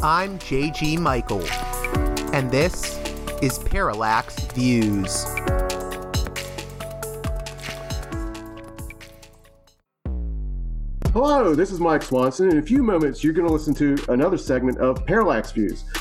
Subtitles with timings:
[0.00, 1.44] I'm JG Michael,
[2.32, 3.00] and this
[3.42, 5.24] is Parallax Views.
[11.12, 12.48] Hello, this is Mike Swanson.
[12.48, 15.84] In a few moments, you're going to listen to another segment of Parallax Views.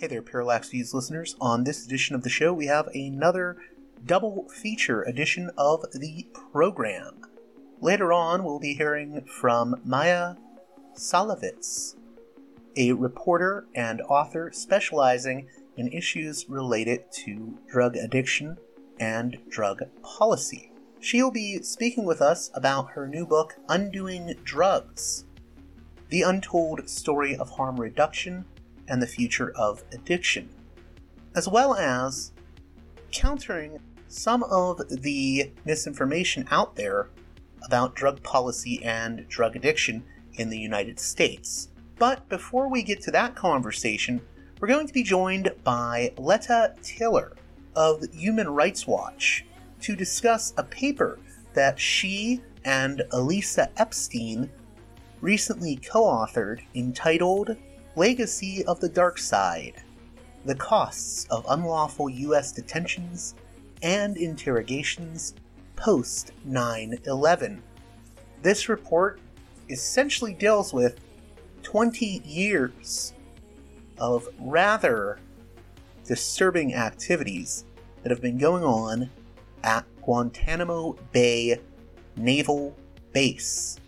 [0.00, 1.36] Hey there, Parallax Views listeners.
[1.42, 3.58] On this edition of the show, we have another
[4.06, 7.26] double feature edition of the program.
[7.82, 10.36] Later on, we'll be hearing from Maia
[10.96, 11.96] Szalavitz,
[12.78, 18.56] a reporter and author specializing in issues related to drug addiction
[18.98, 20.72] and drug policy.
[20.98, 25.26] She'll be speaking with us about her new book, Undoing Drugs
[26.08, 28.46] The Untold Story of Harm Reduction
[28.90, 30.50] and the Future of Addiction,
[31.34, 32.32] as well as
[33.12, 37.08] countering some of the misinformation out there
[37.64, 40.02] about drug policy and drug addiction
[40.34, 41.68] in the United States.
[41.98, 44.20] But before we get to that conversation,
[44.58, 47.32] we're going to be joined by Letta Tayler
[47.76, 49.44] of Human Rights Watch
[49.82, 51.18] to discuss a paper
[51.54, 54.50] that she and Elisa Epstein
[55.20, 57.56] recently co authored entitled
[58.00, 59.74] Legacy of the Dark Side
[60.46, 62.50] The Costs of Unlawful U.S.
[62.50, 63.34] Detentions
[63.82, 65.34] and Interrogations
[65.76, 67.62] Post 9 11.
[68.40, 69.20] This report
[69.68, 70.98] essentially deals with
[71.62, 73.12] 20 years
[73.98, 75.18] of rather
[76.06, 77.66] disturbing activities
[78.02, 79.10] that have been going on
[79.62, 81.60] at Guantanamo Bay
[82.16, 82.74] Naval
[83.12, 83.78] Base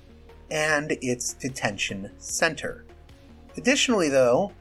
[0.51, 2.85] and its detention center.
[3.57, 4.53] Additionally, though,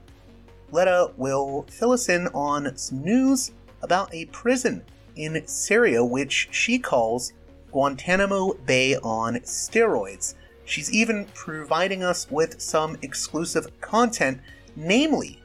[0.72, 4.84] Letta will fill us in on some news about a prison
[5.16, 7.34] in Syria which she calls
[7.72, 10.36] Guantanamo Bay on steroids.
[10.66, 14.40] She's even providing us with some exclusive content,
[14.76, 15.42] namely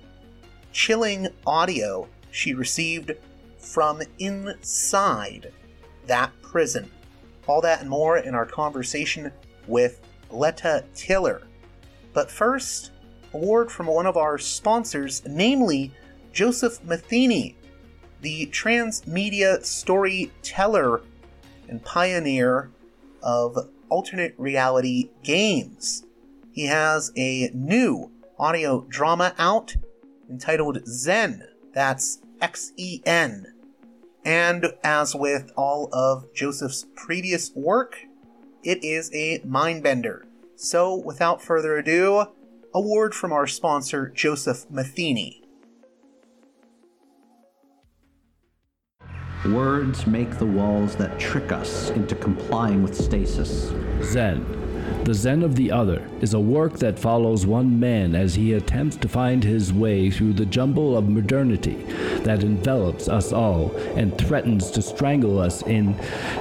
[0.73, 3.13] chilling audio she received
[3.59, 5.53] from inside
[6.07, 6.91] that prison.
[7.47, 9.33] All that and more in our conversation
[9.67, 11.43] with Letta Tayler.
[12.13, 12.93] But first,
[13.37, 15.93] a word from one of our sponsors, namely
[16.33, 17.57] Joseph Matheny,
[18.23, 21.03] the transmedia storyteller
[21.69, 22.71] and pioneer
[23.23, 26.05] of alternate reality games.
[26.51, 29.77] He has a new audio drama out
[30.31, 31.43] entitled Xen.
[31.75, 33.53] That's X E N.
[34.25, 37.99] And as with all of Joseph's previous work,
[38.63, 40.27] it is a mind bender.
[40.57, 42.29] So, without further ado,
[42.77, 45.43] a word from our sponsor, Joseph Matheny.
[49.47, 53.71] Words make the walls that trick us into complying with stasis.
[54.01, 54.45] Xen.
[55.07, 58.97] The Zen of the Other is a work that follows one man as he attempts
[58.97, 61.83] to find his way through the jumble of modernity
[62.25, 65.95] that envelops us all and threatens to strangle us in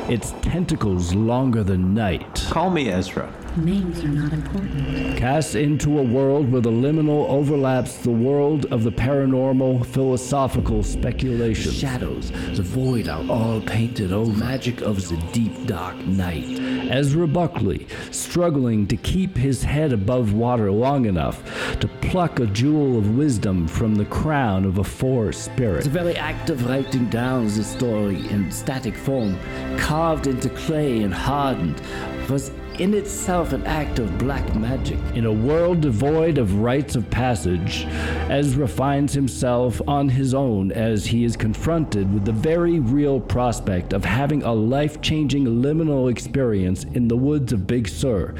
[0.09, 2.45] its tentacles longer than night.
[2.49, 3.33] Call me Ezra.
[3.57, 5.17] Names are not important.
[5.17, 11.71] Cast into a world where the liminal overlaps the world of the paranormal philosophical speculation.
[11.71, 14.37] Shadows, the void are all painted over.
[14.37, 16.59] Magic of the deep dark night.
[16.91, 21.41] Ezra Buckley, struggling to keep his head above water long enough
[21.79, 25.85] to pluck a jewel of wisdom from the crown of a forest spirit.
[25.85, 29.39] The very act of writing down the story in static form,
[29.77, 31.81] carved into clay and hardened,
[32.29, 34.99] was in itself an act of black magic.
[35.13, 37.85] In a world devoid of rites of passage,
[38.29, 43.93] Ezra finds himself on his own as he is confronted with the very real prospect
[43.93, 48.33] of having a life changing liminal experience in the woods of Big Sur,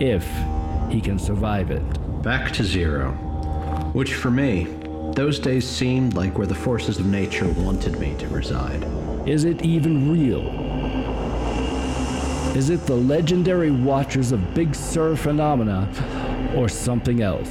[0.00, 0.26] if
[0.90, 1.82] he can survive it.
[2.22, 3.12] Back to zero.
[3.92, 4.64] Which for me,
[5.14, 8.82] those days seemed like where the forces of nature wanted me to reside.
[9.28, 10.71] Is it even real?
[12.54, 15.88] Is it the legendary watchers of Big Sur phenomena
[16.54, 17.48] or something else?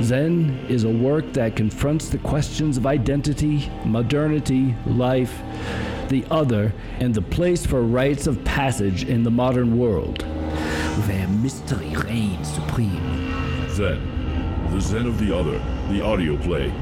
[0.00, 5.40] Xen is a work that confronts the questions of identity, modernity, life,
[6.08, 10.22] the other, and the place for rites of passage in the modern world.
[11.06, 13.30] Where mystery reigns supreme.
[13.68, 15.58] Xen, The Zen of the Other,
[15.90, 16.72] the audio play.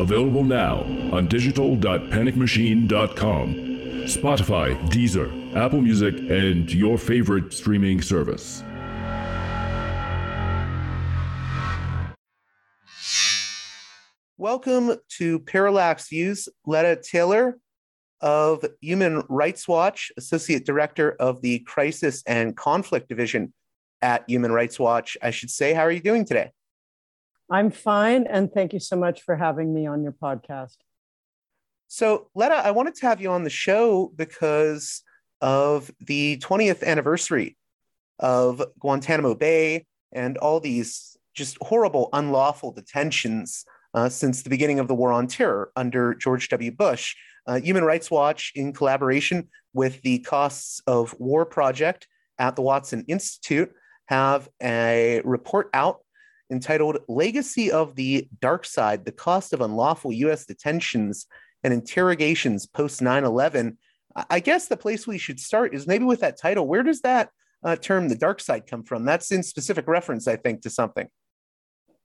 [0.00, 3.54] Available now on digital.panicmachine.com,
[4.06, 8.62] Spotify, Deezer, Apple Music, and your favorite streaming service.
[14.38, 16.48] Welcome to Parallax Views.
[16.66, 17.54] Letta Tayler
[18.20, 23.52] of Human Rights Watch, Associate Director of the Crisis and Conflict Division
[24.02, 25.16] at Human Rights Watch.
[25.22, 26.52] I should say, how are you doing today?
[27.50, 30.76] I'm fine, and thank you so much for having me on your podcast.
[31.88, 35.02] So, Letta, I wanted to have you on the show because
[35.40, 37.56] of the 20th anniversary
[38.18, 44.88] of Guantanamo Bay and all these just horrible, unlawful detentions uh, since the beginning of
[44.88, 46.72] the War on Terror under George W.
[46.72, 47.14] Bush.
[47.46, 53.04] Uh, Human Rights Watch, in collaboration with the Costs of War Project at the Watson
[53.06, 53.72] Institute,
[54.06, 56.00] have a report out
[56.50, 60.46] entitled Legacy of the Dark Side The Cost of Unlawful U.S.
[60.46, 61.26] Detentions
[61.66, 63.76] and Interrogations Post 9 11.
[64.30, 66.66] I guess the place we should start is maybe with that title.
[66.66, 67.30] Where does that
[67.64, 69.04] uh, term, the dark side, come from?
[69.04, 71.08] That's in specific reference, I think, to something.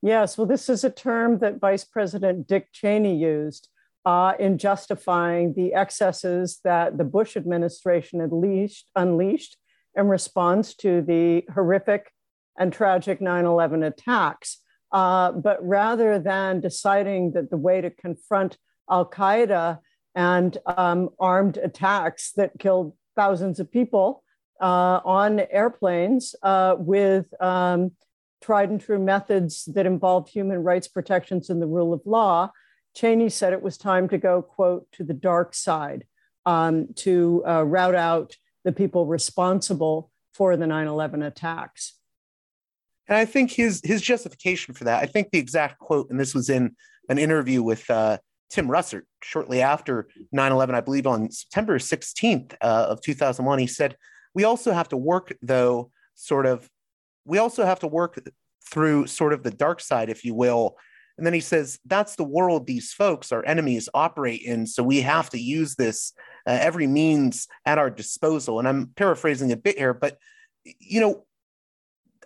[0.02, 3.70] Yes, well, this is a term that Vice President Dick Cheney used
[4.04, 9.58] uh, in justifying the excesses that the Bush administration unleashed, unleashed
[9.96, 12.12] in response to the horrific
[12.58, 14.58] and tragic 9 11 attacks.
[14.92, 18.58] Uh, but rather than deciding that the way to confront
[18.92, 19.80] Al Qaeda
[20.14, 24.24] and um, armed attacks that killed thousands of people
[24.60, 27.92] uh, on airplanes uh, with um,
[28.42, 32.52] tried and true methods that involved human rights protections and the rule of law,
[32.96, 36.06] Cheney said it was time to go, quote, to the dark side
[36.46, 41.96] um, to uh, rout out the people responsible for the 9 11 attacks.
[43.08, 46.34] And I think his his justification for that, I think the exact quote, and this
[46.34, 46.76] was in
[47.10, 48.18] an interview with uh,
[48.52, 53.68] Tim Russert shortly after 9 11, I believe on September 16th uh, of 2001, he
[53.68, 53.96] said,
[54.36, 56.70] We also have to work, though, sort of,
[57.26, 58.20] we also have to work
[58.70, 60.76] through sort of the dark side, if you will.
[61.18, 64.68] And then he says, That's the world these folks, our enemies, operate in.
[64.68, 66.14] So we have to use this
[66.46, 68.60] uh, every means at our disposal.
[68.60, 70.18] And I'm paraphrasing a bit here, but,
[70.64, 71.26] you know,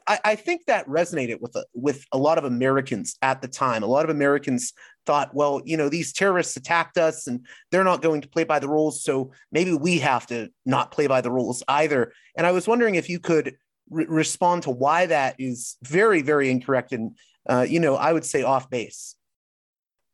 [0.08, 3.82] I, think that resonated with a, with a lot of Americans at the time.
[3.82, 4.74] A lot of Americans
[5.06, 8.60] thought, well, you know, these terrorists attacked us and they're not going to play by
[8.60, 9.04] the rules.
[9.04, 12.14] So maybe we have to not play by the rules either.
[12.38, 13.56] And I was wondering if you could
[13.90, 17.18] re- respond to why that is very, very incorrect and,
[17.48, 19.16] uh, you know, I would say off base.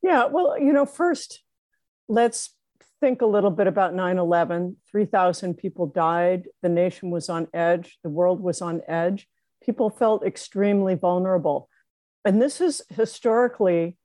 [0.02, 0.26] Yeah.
[0.26, 1.42] Well, you know, first,
[2.08, 2.56] let's
[3.00, 4.78] think a little bit about 9 11.
[4.90, 6.48] 3,000 people died.
[6.62, 7.98] The nation was on edge.
[8.04, 9.28] The world was on edge.
[9.64, 11.70] People felt extremely vulnerable.
[12.24, 13.98] And this is historically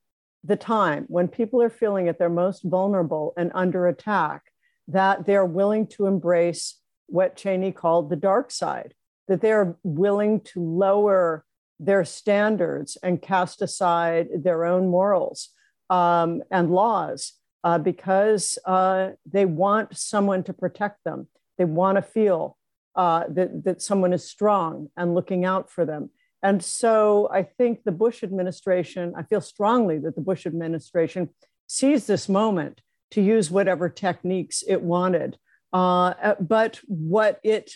[0.47, 4.43] the time when people are feeling at their most vulnerable and under attack,
[4.89, 8.95] that they're willing to embrace what Cheney called the dark side,
[9.29, 11.45] that they're willing to lower
[11.81, 15.51] their standards and cast aside their own morals
[15.91, 17.33] um, and laws
[17.65, 21.27] uh, because uh, they want someone to protect them.
[21.59, 22.57] They want to feel
[22.95, 26.11] uh, that, that someone is strong and looking out for them.
[26.43, 31.31] And so I think the Bush administration, I feel strongly that the Bush administration
[31.67, 32.81] seized this moment
[33.13, 35.39] to use whatever techniques it wanted.
[35.73, 37.73] Uh, uh, but what it,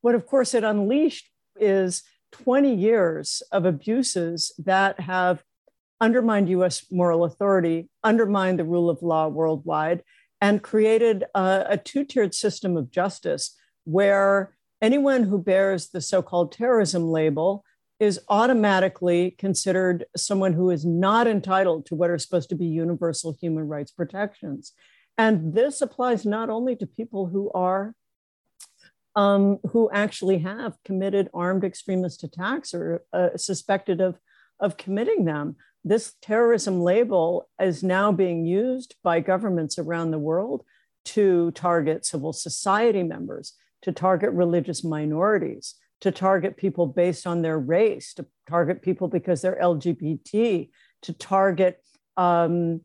[0.00, 5.42] what of course it unleashed is 20 years of abuses that have
[6.00, 10.02] undermined US moral authority, undermined the rule of law worldwide,
[10.40, 16.22] and created a, a two tiered system of justice where anyone who bears the so
[16.22, 17.64] called terrorism label
[17.98, 23.36] is automatically considered someone who is not entitled to what are supposed to be universal
[23.40, 24.72] human rights protections.
[25.16, 27.94] And this applies not only to people who are
[29.16, 34.18] um, who actually have committed armed extremist attacks or uh, suspected of,
[34.60, 35.56] of committing them.
[35.84, 40.64] This terrorism label is now being used by governments around the world
[41.06, 47.58] to target civil society members, to target religious minorities, to target people based on their
[47.58, 50.70] race, to target people because they're LGBT,
[51.02, 51.82] to target
[52.16, 52.80] um,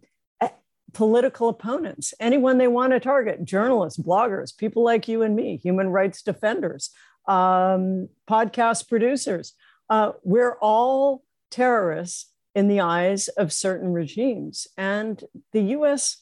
[0.94, 5.90] political opponents, anyone they want to target, journalists, bloggers, people like you and me, human
[5.90, 6.92] rights defenders,
[7.28, 9.54] um, podcast producers.
[9.90, 14.68] Uh, we're all terrorists in the eyes of certain regimes.
[14.78, 16.18] And the US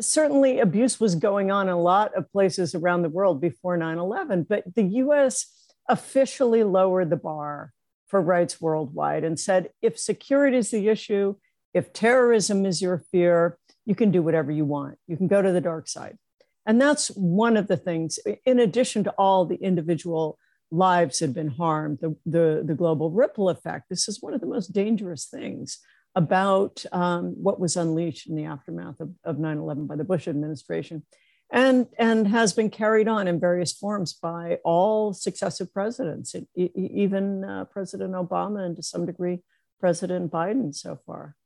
[0.00, 3.98] certainly abuse was going on in a lot of places around the world before 9
[3.98, 5.46] 11, but the US
[5.88, 7.72] officially lowered the bar
[8.06, 11.34] for rights worldwide and said if security is the issue,
[11.72, 14.98] if terrorism is your fear, you can do whatever you want.
[15.06, 16.18] You can go to the dark side.
[16.66, 20.38] And that's one of the things, in addition to all the individual
[20.70, 23.86] lives had been harmed, the, the, the global ripple effect.
[23.90, 25.78] This is one of the most dangerous things
[26.14, 31.02] about um, what was unleashed in the aftermath of, of 9-11 by the Bush administration
[31.52, 37.64] and, and has been carried on in various forms by all successive presidents, even uh,
[37.66, 39.40] President Obama and to some degree
[39.80, 41.36] President Biden so far.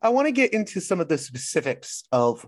[0.00, 2.46] I want to get into some of the specifics of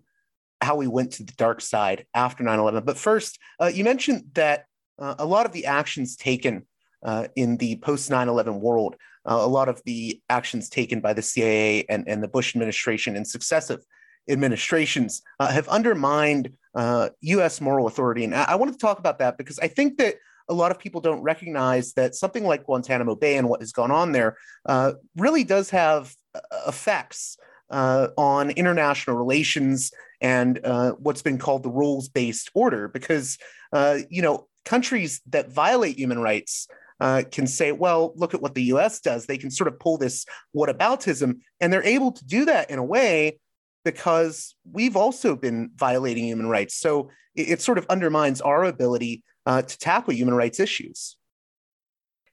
[0.61, 2.85] how we went to the dark side after 9 11.
[2.85, 4.67] But first, uh, you mentioned that
[4.99, 6.67] uh, a lot of the actions taken
[7.03, 8.97] uh, in the post 9 11 world,
[9.29, 13.17] uh, a lot of the actions taken by the CIA and, and the Bush administration
[13.17, 13.85] and successive
[14.29, 18.25] administrations uh, have undermined US uh, moral authority.
[18.25, 20.17] And I, I wanted to talk about that because I think that
[20.49, 23.91] a lot of people don't recognize that something like Guantanamo Bay and what has gone
[23.91, 27.37] on there uh, really does have uh, effects
[27.71, 33.39] uh, on international relations and uh, what's been called the rules based order, because
[33.73, 36.69] uh, you know countries that violate human rights.
[37.01, 39.27] Uh, can say, well, look at what the US does.
[39.27, 40.27] They can sort of pull this
[40.57, 43.39] whataboutism, and they're able to do that in a way
[43.85, 46.75] because we've also been violating human rights.
[46.75, 51.17] So it, it sort of undermines our ability uh, to tackle human rights issues.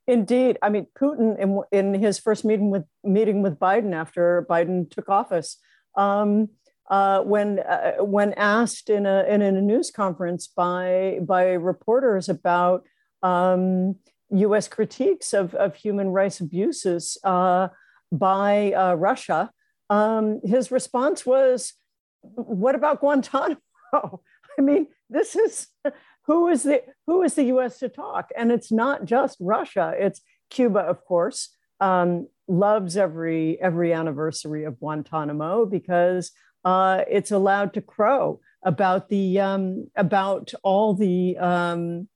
[0.08, 4.90] Indeed, I mean Putin in, in his first meeting with meeting with Biden after Biden
[4.90, 5.58] took office,
[5.96, 6.50] um,
[6.90, 12.84] uh, when uh, when asked in a in a news conference by by reporters about
[13.24, 13.96] um,
[14.32, 14.68] U.S.
[14.68, 17.70] critiques of of human rights abuses uh,
[18.12, 19.52] by uh, Russia,
[19.90, 21.74] um, his response was,
[22.22, 23.60] "What about Guantanamo?"
[23.94, 25.68] I mean, this is
[26.26, 27.80] who is the who is the U.S.
[27.80, 28.30] to talk?
[28.36, 31.50] And it's not just Russia; it's Cuba, of course.
[31.80, 36.32] Um, loves every every anniversary of Guantanamo because
[36.64, 42.08] uh, it's allowed to crow about the um, about all the um,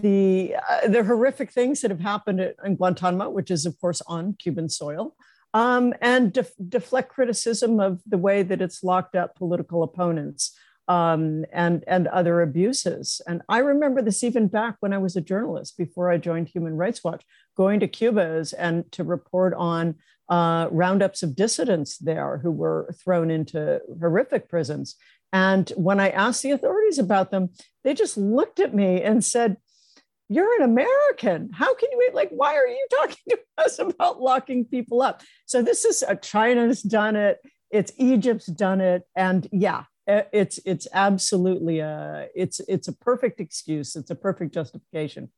[0.00, 4.02] the uh, the horrific things that have happened at, in Guantanamo, which is of course
[4.06, 5.14] on Cuban soil,
[5.52, 10.56] um, and def- deflect criticism of the way that it's locked up political opponents
[10.88, 13.20] um, and and other abuses.
[13.26, 16.76] And I remember this even back when I was a journalist before I joined Human
[16.76, 17.24] Rights Watch,
[17.56, 19.96] going to Cuba's and to report on
[20.28, 24.96] uh, roundups of dissidents there who were thrown into horrific prisons.
[25.32, 27.50] And when I asked the authorities about them,
[27.82, 29.56] they just looked at me and said,
[30.28, 31.50] you're an American.
[31.52, 32.30] How can you like?
[32.30, 35.22] Why are you talking to us about locking people up?
[35.46, 37.38] So this is uh, China's done it.
[37.70, 43.96] It's Egypt's done it, and yeah, it's it's absolutely a it's it's a perfect excuse
[43.96, 45.30] it's a perfect justification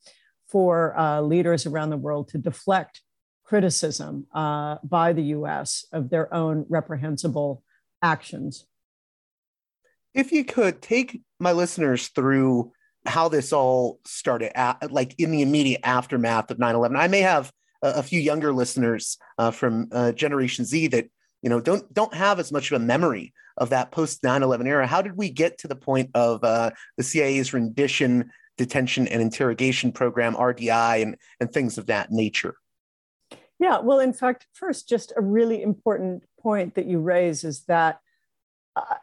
[0.48, 3.02] for uh, leaders around the world to deflect
[3.44, 7.62] criticism uh, by the us of their own reprehensible
[8.02, 8.66] actions
[10.14, 12.72] if you could take my listeners through
[13.08, 17.52] how this all started at, like in the immediate aftermath of 9-11 i may have
[17.82, 21.08] a, a few younger listeners uh, from uh, generation z that
[21.42, 24.86] you know don't don't have as much of a memory of that post 9-11 era.
[24.86, 29.92] How did we get to the point of uh, the cia's rendition detention and interrogation
[29.92, 32.56] program rdi and, and things of that nature?
[33.58, 38.00] Yeah well in fact first just a really important point that you raise is that
[38.74, 38.96] uh,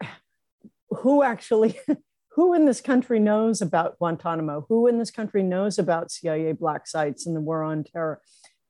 [0.90, 1.80] who actually
[2.36, 6.88] who in this country knows about guantanamo who in this country knows about cia black
[6.88, 8.22] sites and the war on terror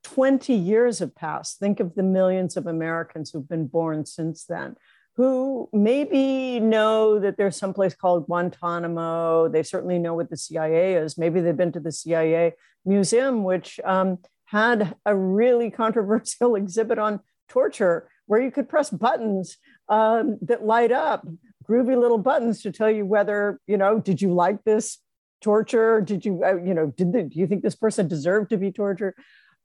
[0.04, 1.60] 20 years have passed.
[1.60, 4.76] Think of the millions of Americans who've been born since then,
[5.16, 9.48] who maybe know that there's someplace called Guantanamo.
[9.48, 11.18] They certainly know what the CIA is.
[11.18, 12.54] Maybe they've been to the CIA
[12.86, 19.58] museum, which um, had a really controversial exhibit on torture where you could press buttons
[19.90, 21.28] um, that light up,
[21.68, 25.00] groovy little buttons to tell you whether, you know, did you like this
[25.42, 26.02] torture?
[26.02, 28.72] Did you, uh, you know, did the, do you think this person deserved to be
[28.72, 29.16] tortured?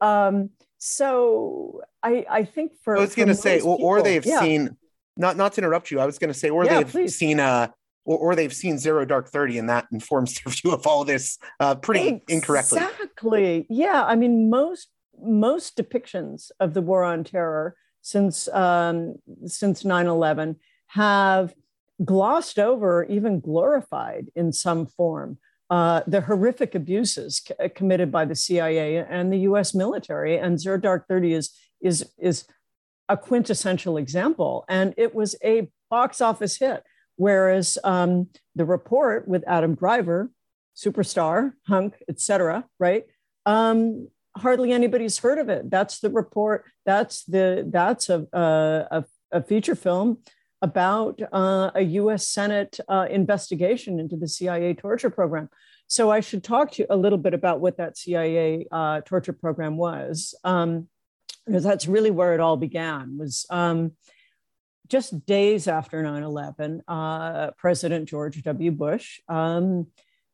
[0.00, 4.40] Um, so I, I think for I was going to say, people, or, they've yeah.
[4.40, 4.76] seen
[5.17, 5.99] not not to interrupt you.
[5.99, 7.19] I was going to say, or yeah, they've please.
[7.19, 7.69] seen uh,
[8.05, 11.37] or, or, they've seen Zero Dark Thirty, and that informs their view of all this
[11.59, 12.35] uh, pretty exactly.
[12.35, 12.78] incorrectly.
[12.78, 13.67] Exactly.
[13.69, 14.05] Yeah.
[14.07, 14.88] I mean, most
[15.21, 20.57] most depictions of the war on terror since um, since 9-11
[20.88, 21.52] have
[22.05, 25.38] glossed over, even glorified in some form,
[25.71, 29.75] uh, the horrific abuses c- uh, committed by the CIA and the U.S.
[29.75, 30.38] military.
[30.38, 32.45] And Zero Thirty is is is
[33.09, 36.83] a quintessential example, and it was a box office hit.
[37.17, 40.31] Whereas um, the report with Adam Driver,
[40.76, 43.05] superstar, hunk, etc., right,
[43.45, 45.69] um, hardly anybody's heard of it.
[45.69, 46.64] That's the report.
[46.87, 50.19] That's the that's a a, a feature film
[50.61, 52.29] about uh, a U.S.
[52.29, 55.49] Senate uh, investigation into the CIA torture program.
[55.87, 59.33] So I should talk to you a little bit about what that CIA uh, torture
[59.33, 60.88] program was, um,
[61.47, 63.17] because that's really where it all began.
[63.19, 63.93] Was um,
[64.88, 68.71] just days after 9/11, uh, President George W.
[68.71, 69.87] Bush um,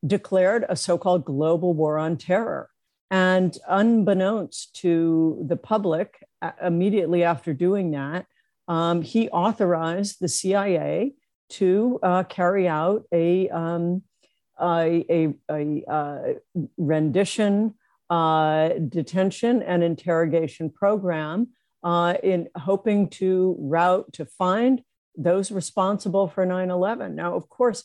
[0.04, 2.70] declared a so-called global war on terror.
[3.10, 6.16] And unbeknownst to the public,
[6.60, 8.26] immediately after doing that,
[8.68, 11.14] um, he authorized the CIA
[11.50, 14.02] to uh, carry out a, um,
[14.60, 16.22] a, a, a uh,
[16.76, 17.74] rendition,
[18.10, 21.48] uh, detention, and interrogation program
[21.82, 24.82] uh, in hoping to route to find
[25.16, 27.14] those responsible for 9 11.
[27.14, 27.84] Now, of course,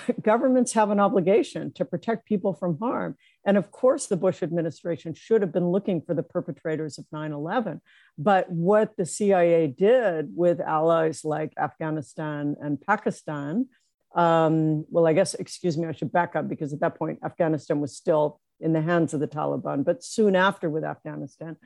[0.22, 3.16] governments have an obligation to protect people from harm.
[3.44, 7.32] And of course, the Bush administration should have been looking for the perpetrators of 9
[7.32, 7.80] 11.
[8.18, 13.68] But what the CIA did with allies like Afghanistan and Pakistan,
[14.14, 17.80] um, well, I guess, excuse me, I should back up because at that point, Afghanistan
[17.80, 19.84] was still in the hands of the Taliban.
[19.84, 21.56] But soon after, with Afghanistan,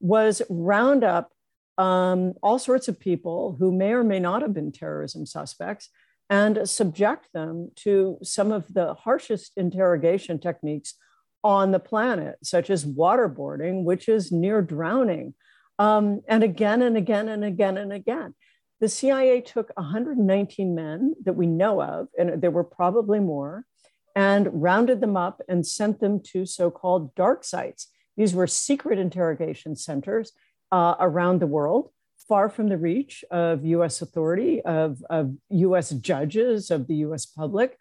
[0.00, 1.30] was round up
[1.78, 5.88] um, all sorts of people who may or may not have been terrorism suspects
[6.30, 10.94] and subject them to some of the harshest interrogation techniques
[11.42, 15.34] on the planet, such as waterboarding, which is near drowning.
[15.78, 18.34] Um, and again and again and again and again.
[18.80, 23.64] The CIA took 119 men that we know of, and there were probably more,
[24.16, 27.88] and rounded them up and sent them to so called dark sites.
[28.16, 30.32] These were secret interrogation centers
[30.70, 31.90] uh, around the world
[32.28, 37.78] far from the reach of US authority, of, of US judges, of the US public,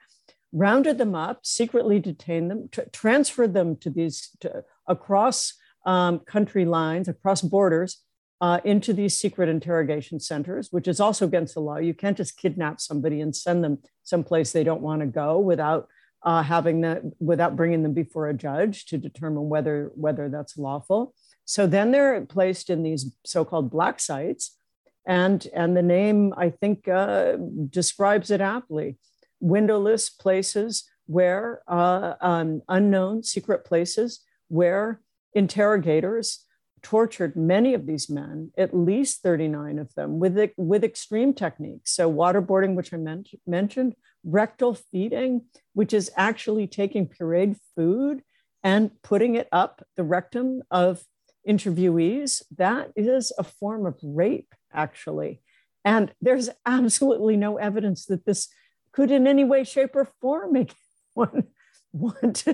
[0.51, 5.53] rounded them up, secretly detained them, tra- transferred them to these to, across
[5.85, 8.03] um, country lines, across borders,
[8.41, 11.77] uh, into these secret interrogation centers, which is also against the law.
[11.77, 15.87] You can't just kidnap somebody and send them someplace they don't want to go without
[16.23, 21.13] uh, having that, without bringing them before a judge to determine whether whether that's lawful.
[21.45, 24.57] So then they're placed in these so-called black sites,
[25.05, 27.37] and and the name I think uh,
[27.69, 28.97] describes it aptly:
[29.39, 35.01] windowless places where uh, um, unknown secret places where
[35.33, 36.45] interrogators
[36.83, 41.91] tortured many of these men, at least 39 of them, with, with extreme techniques.
[41.91, 48.21] So, waterboarding, which I men- mentioned, rectal feeding, which is actually taking pureed food
[48.63, 51.03] and putting it up the rectum of
[51.47, 55.41] interviewees, that is a form of rape, actually.
[55.85, 58.49] And there's absolutely no evidence that this
[58.91, 60.73] could, in any way, shape, or form, make
[61.13, 61.45] one
[61.93, 62.45] want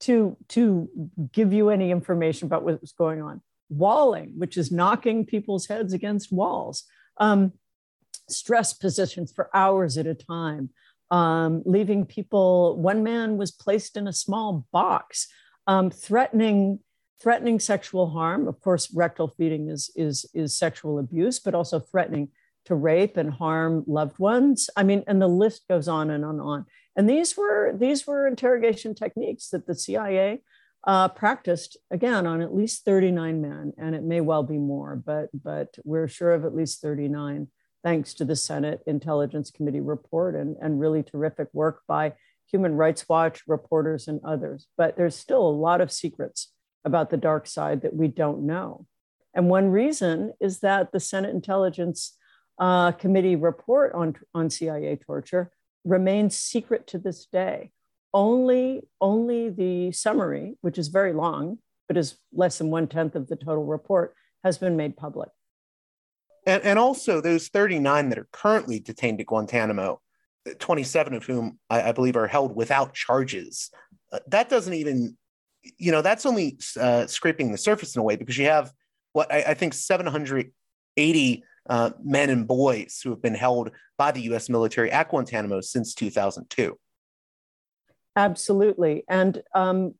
[0.00, 0.88] to, to,
[1.32, 3.40] give you any information about what's going on.
[3.68, 6.84] Walling, which is knocking people's heads against walls,
[7.18, 7.52] um,
[8.28, 10.70] stress positions for hours at a time,
[11.10, 12.76] um, leaving people.
[12.76, 15.28] One man was placed in a small box,
[15.66, 16.80] um, threatening
[17.22, 18.48] threatening sexual harm.
[18.48, 22.28] Of course, rectal feeding is, is, is sexual abuse, but also threatening
[22.64, 24.68] to rape and harm loved ones.
[24.76, 26.66] I mean, and the list goes on and on and on.
[26.96, 30.42] And these were these were interrogation techniques that the CIA
[30.84, 35.30] uh, practiced again on at least 39 men, and it may well be more, but
[35.32, 37.48] but we're sure of at least 39,
[37.82, 42.12] thanks to the Senate Intelligence Committee report and, and really terrific work by
[42.50, 44.66] Human Rights Watch reporters and others.
[44.76, 46.51] But there's still a lot of secrets
[46.84, 48.86] about the dark side that we don't know.
[49.34, 52.16] And one reason is that the Senate Intelligence
[52.58, 55.50] uh, Committee report on, on CIA torture
[55.84, 57.70] remains secret to this day.
[58.14, 63.28] Only, only the summary, which is very long, but is less than one tenth of
[63.28, 64.14] the total report,
[64.44, 65.30] has been made public.
[66.46, 70.00] And, and also, those 39 that are currently detained at Guantanamo,
[70.58, 73.70] 27 of whom I, I believe are held without charges,
[74.12, 75.16] uh, that doesn't even
[75.78, 78.72] you know, that's only uh, scraping the surface in a way because you have
[79.12, 84.22] what I, I think 780 uh, men and boys who have been held by the
[84.22, 84.48] U.S.
[84.48, 86.76] military at Guantanamo since 2002.
[88.16, 89.94] Absolutely, and um,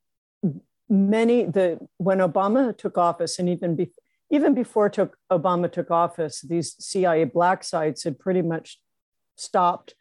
[0.89, 3.91] many the when Obama took office, and even be,
[4.31, 8.79] even before took Obama took office, these CIA black sites had pretty much
[9.37, 9.95] stopped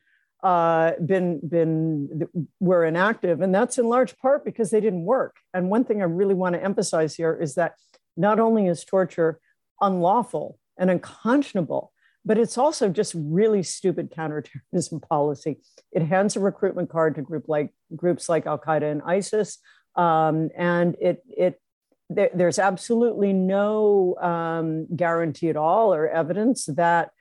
[0.43, 2.27] uh, been been
[2.59, 5.35] were inactive, and that's in large part because they didn't work.
[5.53, 7.75] And one thing I really want to emphasize here is that
[8.17, 9.39] not only is torture
[9.81, 11.91] unlawful and unconscionable,
[12.25, 15.59] but it's also just really stupid counterterrorism policy.
[15.91, 19.59] It hands a recruitment card to group like groups like Al Qaeda and ISIS,
[19.95, 21.61] um, and it it
[22.09, 27.11] there, there's absolutely no um, guarantee at all or evidence that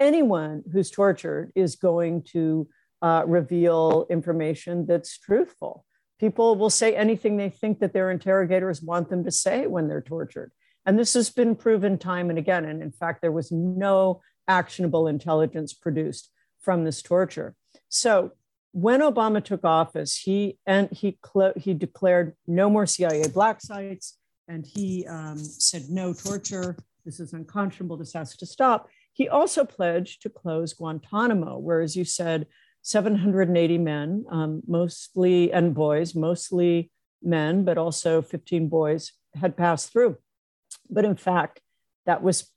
[0.00, 2.68] anyone who's tortured is going to
[3.02, 5.84] uh, reveal information that's truthful.
[6.18, 10.02] People will say anything they think that their interrogators want them to say when they're
[10.02, 10.52] tortured.
[10.84, 12.64] And this has been proven time and again.
[12.64, 17.54] And in fact, there was no actionable intelligence produced from this torture.
[17.88, 18.32] So
[18.72, 21.18] when Obama took office, he and he
[21.56, 26.76] he declared no more CIA black sites, and he um, said no torture.
[27.04, 27.96] This is unconscionable.
[27.96, 28.88] This has to stop.
[29.20, 32.46] He also pledged to close Guantanamo, where, as you said,
[32.80, 36.90] 780 men, um, mostly and boys, mostly
[37.22, 40.16] men, but also 15 boys, had passed through.
[40.88, 41.60] But in fact,
[42.06, 42.50] that was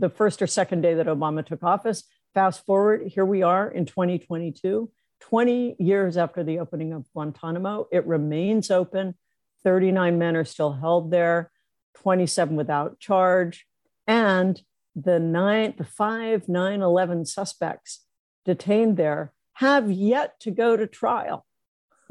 [0.00, 2.02] the first or second day that Obama took office.
[2.34, 7.86] Fast forward, here we are in 2022, 20 years after the opening of Guantanamo.
[7.92, 9.14] It remains open.
[9.62, 11.52] 39 men are still held there,
[11.98, 13.64] 27 without charge.
[14.08, 14.60] And
[14.94, 18.04] the nine, the five 9 11 suspects
[18.44, 21.46] detained there have yet to go to trial.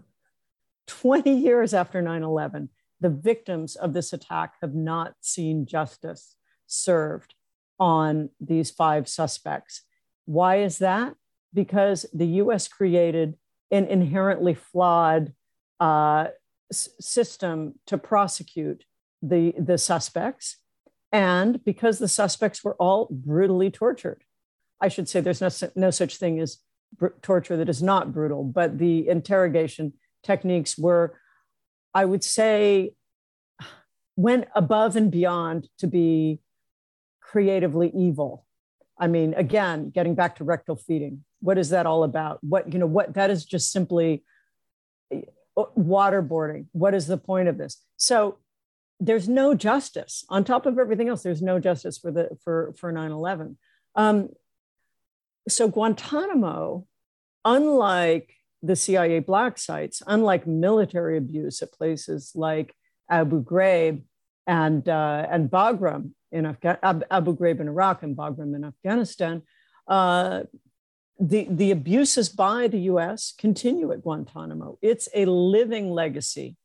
[0.86, 2.68] 20 years after 9 11,
[3.00, 6.36] the victims of this attack have not seen justice
[6.66, 7.34] served
[7.78, 9.82] on these five suspects.
[10.24, 11.14] Why is that?
[11.52, 13.36] Because the US created
[13.70, 15.32] an inherently flawed
[15.80, 16.28] uh,
[16.70, 18.84] s- system to prosecute
[19.22, 20.56] the, the suspects,
[21.12, 24.22] and because the suspects were all brutally tortured.
[24.80, 26.58] I should say there's no, no such thing as
[26.96, 31.18] br- torture that is not brutal, but the interrogation techniques were,
[31.94, 32.92] I would say,
[34.16, 36.40] went above and beyond to be
[37.20, 38.44] creatively evil.
[38.98, 42.38] I mean, again, getting back to rectal feeding, what is that all about?
[42.42, 44.24] What, you know, what that is just simply
[45.14, 46.66] uh, waterboarding.
[46.72, 47.82] What is the point of this?
[47.96, 48.38] So
[48.98, 51.22] there's no justice on top of everything else.
[51.22, 53.56] There's no justice for the for for 9/11.
[53.94, 54.30] Um,
[55.48, 56.86] so Guantanamo,
[57.44, 58.32] unlike
[58.62, 62.74] the CIA black sites, unlike military abuse at places like
[63.10, 64.02] Abu Ghraib
[64.46, 69.42] and uh, and Bagram in Afga- Abu Ghraib in Iraq and Bagram in Afghanistan,
[69.88, 70.42] uh,
[71.20, 73.34] the the abuses by the U.S.
[73.38, 74.78] continue at Guantanamo.
[74.82, 76.56] It's a living legacy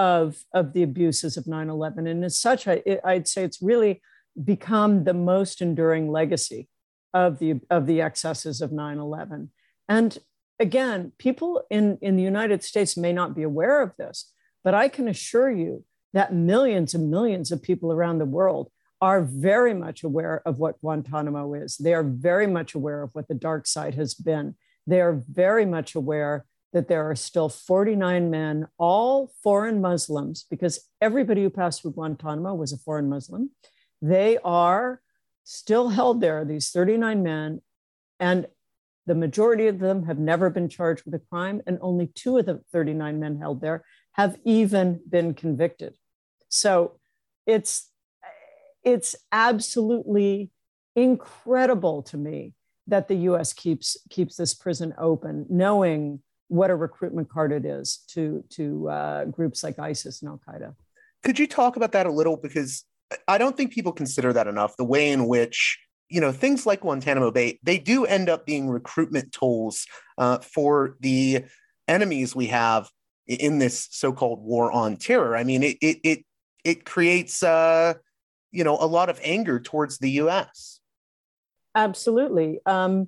[0.00, 4.00] of of the abuses of 9/11, and as such, I, I'd say it's really
[4.42, 6.68] become the most enduring legacy
[7.12, 9.50] of the of the excesses of 9/11.
[9.88, 10.18] And
[10.58, 14.32] again, people in in the United States may not be aware of this,
[14.64, 15.84] but I can assure you
[16.14, 18.70] that millions and millions of people around the world
[19.02, 21.76] are very much aware of what Guantanamo is.
[21.76, 24.54] They are very much aware of what the dark side has been.
[24.86, 30.88] They are very much aware that there are still 49 men, all foreign Muslims, because
[31.00, 33.50] everybody who passed through Guantanamo was a foreign Muslim.
[34.00, 35.00] They are
[35.44, 37.60] still held there, these 39 men,
[38.20, 38.46] and
[39.06, 42.46] the majority of them have never been charged with a crime, and only two of
[42.46, 45.96] the 39 men held there have even been convicted.
[46.48, 47.00] So
[47.46, 47.88] it's
[48.82, 50.50] it's absolutely
[50.96, 52.54] incredible to me
[52.86, 53.52] that the U.S.
[53.52, 59.24] keeps keeps this prison open, knowing what a recruitment card it is to to uh,
[59.26, 60.74] groups like ISIS and Al Qaeda.
[61.22, 62.36] Could you talk about that a little?
[62.36, 62.84] Because
[63.28, 64.76] I don't think people consider that enough.
[64.76, 68.68] The way in which you know things like Guantanamo Bay, they do end up being
[68.68, 69.86] recruitment tools
[70.18, 71.44] uh, for the
[71.86, 72.90] enemies we have
[73.28, 75.36] in this so-called war on terror.
[75.36, 76.24] I mean, it it it,
[76.64, 77.94] it creates uh,
[78.50, 80.80] you know a lot of anger towards the U.S.
[81.76, 82.58] Absolutely.
[82.66, 83.06] Um,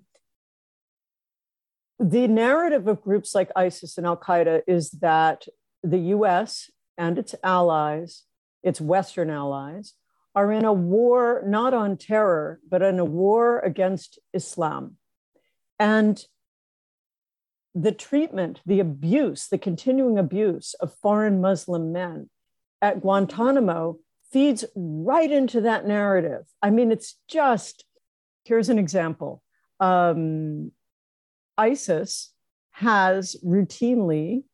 [2.03, 5.47] the narrative of groups like ISIS and Al Qaeda is that
[5.85, 8.25] the US and its allies,
[8.63, 9.95] its Western allies,
[10.35, 14.97] are in a war not on terror, but in a war against Islam.
[15.79, 16.25] And
[17.75, 22.29] the treatment, the abuse, the continuing abuse of foreign Muslim men
[22.81, 23.99] at Guantanamo
[24.33, 26.47] feeds right into that narrative.
[26.61, 27.85] I mean, it's just
[28.45, 29.43] here's an example.
[29.79, 30.73] Um,
[31.59, 32.33] ISIS
[32.73, 34.45] has routinely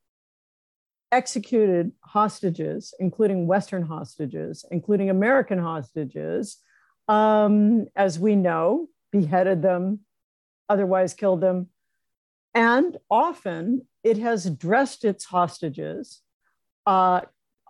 [1.11, 6.59] executed hostages, including Western hostages, including American hostages,
[7.09, 10.01] um, as we know, beheaded them,
[10.69, 11.69] otherwise killed them.
[12.55, 16.21] And often it has dressed its hostages,
[16.87, 17.23] uh,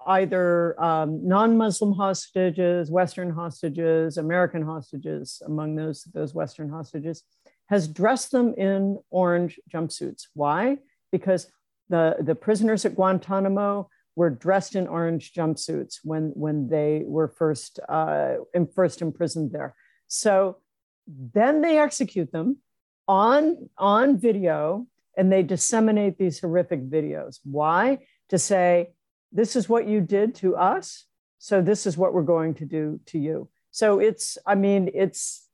[0.07, 7.23] either um, non Muslim hostages, Western hostages, American hostages, among those, those Western hostages,
[7.69, 10.27] has dressed them in orange jumpsuits.
[10.35, 10.79] Why?
[11.13, 11.51] Because
[11.89, 17.79] the, the prisoners at Guantanamo were dressed in orange jumpsuits when when they were first
[17.89, 18.35] uh,
[18.75, 19.77] first imprisoned there.
[20.09, 20.59] So
[21.07, 22.59] then they execute them
[23.07, 27.39] on on video and they disseminate these horrific videos.
[27.45, 27.99] Why?
[28.31, 28.91] To say
[29.31, 31.05] this is what you did to us,
[31.39, 33.49] so this is what we're going to do to you.
[33.71, 35.48] So it's I mean it's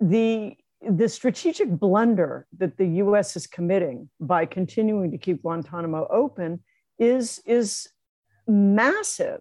[0.00, 0.56] the
[0.88, 6.60] the strategic blunder that the US is committing by continuing to keep Guantanamo open
[6.98, 7.88] is, is
[8.46, 9.40] massive.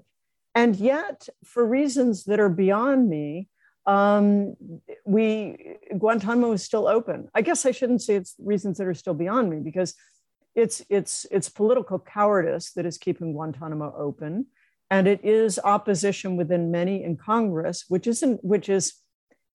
[0.54, 3.50] And yet, for reasons that are beyond me,
[3.86, 4.56] um,
[5.06, 7.30] we Guantanamo is still open.
[7.36, 9.94] I guess I shouldn't say it's reasons that are still beyond me because
[10.56, 14.48] it's it's it's political cowardice that is keeping Guantanamo open,
[14.90, 18.94] and it is opposition within many in Congress, which isn't which is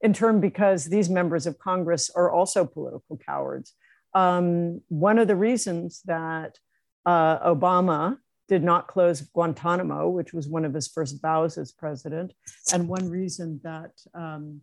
[0.00, 3.74] in turn because these members of Congress are also political cowards.
[4.14, 6.58] Um, one of the reasons that
[7.06, 12.32] uh, Obama did not close Guantanamo, which was one of his first vows as president,
[12.72, 14.60] and one reason that um,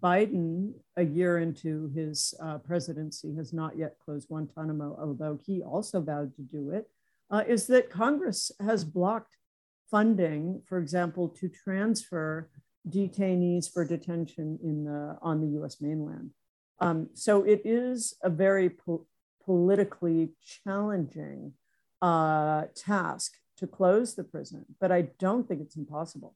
[0.00, 6.00] Biden, a year into his uh, presidency, has not yet closed Guantanamo, although he also
[6.00, 6.90] vowed to do it,
[7.30, 9.36] uh, is that Congress has blocked
[9.90, 12.50] funding, for example, to transfer
[12.88, 16.30] detainees for detention in the, on the US mainland.
[16.80, 19.06] Um, so it is a very po-
[19.44, 20.30] politically
[20.64, 21.52] challenging
[22.00, 26.34] uh, task to close the prison, but I don't think it's impossible.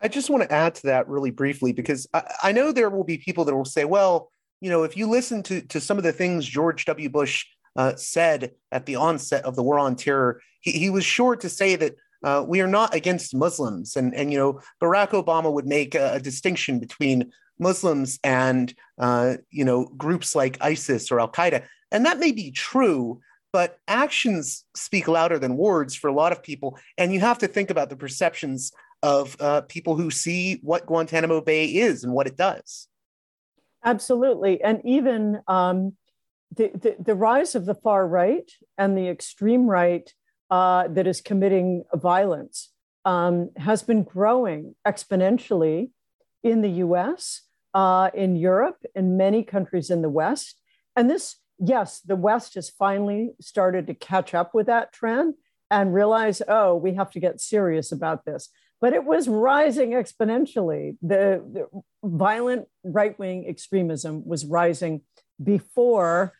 [0.00, 3.04] I just want to add to that really briefly because I, I know there will
[3.04, 6.04] be people that will say, well, you know, if you listen to, to some of
[6.04, 7.08] the things George W.
[7.08, 11.36] Bush uh, said at the onset of the war on terror, he, he was sure
[11.36, 13.96] to say that uh, we are not against Muslims.
[13.96, 19.34] And, and, you know, Barack Obama would make a, a distinction between Muslims and, uh,
[19.50, 21.62] you know, groups like ISIS or Al Qaeda.
[21.92, 23.20] And that may be true,
[23.52, 26.78] but actions speak louder than words for a lot of people.
[26.98, 31.42] And you have to think about the perceptions of uh, people who see what Guantanamo
[31.42, 32.88] Bay is and what it does.
[33.84, 34.62] Absolutely.
[34.62, 35.92] And even um,
[36.56, 40.10] the, the, the rise of the far right and the extreme right
[40.50, 42.70] uh, that is committing violence
[43.04, 45.90] um, has been growing exponentially
[46.42, 50.60] in the US, uh, in Europe, in many countries in the West.
[50.96, 55.34] And this, yes, the West has finally started to catch up with that trend
[55.70, 58.48] and realize, oh, we have to get serious about this.
[58.80, 60.96] But it was rising exponentially.
[61.00, 65.02] The, the violent right wing extremism was rising
[65.42, 66.34] before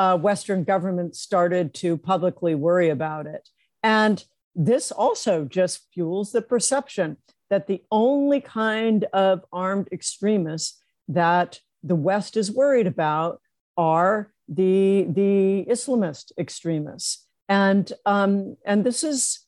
[0.00, 3.50] uh, Western governments started to publicly worry about it.
[3.82, 7.18] And this also just fuels the perception
[7.50, 13.42] that the only kind of armed extremists that the West is worried about
[13.76, 17.26] are the, the Islamist extremists.
[17.50, 19.40] And, um, and this is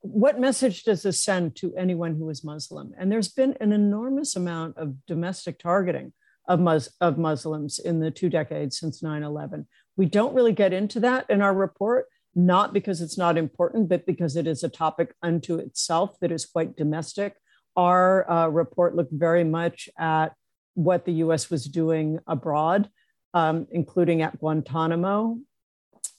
[0.00, 2.92] what message does this send to anyone who is Muslim?
[2.98, 6.12] And there's been an enormous amount of domestic targeting
[6.48, 9.66] of, Mus- of Muslims in the two decades since 9 11.
[9.98, 14.06] We don't really get into that in our report, not because it's not important, but
[14.06, 17.34] because it is a topic unto itself that is quite domestic.
[17.76, 20.28] Our uh, report looked very much at
[20.74, 22.88] what the US was doing abroad,
[23.34, 25.38] um, including at Guantanamo.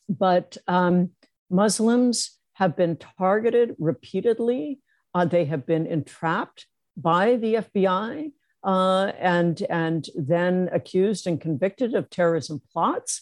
[0.09, 1.11] But um,
[1.49, 4.81] Muslims have been targeted repeatedly,
[5.15, 11.95] uh, they have been entrapped by the FBI uh, and, and then accused and convicted
[11.95, 13.21] of terrorism plots,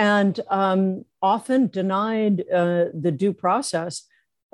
[0.00, 4.04] and um, often denied uh, the due process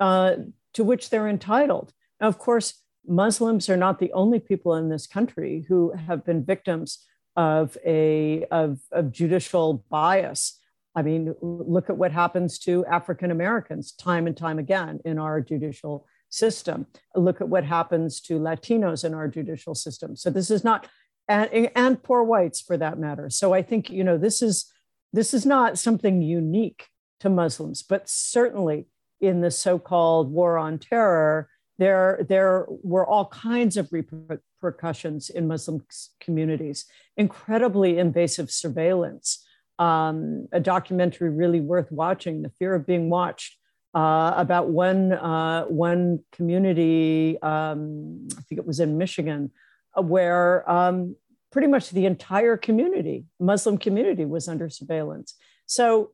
[0.01, 0.33] uh,
[0.73, 1.93] to which they're entitled.
[2.19, 6.43] Now, of course, Muslims are not the only people in this country who have been
[6.43, 7.05] victims
[7.37, 10.59] of a of, of judicial bias.
[10.93, 15.39] I mean, look at what happens to African Americans time and time again in our
[15.39, 16.87] judicial system.
[17.15, 20.17] Look at what happens to Latinos in our judicial system.
[20.17, 20.89] So this is not,
[21.29, 23.29] and, and poor whites for that matter.
[23.29, 24.73] So I think, you know, this is,
[25.13, 26.87] this is not something unique
[27.19, 28.87] to Muslims, but certainly
[29.19, 35.83] in the so-called war on terror, there, there were all kinds of repercussions in Muslim
[36.19, 39.45] communities, incredibly invasive surveillance,
[39.79, 43.57] um, a documentary really worth watching, The Fear of Being Watched,
[43.93, 47.41] uh, about one uh, one community.
[47.41, 49.51] Um, I think it was in Michigan,
[49.97, 51.15] uh, where um,
[51.51, 55.35] pretty much the entire community, Muslim community, was under surveillance.
[55.65, 56.11] So,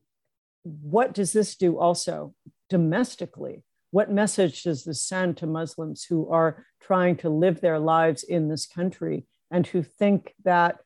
[0.63, 2.33] what does this do also
[2.69, 3.63] domestically?
[3.91, 8.47] What message does this send to Muslims who are trying to live their lives in
[8.47, 10.77] this country and who think that,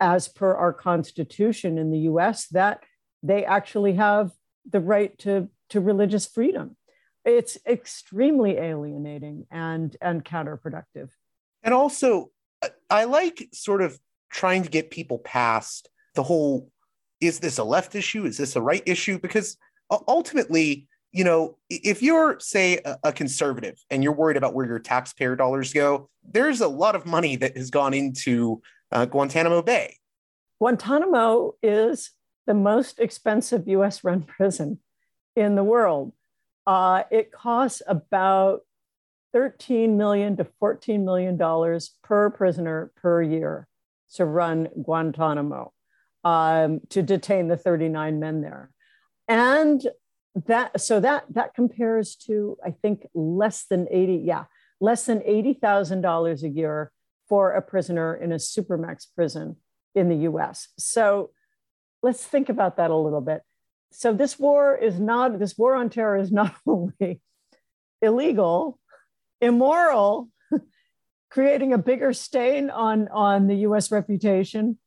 [0.00, 2.84] as per our constitution in the US, that
[3.22, 4.30] they actually have
[4.70, 6.76] the right to, to religious freedom.
[7.24, 11.10] It's extremely alienating and, and counterproductive.
[11.62, 12.30] And also,
[12.90, 13.98] I like sort of
[14.30, 16.70] trying to get people past the whole
[17.20, 18.24] is this a left issue?
[18.24, 19.18] Is this a right issue?
[19.18, 19.56] Because
[19.90, 25.34] ultimately, you know, if you're, say, a, conservative and you're worried about where your taxpayer
[25.34, 29.96] dollars go, there's a lot of money that has gone into uh, Guantanamo Bay.
[30.60, 32.10] Guantanamo is
[32.46, 34.78] the most expensive US run prison
[35.34, 36.12] in the world.
[36.66, 38.60] Uh, it costs about
[39.38, 43.68] 13 million to 14 million dollars per prisoner per year
[44.14, 45.72] to run Guantanamo,
[46.24, 48.72] um, to detain the 39 men there.
[49.28, 49.80] And
[50.46, 54.44] that so that that compares to I think less than 80, yeah,
[54.80, 56.90] less than $80,000 a year
[57.28, 59.56] for a prisoner in a supermax prison
[59.94, 60.68] in the US.
[60.78, 61.30] So
[62.02, 63.42] let's think about that a little bit.
[63.92, 67.20] So this war is not this war on terror is not only
[68.02, 68.78] illegal,
[69.40, 70.28] immoral,
[71.30, 74.78] creating a bigger stain on, on the US reputation,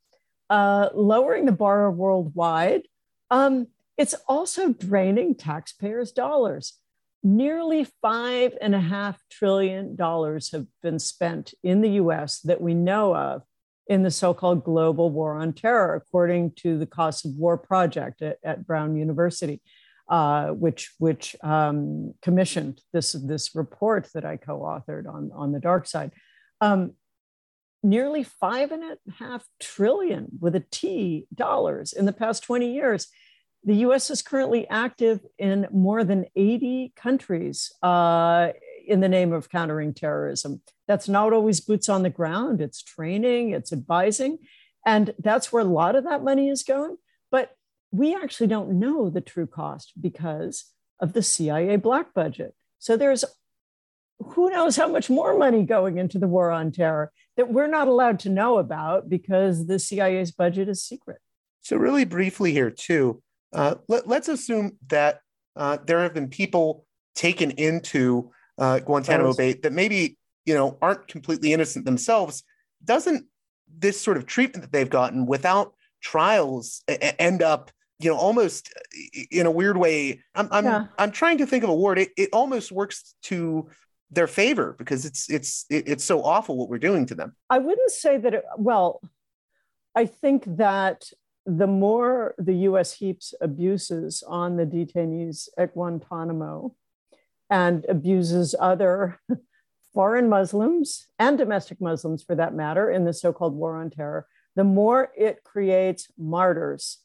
[0.50, 2.84] uh, lowering the bar worldwide.
[3.30, 6.74] Um, it's also draining taxpayers' dollars.
[7.24, 12.74] Nearly five and a half trillion dollars have been spent in the US that we
[12.74, 13.44] know of
[13.88, 18.22] in the so called global war on terror, according to the Cost of War Project
[18.22, 19.62] at, at Brown University.
[20.12, 25.88] Uh, which which um, commissioned this this report that I co-authored on on the dark
[25.88, 26.12] side.
[26.60, 26.96] Um,
[27.82, 33.08] nearly five and a half trillion with a T dollars in the past 20 years.
[33.64, 38.50] The US is currently active in more than 80 countries uh,
[38.86, 40.62] in the name of countering terrorism.
[40.90, 44.40] That's not always boots on the ground, it's training, it's advising.
[44.86, 46.98] And that's where a lot of that money is going.
[47.92, 50.66] We actually don't know the true cost because
[51.00, 52.56] of the CIA black budget.
[52.80, 53.26] So there's
[54.24, 57.88] who knows how much more money going into the war on terror that we're not
[57.88, 61.20] allowed to know about because the CIA's budget is secret.
[61.62, 63.22] So, really briefly here, too,
[63.54, 65.22] uh, let, us assume that
[65.56, 71.08] uh, there have been people taken into uh, Guantanamo Bay that maybe you know aren't
[71.08, 72.44] completely innocent themselves.
[72.84, 73.28] Doesn't
[73.68, 77.72] this sort of treatment that they've gotten without trials end up
[78.04, 78.74] you know almost
[79.30, 80.86] in a weird way i'm i'm, yeah.
[80.98, 83.70] I'm trying to think of a word it, it almost works to
[84.10, 87.92] their favor because it's it's it's so awful what we're doing to them i wouldn't
[87.92, 89.02] say that it, well
[89.96, 91.06] i think that
[91.46, 96.76] the more the us heaps abuses on the detainees at guantanamo
[97.50, 99.20] and abuses other
[99.94, 104.64] foreign muslims and domestic muslims for that matter in the so-called war on terror the
[104.64, 106.98] more it creates martyrs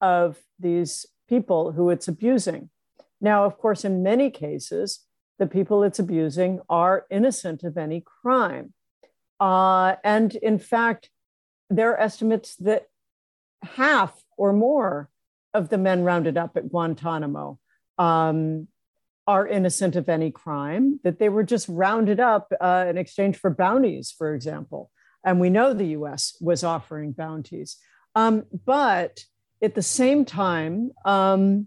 [0.00, 2.70] of these people who it's abusing.
[3.20, 5.00] Now, of course, in many cases,
[5.38, 8.72] the people it's abusing are innocent of any crime.
[9.38, 11.10] Uh, and in fact,
[11.70, 12.86] there are estimates that
[13.62, 15.08] half or more
[15.54, 17.58] of the men rounded up at Guantanamo
[17.98, 18.68] um,
[19.26, 23.50] are innocent of any crime, that they were just rounded up uh, in exchange for
[23.50, 24.90] bounties, for example.
[25.24, 27.76] And we know the US was offering bounties.
[28.14, 29.24] Um, but
[29.62, 31.66] at the same time, um,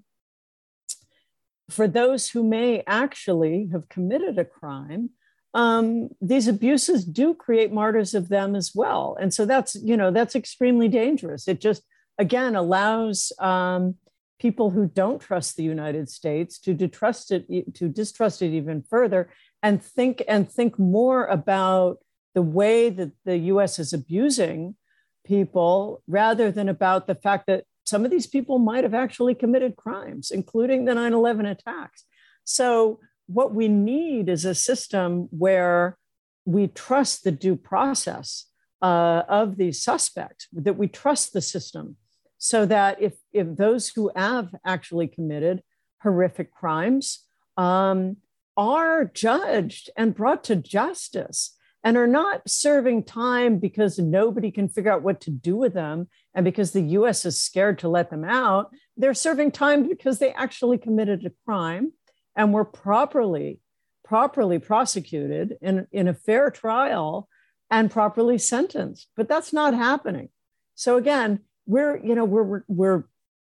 [1.69, 5.11] for those who may actually have committed a crime,
[5.53, 9.17] um, these abuses do create martyrs of them as well.
[9.19, 11.47] And so that's, you know, that's extremely dangerous.
[11.47, 11.83] It just,
[12.17, 13.95] again, allows um,
[14.39, 19.29] people who don't trust the United States to distrust it, to distrust it even further
[19.61, 21.99] and think and think more about
[22.33, 24.75] the way that the US is abusing
[25.23, 29.75] people rather than about the fact that some of these people might have actually committed
[29.75, 32.05] crimes, including the 9 11 attacks.
[32.43, 35.97] So, what we need is a system where
[36.45, 38.45] we trust the due process
[38.81, 41.95] uh, of these suspects, that we trust the system
[42.37, 45.63] so that if, if those who have actually committed
[46.01, 47.19] horrific crimes
[47.55, 48.17] um,
[48.57, 54.91] are judged and brought to justice and are not serving time because nobody can figure
[54.91, 58.23] out what to do with them and because the US is scared to let them
[58.23, 58.71] out.
[58.95, 61.93] They're serving time because they actually committed a crime
[62.35, 63.59] and were properly
[64.03, 67.27] properly prosecuted in, in a fair trial
[67.71, 69.07] and properly sentenced.
[69.15, 70.29] But that's not happening.
[70.75, 73.03] So again, we're, you know, we're we're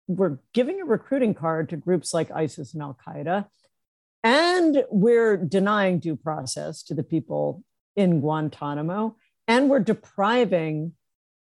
[0.06, 3.46] we're giving a recruiting card to groups like ISIS and Al Qaeda,
[4.22, 7.64] and we're denying due process to the people
[7.96, 9.16] in Guantanamo.
[9.48, 10.92] And we're depriving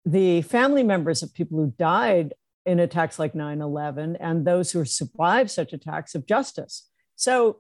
[0.05, 2.33] the family members of people who died
[2.65, 6.89] in attacks like 9 11 and those who survive such attacks of justice.
[7.15, 7.57] So,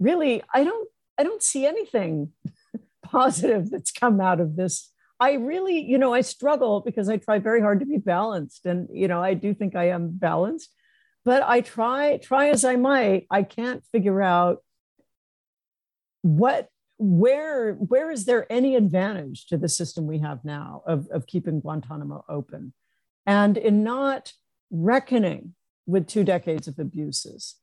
[0.00, 2.32] really, I don't, I don't see anything
[3.04, 4.90] positive that's come out of this.
[5.20, 8.66] I really, you know, I struggle because I try very hard to be balanced.
[8.66, 10.74] And, you know, I do think I am balanced,
[11.24, 14.58] but I try, try as I might, I can't figure out
[16.22, 16.68] what
[16.98, 21.60] where where is there any advantage to the system we have now of, of keeping
[21.60, 22.72] guantanamo open?
[23.26, 24.32] And in not
[24.70, 25.54] reckoning
[25.86, 27.56] with two decades of abuses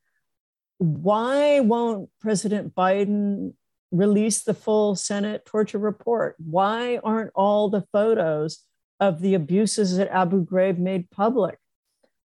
[0.84, 3.53] why won't president biden
[3.91, 6.36] release the full senate torture report?
[6.39, 8.59] Why aren't all the photos
[8.99, 11.57] of the abuses at abu ghraib made public?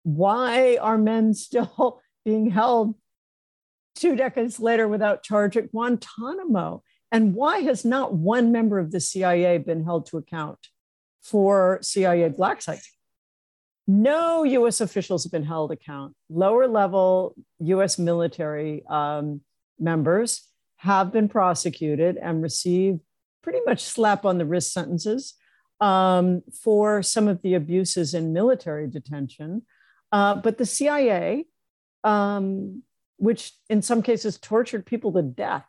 [0.02, 2.94] Why are men still being held
[3.94, 9.00] two decades later without charge at guantanamo and why has not one member of the
[9.00, 10.58] CIA been held to account
[11.22, 12.90] for CIA black sites?
[13.86, 16.14] No US officials have been held account.
[16.28, 19.40] Lower level US military um,
[19.78, 20.42] members
[20.76, 23.00] have been prosecuted and received
[23.42, 25.34] pretty much slap on the wrist sentences
[25.80, 29.62] um, for some of the abuses in military detention.
[30.12, 31.46] Uh, but the CIA,
[32.04, 32.82] um,
[33.16, 35.64] which in some cases tortured people to death,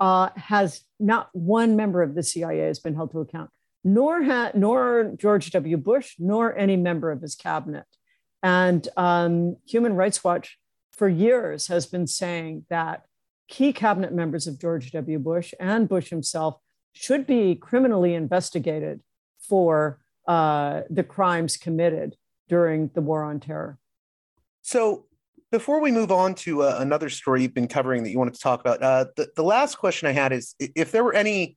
[0.00, 3.50] uh, has not one member of the CIA has been held to account,
[3.84, 5.76] nor ha- nor George W.
[5.76, 7.84] Bush, nor any member of his cabinet.
[8.42, 10.58] And um, Human Rights Watch
[10.92, 13.02] for years has been saying that
[13.48, 15.18] key cabinet members of George W.
[15.18, 16.56] Bush and Bush himself
[16.92, 19.00] should be criminally investigated
[19.40, 22.16] for uh, the crimes committed
[22.48, 23.78] during the war on terror.
[24.62, 25.06] So,
[25.50, 28.40] before we move on to uh, another story you've been covering that you wanted to
[28.40, 31.56] talk about, uh, the, the last question I had is if there were any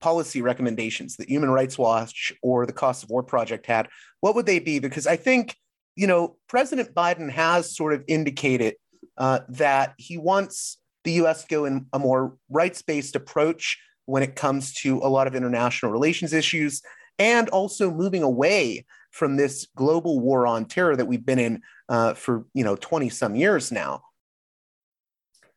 [0.00, 3.88] policy recommendations that Human Rights Watch or the Cost of War Project had,
[4.20, 4.78] what would they be?
[4.78, 5.56] Because I think,
[5.94, 8.74] you know, President Biden has sort of indicated
[9.16, 14.22] uh, that he wants the US to go in a more rights based approach when
[14.22, 16.82] it comes to a lot of international relations issues
[17.18, 22.14] and also moving away from this global war on terror that we've been in uh,
[22.14, 24.02] for you know 20 some years now.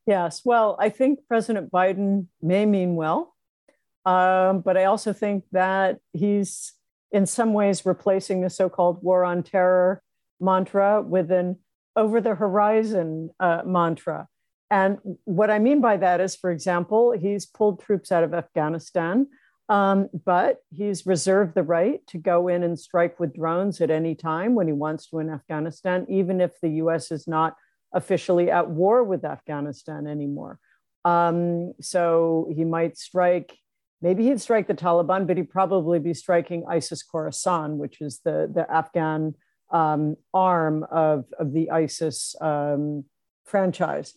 [0.06, 3.36] Yes well i think president biden may mean well
[4.06, 6.74] um, but i also think that he's
[7.12, 10.02] in some ways replacing the so-called war on terror
[10.40, 11.58] mantra with an
[11.96, 14.28] over the horizon uh, mantra.
[14.72, 19.28] And what i mean by that is for example he's pulled troops out of afghanistan
[19.70, 24.16] um, but he's reserved the right to go in and strike with drones at any
[24.16, 27.56] time when he wants to in Afghanistan, even if the US is not
[27.94, 30.60] officially at war with Afghanistan anymore.
[31.06, 33.58] Um, so he might strike,
[34.02, 38.52] maybe he'd strike the Taliban, but he'd probably be striking ISIS Khorasan, which is the,
[38.52, 39.36] the Afghan
[39.72, 43.06] um, arm of, of the ISIS um,
[43.46, 44.16] franchise.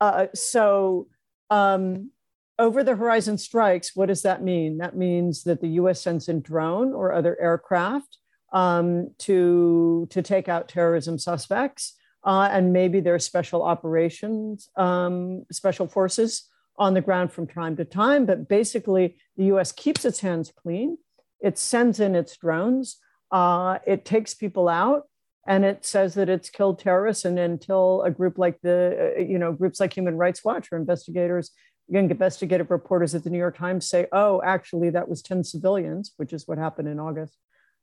[0.00, 1.08] Uh, so,
[1.50, 2.10] um,
[2.58, 4.78] over the horizon strikes, what does that mean?
[4.78, 8.18] That means that the US sends in drone or other aircraft
[8.52, 11.94] um, to, to take out terrorism suspects.
[12.24, 16.48] Uh, and maybe there are special operations, um, special forces
[16.78, 18.24] on the ground from time to time.
[18.24, 20.96] But basically, the US keeps its hands clean.
[21.40, 22.96] It sends in its drones.
[23.30, 25.02] Uh, it takes people out
[25.46, 27.24] and it says that it's killed terrorists.
[27.24, 30.78] And until a group like the, uh, you know, groups like Human Rights Watch or
[30.78, 31.50] investigators
[31.90, 36.32] investigative reporters at the New York Times say, oh, actually, that was 10 civilians, which
[36.32, 37.36] is what happened in August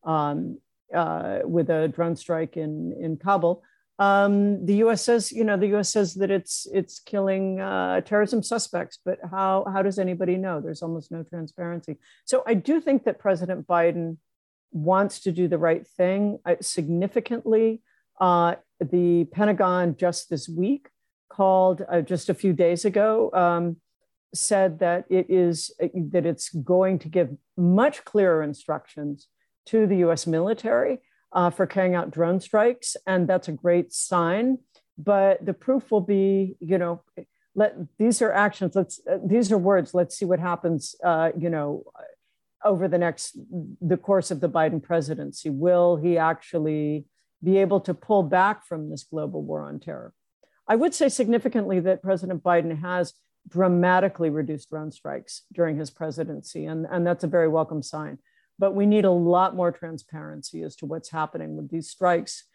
[0.03, 0.57] um,
[0.93, 3.63] uh, with a drone strike in, in Kabul.
[3.99, 5.03] Um, the U.S.
[5.03, 5.89] says, you know, the U.S.
[5.91, 10.59] says that it's it's killing uh, terrorism suspects, but how how does anybody know?
[10.59, 11.99] There's almost no transparency.
[12.25, 14.17] So I do think that President Biden
[14.71, 16.39] wants to do the right thing.
[16.61, 17.83] Significantly,
[18.19, 20.89] uh, the Pentagon just this week
[21.29, 23.77] called uh, just a few days ago um,
[24.33, 29.27] said that it is that it's going to give much clearer instructions
[29.67, 30.25] to the U.S.
[30.25, 30.99] military
[31.33, 34.57] uh, for carrying out drone strikes, and that's a great sign.
[34.97, 37.03] But the proof will be, you know,
[37.55, 38.75] let these are actions.
[38.75, 39.93] Let's uh, these are words.
[39.93, 40.95] Let's see what happens.
[41.03, 41.83] Uh, you know,
[42.63, 43.37] over the next
[43.81, 47.05] the course of the Biden presidency, will he actually
[47.43, 50.13] be able to pull back from this global war on terror?
[50.67, 53.13] I would say significantly that President Biden has
[53.47, 58.17] dramatically reduced drone strikes during his presidency, and, and that's a very welcome sign.
[58.59, 62.45] But we need a lot more transparency as to what's happening with these strikes.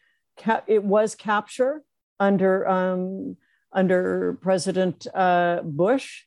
[0.67, 1.83] it was capture
[2.21, 3.37] under um,
[3.73, 6.23] under President uh, Bush.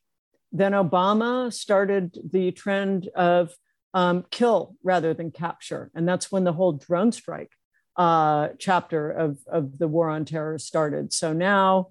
[0.51, 3.53] Then Obama started the trend of
[3.93, 7.51] um, kill rather than capture, and that's when the whole drone strike
[7.99, 11.11] uh, chapter of, of the war on terror started.
[11.11, 11.89] So now,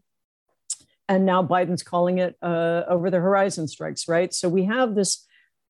[1.09, 4.32] and now Biden's calling it uh, over the horizon strikes, right?
[4.32, 5.26] So we have this,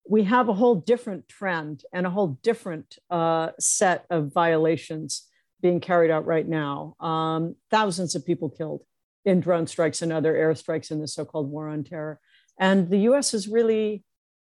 [0.09, 5.29] we have a whole different trend and a whole different uh, set of violations
[5.63, 6.97] being carried out right now.
[7.01, 8.83] Um, thousands of people killed
[9.25, 12.19] in drone strikes and other airstrikes in the so-called war on terror.
[12.59, 13.35] And the U.S.
[13.35, 14.05] is really,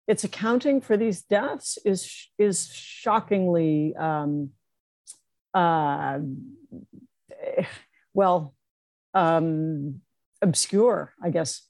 [0.07, 4.51] its accounting for these deaths is is shockingly, um,
[5.53, 6.21] uh,
[8.15, 8.55] well,
[9.15, 10.01] um,
[10.43, 11.15] obscure.
[11.23, 11.63] I guess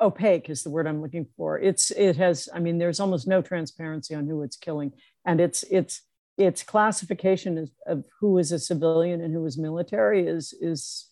[0.00, 1.58] opaque is the word I'm looking for.
[1.58, 2.48] It's it has.
[2.52, 4.92] I mean, there's almost no transparency on who it's killing,
[5.24, 6.02] and it's it's
[6.38, 11.08] its classification of, of who is a civilian and who is military is is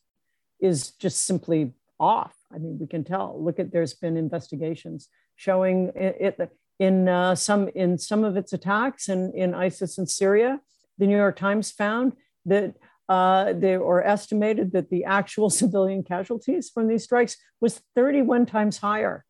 [0.60, 2.34] is just simply off.
[2.52, 3.42] I mean, we can tell.
[3.42, 8.52] Look at there's been investigations showing it, it in uh, some in some of its
[8.52, 10.60] attacks and in, in ISIS in Syria.
[10.98, 12.14] The New York Times found
[12.46, 12.74] that
[13.08, 18.78] uh, they or estimated that the actual civilian casualties from these strikes was 31 times
[18.78, 19.24] higher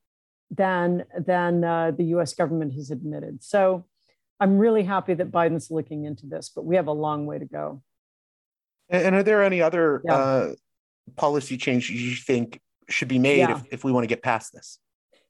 [0.50, 2.34] than than uh, the U.S.
[2.34, 3.42] government has admitted.
[3.42, 3.86] So
[4.40, 7.46] I'm really happy that Biden's looking into this, but we have a long way to
[7.46, 7.82] go.
[8.90, 10.14] And are there any other yeah.
[10.14, 10.54] uh,
[11.16, 13.56] policy changes you think should be made yeah.
[13.56, 14.78] if, if we want to get past this?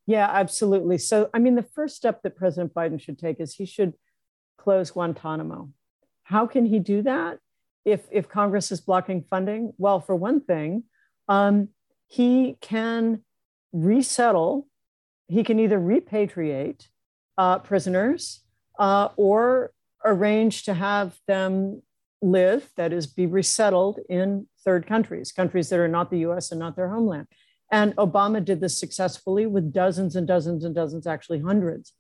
[0.07, 0.99] Yeah, absolutely.
[0.99, 3.95] So, I mean, the first step that President Biden should take is he should
[4.59, 5.71] close Guantanamo.
[6.25, 7.39] How can he do that
[7.85, 9.73] if, if Congress is blocking funding?
[9.79, 10.85] Well, for one thing,
[11.29, 11.69] um,
[12.07, 13.23] he can
[13.73, 14.69] resettle,
[15.29, 16.89] he can either repatriate
[17.37, 18.43] uh, prisoners
[18.79, 19.73] uh, or
[20.05, 21.83] arrange to have them
[22.23, 26.59] live, that is, be resettled in third countries, countries that are not the US and
[26.59, 27.27] not their homeland.
[27.71, 31.93] And Obama did this successfully with dozens and dozens and dozens, actually hundreds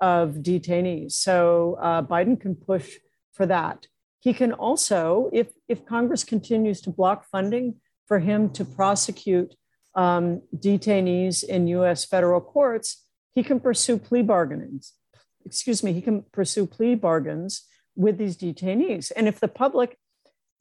[0.00, 1.12] of detainees.
[1.12, 2.96] So uh, Biden can push
[3.32, 3.86] for that.
[4.24, 7.76] He can also, if, if Congress continues to block funding
[8.08, 9.54] for him to prosecute
[9.94, 13.04] um, detainees in US federal courts,
[13.34, 14.94] he can pursue plea bargainings.
[15.44, 17.64] Excuse me, he can pursue plea bargains
[17.94, 19.12] with these detainees.
[19.14, 19.98] And if the public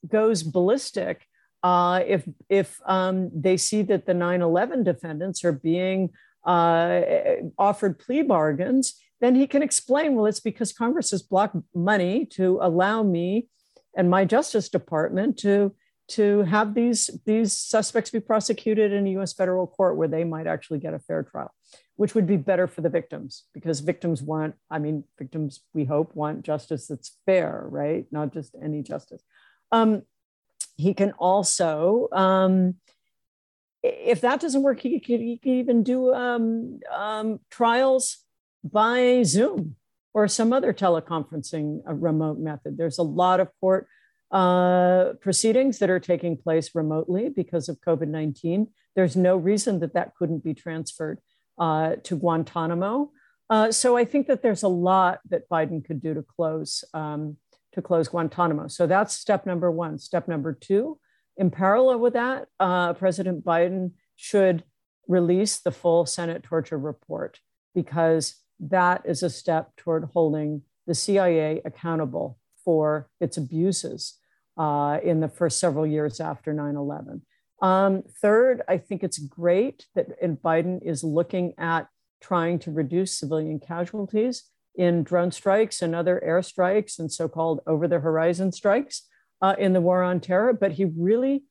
[0.08, 1.26] goes ballistic
[1.64, 6.10] uh, if if um, they see that the 9/11 defendants are being
[6.46, 7.02] uh,
[7.58, 12.60] offered plea bargains, then he can explain, well, it's because Congress has blocked money to
[12.62, 13.48] allow me
[13.96, 15.74] and my Justice Department to
[16.10, 19.32] to have these these suspects be prosecuted in a U.S.
[19.32, 21.54] federal court where they might actually get a fair trial,
[21.96, 26.14] which would be better for the victims because victims want, I mean, victims we hope
[26.14, 28.06] want justice that's fair, right?
[28.12, 29.24] Not just any justice.
[29.72, 30.02] Um,
[30.76, 32.76] he can also, um,
[33.82, 38.18] if that doesn't work, he could, he could even do um, um, trials
[38.64, 39.76] by Zoom
[40.14, 42.78] or some other teleconferencing uh, remote method.
[42.78, 43.88] There's a lot of court
[44.32, 48.68] uh, proceedings that are taking place remotely because of COVID 19.
[48.96, 51.20] There's no reason that that couldn't be transferred
[51.58, 53.12] uh, to Guantanamo.
[53.50, 57.38] Uh, so I think that there's a lot that Biden could do to close um,
[57.74, 58.68] to close Guantanamo.
[58.68, 59.98] So that's step number one.
[59.98, 61.00] Step number two,
[61.38, 64.64] in parallel with that, uh, President Biden should
[65.08, 67.40] release the full Senate torture report
[67.74, 68.36] because
[68.70, 74.18] that is a step toward holding the CIA accountable for its abuses
[74.58, 77.22] uh, in the first several years after 9 11.
[77.62, 81.88] Um, third, I think it's great that Biden is looking at
[82.22, 84.44] trying to reduce civilian casualties
[84.76, 89.04] in drone strikes and other airstrikes and so called over the horizon strikes
[89.42, 90.54] uh, in the war on terror.
[90.54, 91.44] But he really,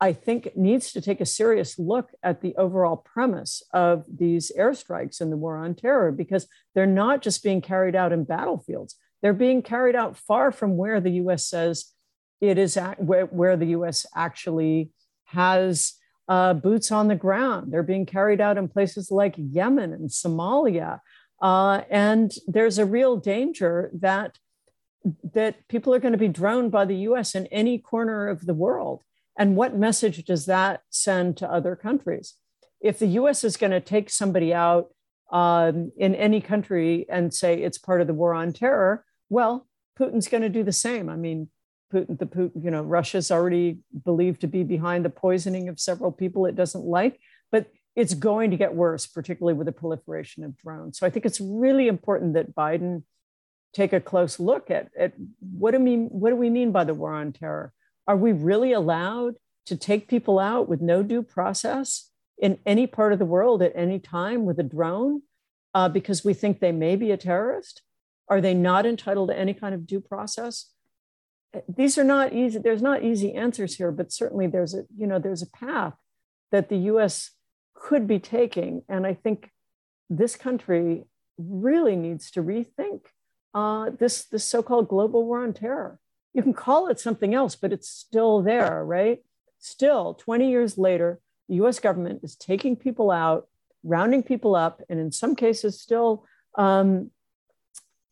[0.00, 5.20] I think, needs to take a serious look at the overall premise of these airstrikes
[5.20, 9.32] in the war on terror because they're not just being carried out in battlefields, they're
[9.32, 11.92] being carried out far from where the US says
[12.40, 14.90] it is, where the US actually
[15.24, 15.94] has.
[16.26, 17.70] Uh, boots on the ground.
[17.70, 21.00] They're being carried out in places like Yemen and Somalia,
[21.42, 24.38] uh, and there's a real danger that
[25.34, 28.54] that people are going to be droned by the US in any corner of the
[28.54, 29.02] world.
[29.38, 32.34] And what message does that send to other countries?
[32.80, 34.88] If the US is going to take somebody out
[35.32, 39.66] um, in any country and say it's part of the war on terror, well,
[39.98, 41.08] Putin's going to do the same.
[41.08, 41.48] I mean,
[41.92, 46.12] Putin, the Putin, you know, Russia's already believed to be behind the poisoning of several
[46.12, 47.18] people it doesn't like,
[47.50, 47.66] but
[47.96, 50.98] it's going to get worse, particularly with the proliferation of drones.
[50.98, 53.04] So I think it's really important that Biden
[53.72, 56.94] take a close look at, at what do we what do we mean by the
[56.94, 57.72] war on terror?
[58.06, 59.34] Are we really allowed
[59.66, 63.72] to take people out with no due process in any part of the world at
[63.74, 65.22] any time with a drone
[65.72, 67.82] uh, because we think they may be a terrorist?
[68.28, 70.74] Are they not entitled to any kind of due process?
[71.68, 72.58] these are not easy.
[72.58, 75.94] There's not easy answers here, but certainly there's a you know there's a path
[76.50, 77.30] that the U.S.
[77.74, 79.50] could be taking, and I think
[80.10, 81.04] this country
[81.38, 83.00] really needs to rethink
[83.54, 85.98] uh, this this so-called global war on terror.
[86.34, 89.20] You can call it something else, but it's still there, right?
[89.58, 91.78] Still, 20 years later, the U.S.
[91.78, 93.46] government is taking people out,
[93.84, 96.26] rounding people up, and in some cases, still
[96.56, 97.10] um,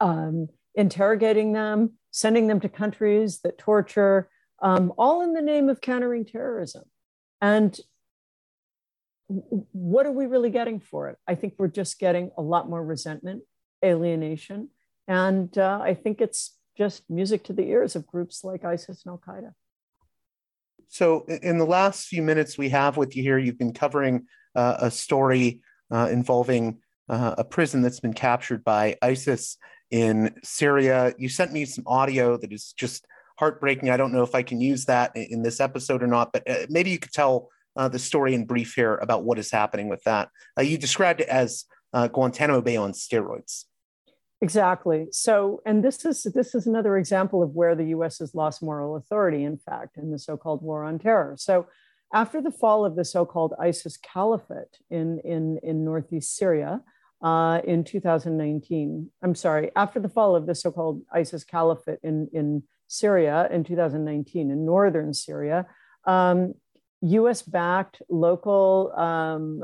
[0.01, 4.29] um, interrogating them, sending them to countries that torture,
[4.63, 6.85] um, all in the name of countering terrorism.
[7.41, 7.79] And
[9.29, 11.19] what are we really getting for it?
[11.27, 13.43] I think we're just getting a lot more resentment,
[13.85, 14.69] alienation,
[15.09, 19.13] and uh, I think it's just music to the ears of groups like ISIS and
[19.13, 19.53] Al Qaeda.
[20.89, 24.77] So, in the last few minutes we have with you here, you've been covering uh,
[24.79, 29.57] a story uh, involving uh, a prison that's been captured by ISIS
[29.91, 31.15] in Syria.
[31.19, 33.07] You sent me some audio that is just
[33.39, 33.91] heartbreaking.
[33.91, 36.67] I don't know if I can use that in this episode or not, but uh,
[36.69, 40.03] maybe you could tell uh, the story in brief here about what is happening with
[40.05, 40.29] that.
[40.59, 41.65] Uh, you described it as
[41.95, 43.65] Guantanamo Bay on steroids.
[44.43, 45.07] Exactly.
[45.13, 48.19] So, and this is this is another example of where the U.S.
[48.19, 49.45] has lost moral authority.
[49.45, 51.37] In fact, in the so-called war on terror.
[51.39, 51.69] So,
[52.13, 56.81] after the fall of the so-called ISIS caliphate in in in northeast Syria
[57.23, 62.65] uh, in 2019, I'm sorry, after the fall of the so-called ISIS caliphate in in
[62.89, 65.67] Syria in 2019 in northern Syria,
[66.05, 66.55] um,
[67.03, 69.63] US-backed local um,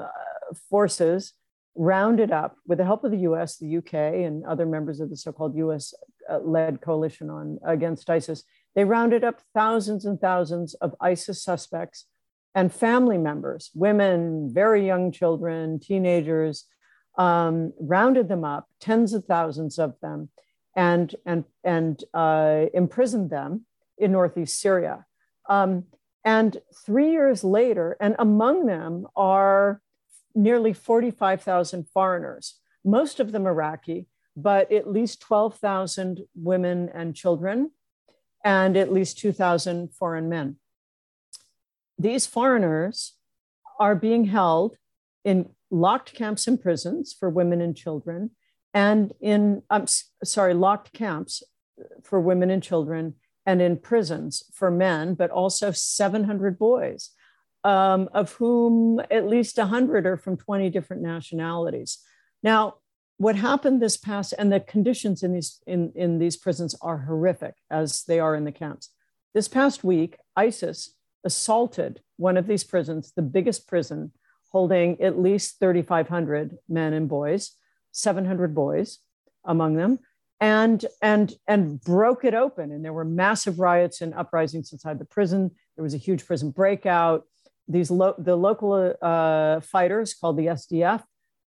[0.70, 1.32] forces
[1.78, 5.16] rounded up, with the help of the US, the UK, and other members of the
[5.16, 5.94] so called US
[6.42, 12.06] led coalition on, against ISIS, they rounded up thousands and thousands of ISIS suspects
[12.54, 16.64] and family members, women, very young children, teenagers,
[17.16, 20.30] um, rounded them up, tens of thousands of them,
[20.74, 23.64] and, and, and uh, imprisoned them
[23.96, 25.04] in Northeast Syria.
[25.48, 25.84] Um,
[26.24, 29.80] and three years later, and among them are
[30.38, 37.72] nearly 45,000 foreigners, most of them Iraqi, but at least 12,000 women and children,
[38.44, 40.56] and at least 2,000 foreign men.
[41.98, 43.14] These foreigners
[43.80, 44.76] are being held
[45.24, 48.30] in locked camps and prisons for women and children,
[48.72, 49.86] and in, I'm
[50.22, 51.42] sorry, locked camps
[52.04, 53.14] for women and children,
[53.44, 57.10] and in prisons for men, but also 700 boys
[57.68, 61.98] um, of whom at least 100 are from 20 different nationalities.
[62.42, 62.76] Now,
[63.18, 67.56] what happened this past, and the conditions in these, in, in these prisons are horrific
[67.70, 68.88] as they are in the camps.
[69.34, 70.94] This past week, ISIS
[71.24, 74.12] assaulted one of these prisons, the biggest prison,
[74.50, 77.52] holding at least 3,500 men and boys,
[77.92, 79.00] 700 boys
[79.44, 79.98] among them,
[80.40, 82.72] and and and broke it open.
[82.72, 85.50] And there were massive riots and uprisings inside the prison.
[85.76, 87.26] There was a huge prison breakout
[87.68, 91.02] these lo- the local uh, fighters called the SDF,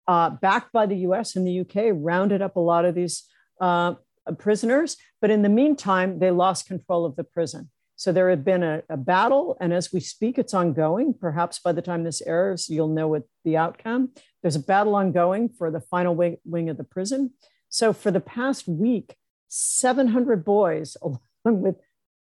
[0.08, 3.24] uh, backed by the US and the UK, rounded up a lot of these
[3.60, 3.96] uh,
[4.38, 4.98] prisoners.
[5.22, 7.70] But in the meantime, they lost control of the prison.
[7.96, 11.14] So there had been a, a, battle, and as we speak, it's ongoing.
[11.14, 14.12] Perhaps by the time this airs, you'll know what the outcome.
[14.42, 17.32] There's a battle ongoing for the final wing, wing of the prison.
[17.70, 19.16] So for the past week,
[19.48, 21.76] 700 boys, along with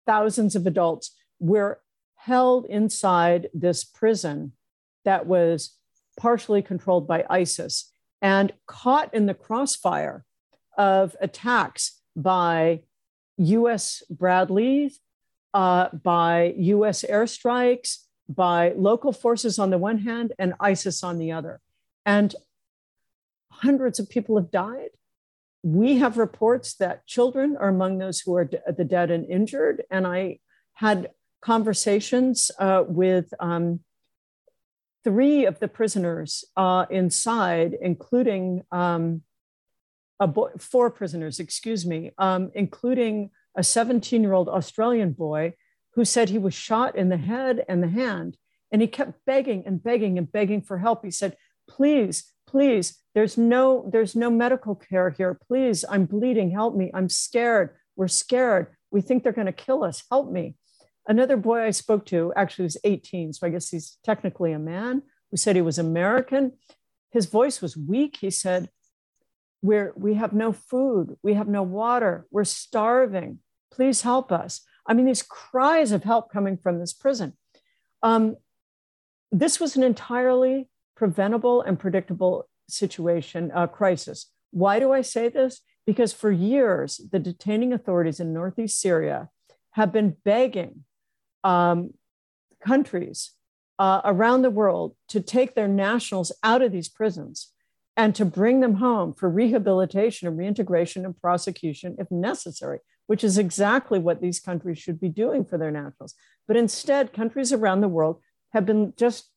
[0.06, 1.80] thousands of adults, were
[2.30, 4.52] held inside this prison
[5.04, 5.78] that was
[6.16, 10.24] partially controlled by ISIS and caught in the crossfire
[10.78, 12.82] of attacks by
[13.38, 15.00] US Bradleys,
[15.56, 21.32] uh, by US airstrikes, by local forces on the one hand and ISIS on the
[21.32, 21.60] other.
[22.06, 22.36] And
[23.50, 24.92] hundreds of people have died.
[25.64, 29.84] We have reports that children are among those who are d- the dead and injured.
[29.90, 30.40] And I
[30.74, 31.10] had
[31.42, 33.80] conversations uh, with um,
[35.04, 39.22] three of the prisoners uh, inside, including um,
[40.28, 45.54] boy, four prisoners, excuse me, um, including a 17 year old Australian boy
[45.94, 48.38] who said he was shot in the head and the hand.
[48.72, 51.04] And he kept begging and begging and begging for help.
[51.04, 51.36] He said,
[51.68, 55.40] please, please, there's no, there's no medical care here.
[55.48, 56.52] Please, I'm bleeding.
[56.52, 56.92] Help me.
[56.94, 57.76] I'm scared.
[57.96, 58.68] We're scared.
[58.92, 60.04] We think they're going to kill us.
[60.10, 60.56] Help me.
[61.10, 65.02] Another boy I spoke to actually was 18, so I guess he's technically a man,
[65.32, 66.54] who said he was American.
[67.10, 68.18] His voice was weak.
[68.22, 68.70] He said,
[69.64, 73.40] we're, we have no food, we have no water, we're starving.
[73.72, 74.62] Please help us.
[74.86, 77.34] I mean, these cries of help coming from this prison.
[78.04, 78.38] Um,
[79.32, 84.28] this was an entirely preventable and predictable situation, uh, crisis.
[84.52, 85.62] Why do I say this?
[85.88, 89.30] Because for years, the detaining authorities in Northeast Syria
[89.72, 90.86] have been begging
[91.44, 91.94] um,
[92.64, 93.32] countries
[93.78, 97.54] uh, around the world to take their nationals out of these prisons
[97.96, 103.38] and to bring them home for rehabilitation and reintegration and prosecution if necessary, which is
[103.38, 106.14] exactly what these countries should be doing for their nationals.
[106.48, 108.22] But instead, countries around the world
[108.54, 109.30] have been just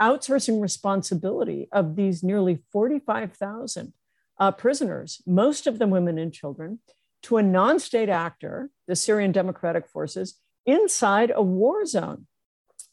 [0.00, 3.92] outsourcing responsibility of these nearly 45,000
[4.38, 6.80] uh, prisoners, most of them women and children,
[7.22, 12.26] to a non state actor, the Syrian Democratic Forces, inside a war zone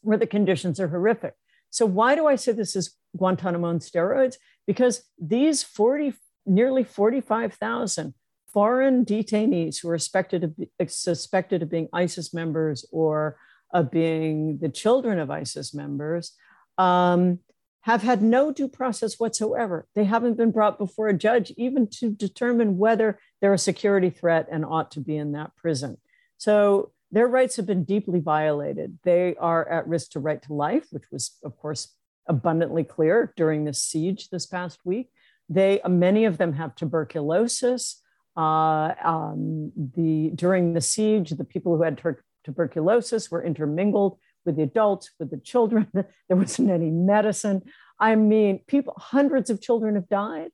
[0.02, 1.34] where the conditions are horrific.
[1.70, 4.36] So, why do I say this is Guantanamo on steroids?
[4.66, 6.14] Because these 40,
[6.46, 8.14] nearly 45,000
[8.52, 13.38] foreign detainees who are suspected of, suspected of being ISIS members or
[13.72, 16.32] of being the children of ISIS members
[16.78, 17.40] um,
[17.82, 19.86] have had no due process whatsoever.
[19.94, 24.48] They haven't been brought before a judge even to determine whether they're a security threat
[24.50, 25.98] and ought to be in that prison.
[26.38, 28.98] So their rights have been deeply violated.
[29.02, 31.94] They are at risk to right to life, which was, of course,
[32.26, 35.10] abundantly clear during this siege this past week.
[35.48, 38.02] They, many of them have tuberculosis.
[38.36, 42.00] Uh, um, the during the siege, the people who had
[42.44, 45.88] tuberculosis were intermingled with the adults, with the children.
[45.92, 47.62] there wasn't any medicine.
[47.98, 50.50] I mean, people, hundreds of children have died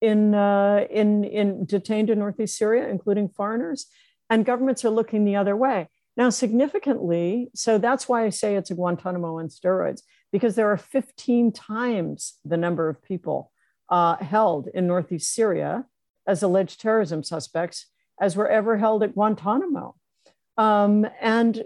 [0.00, 3.86] in, uh, in, in detained in Northeast Syria, including foreigners
[4.32, 5.90] and governments are looking the other way.
[6.16, 10.00] Now, significantly, so that's why I say it's a Guantanamo on steroids,
[10.32, 13.52] because there are 15 times the number of people
[13.90, 15.84] uh, held in Northeast Syria
[16.26, 19.96] as alleged terrorism suspects as were ever held at Guantanamo.
[20.56, 21.64] Um, and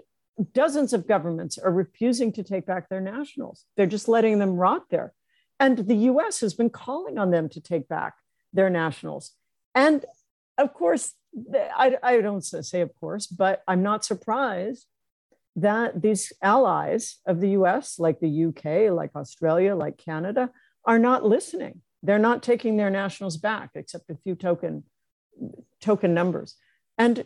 [0.51, 3.63] dozens of governments are refusing to take back their nationals.
[3.77, 5.13] They're just letting them rot there.
[5.57, 8.15] And the US has been calling on them to take back
[8.51, 9.31] their nationals.
[9.73, 10.03] And
[10.57, 11.13] of course,
[11.53, 14.85] I, I don't say, of course, but I'm not surprised
[15.55, 20.51] that these allies of the US, like the UK, like Australia, like Canada,
[20.85, 21.81] are not listening.
[22.03, 24.83] They're not taking their nationals back, except a few token,
[25.81, 26.55] token numbers.
[26.97, 27.25] And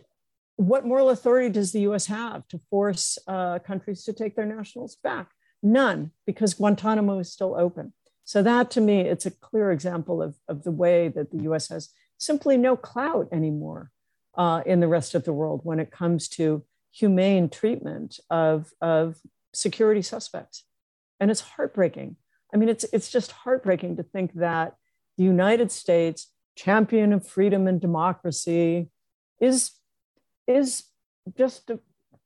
[0.55, 4.95] what moral authority does the US have to force uh, countries to take their nationals
[5.03, 5.32] back?
[5.61, 7.93] None, because Guantanamo is still open.
[8.23, 11.69] So, that to me, it's a clear example of, of the way that the US
[11.69, 11.89] has
[12.22, 13.89] simply no clout anymore
[14.36, 19.17] uh, in the rest of the world when it comes to humane treatment of, of
[19.53, 20.63] security suspects.
[21.19, 22.17] And it's heartbreaking.
[22.53, 24.76] I mean, it's, it's just heartbreaking to think that
[25.17, 28.89] the United States, champion of freedom and democracy,
[29.39, 29.72] is,
[30.47, 30.84] is
[31.36, 31.80] just, a,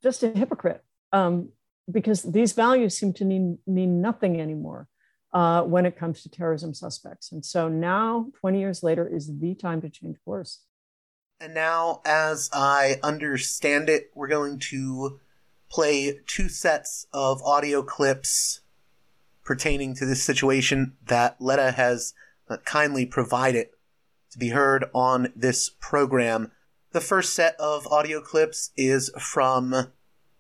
[0.04, 0.84] just a hypocrite
[1.14, 1.50] um,
[1.90, 4.88] because these values seem to mean, mean nothing anymore.
[5.36, 7.34] Uh, when it comes to terrorism suspects.
[7.34, 10.62] And so now, 20 years later, is the time to change course.
[11.42, 15.20] And now, as I understand it, we're going to
[15.70, 18.62] play two sets of audio clips
[19.44, 22.14] pertaining to this situation that Letta has
[22.48, 23.68] uh, kindly provided
[24.32, 26.54] to be heard on this program.
[26.94, 29.92] The first set of audio clips is from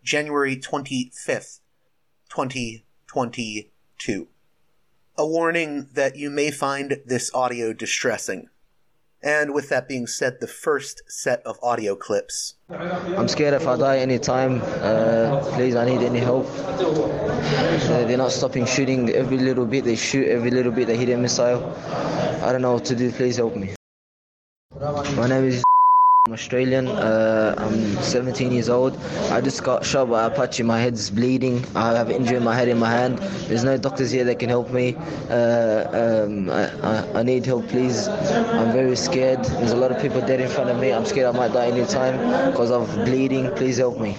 [0.03, 1.59] January 25th,
[2.29, 4.27] 2022.
[5.17, 8.49] A warning that you may find this audio distressing.
[9.23, 12.55] And with that being said, the first set of audio clips.
[12.69, 14.61] I'm scared if I die anytime.
[14.61, 16.45] Uh, please, I need any help.
[16.47, 19.09] Uh, they're not stopping shooting.
[19.09, 21.63] Every little bit they shoot, every little bit they hit a missile.
[22.43, 23.11] I don't know what to do.
[23.11, 23.73] Please help me.
[25.15, 25.63] My name is.
[26.25, 26.87] I'm Australian.
[26.87, 28.97] Uh, I'm 17 years old.
[29.29, 30.63] I just got shot by Apache.
[30.63, 31.63] My head's bleeding.
[31.75, 33.19] I have injury in my head in my hand.
[33.47, 34.95] There's no doctors here that can help me.
[35.29, 38.07] Uh, um, I, I, I, need help, please.
[38.07, 39.43] I'm very scared.
[39.43, 40.91] There's a lot of people dead in front of me.
[40.91, 42.17] I'm scared I might die any time
[42.49, 43.51] because of bleeding.
[43.51, 44.17] Please help me.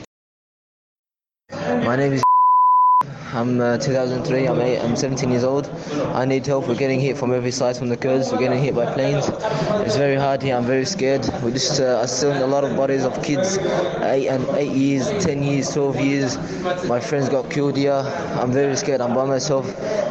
[1.50, 2.25] My name is.
[3.32, 4.46] I'm uh, 2003.
[4.46, 5.68] I'm, eight, I'm 17 years old.
[6.14, 6.68] I need help.
[6.68, 8.30] We're getting hit from every side from the Kurds.
[8.30, 9.28] We're getting hit by planes.
[9.84, 10.56] It's very hard here.
[10.56, 11.28] I'm very scared.
[11.42, 13.58] We just uh, are seeing a lot of bodies of kids,
[14.02, 16.38] eight and eight years, 10 years, 12 years.
[16.86, 18.04] My friends got killed here.
[18.40, 19.00] I'm very scared.
[19.00, 19.66] I'm by myself.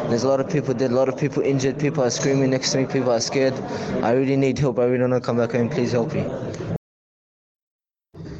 [0.08, 0.90] There's a lot of people dead.
[0.90, 1.80] A lot of people injured.
[1.80, 2.86] People are screaming next to me.
[2.86, 3.54] People are scared.
[4.02, 4.78] I really need help.
[4.78, 5.70] I really want to come back home.
[5.70, 6.26] Please help me.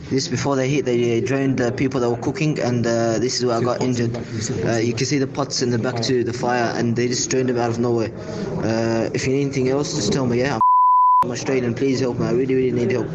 [0.09, 3.45] This before they hit, they joined the people that were cooking, and uh, this is
[3.45, 4.17] where I got injured.
[4.65, 7.29] Uh, you can see the pots in the back to the fire, and they just
[7.29, 8.15] drained them out of nowhere.
[8.63, 10.39] Uh, if you need anything else, just tell me.
[10.39, 10.61] Yeah,
[11.25, 11.75] I'm Australian.
[11.75, 12.27] Please help me.
[12.27, 13.09] I really, really need help.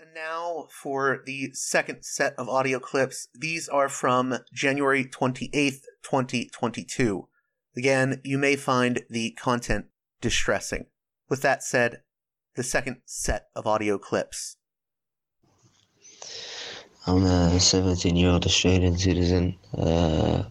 [0.00, 3.28] And now for the second set of audio clips.
[3.38, 7.28] These are from January 28th, 2022.
[7.76, 9.86] Again, you may find the content
[10.22, 10.86] distressing.
[11.28, 12.00] With that said,
[12.54, 14.55] the second set of audio clips.
[17.08, 19.56] I'm a 17 year old Australian citizen.
[19.78, 20.42] Uh,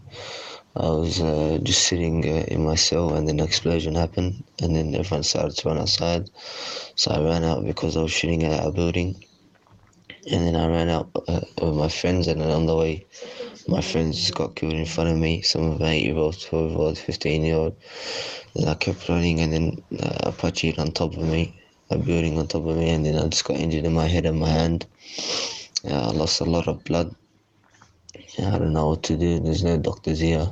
[0.74, 4.74] I was uh, just sitting uh, in my cell and then an explosion happened and
[4.74, 6.30] then everyone started to run outside.
[6.94, 9.22] So I ran out because I was shooting at a building.
[10.32, 13.06] And then I ran out uh, with my friends and then on the way,
[13.68, 15.42] my friends just got killed in front of me.
[15.42, 17.76] Some of them 8 year old, 12 year old, 15 year old.
[18.54, 22.46] Then I kept running and then uh, Apache on top of me, a building on
[22.46, 24.86] top of me and then I just got injured in my head and my hand.
[25.88, 27.14] I lost a lot of blood.
[28.38, 29.38] Yeah, I don't know what to do.
[29.38, 30.50] There's no doctors here,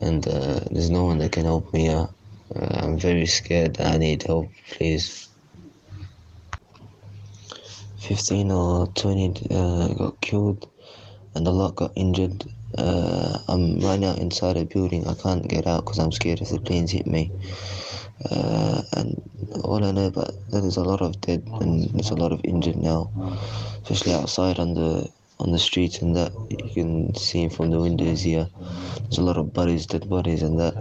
[0.00, 1.88] and uh, there's no one that can help me.
[1.88, 2.06] Uh,
[2.54, 3.80] I'm very scared.
[3.80, 5.28] I need help, please.
[7.98, 10.68] 15 or 20 uh, got killed,
[11.34, 12.44] and a lot got injured.
[12.76, 15.06] Uh, I'm right now inside a building.
[15.06, 17.30] I can't get out because I'm scared if the planes hit me.
[18.28, 19.20] Uh, and
[19.64, 22.40] all I know about that is a lot of dead and there's a lot of
[22.44, 23.10] injured now,
[23.82, 28.20] especially outside on the on the streets and that you can see from the windows
[28.22, 28.46] here.
[29.04, 30.74] There's a lot of bodies, dead bodies, and that,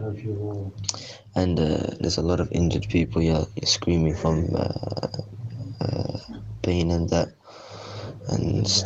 [1.35, 5.21] and uh, there's a lot of injured people here screaming from uh,
[5.79, 6.17] uh,
[6.61, 7.29] pain and that,
[8.27, 8.83] and it's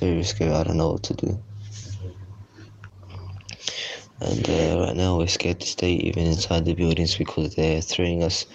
[0.00, 0.50] very scary.
[0.50, 1.38] I don't know what to do.
[4.20, 8.22] And uh, right now we're scared to stay even inside the buildings because they're threatening
[8.22, 8.46] us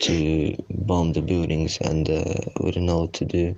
[0.00, 3.56] to bomb the buildings and uh, we don't know what to do.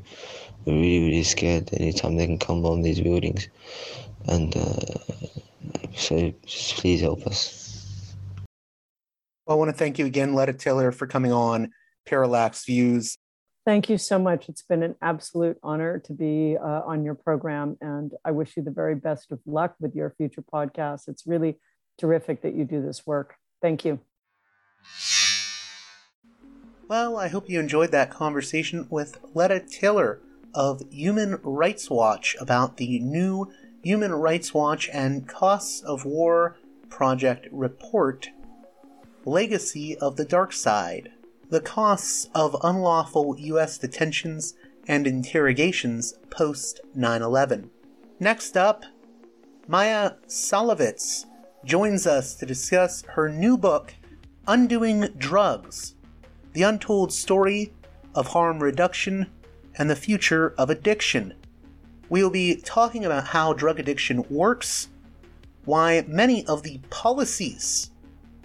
[0.64, 3.48] We're really, really scared anytime they can come bomb these buildings.
[4.28, 4.76] And uh,
[5.96, 8.14] so just please help us.
[9.48, 11.72] I want to thank you again, Letta Tayler, for coming on
[12.06, 13.18] Parallax Views.
[13.70, 14.48] Thank you so much.
[14.48, 18.64] It's been an absolute honor to be uh, on your program, and I wish you
[18.64, 21.06] the very best of luck with your future podcasts.
[21.06, 21.56] It's really
[21.96, 23.36] terrific that you do this work.
[23.62, 24.00] Thank you.
[26.88, 30.18] Well, I hope you enjoyed that conversation with Letta Tayler
[30.52, 33.52] of Human Rights Watch about the new
[33.84, 36.56] Human Rights Watch and Costs of War
[36.88, 38.30] Project report
[39.24, 41.12] Legacy of the Dark Side
[41.50, 43.76] the costs of unlawful U.S.
[43.76, 44.54] detentions
[44.86, 47.70] and interrogations post 9 11.
[48.20, 48.84] Next up,
[49.66, 51.24] Maia Szalavitz
[51.64, 53.94] joins us to discuss her new book,
[54.46, 55.96] Undoing Drugs
[56.52, 57.72] The Untold Story
[58.14, 59.26] of Harm Reduction
[59.76, 61.34] and the Future of Addiction.
[62.08, 64.88] We'll be talking about how drug addiction works,
[65.64, 67.90] why many of the policies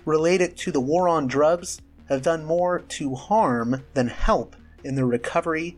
[0.06, 5.06] related to the war on drugs have done more to harm than help in the
[5.06, 5.78] recovery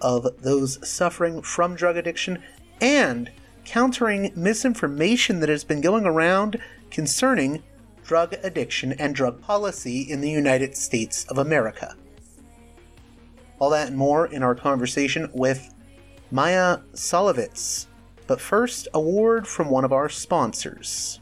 [0.00, 2.42] of those suffering from drug addiction
[2.80, 3.30] and
[3.64, 6.60] countering misinformation that has been going around
[6.90, 7.62] concerning
[8.04, 11.96] drug addiction and drug policy in the United States of America.
[13.58, 15.72] All that and more in our conversation with
[16.30, 17.86] Maia Szalavitz.
[18.26, 21.20] But first, a word from one of our sponsors.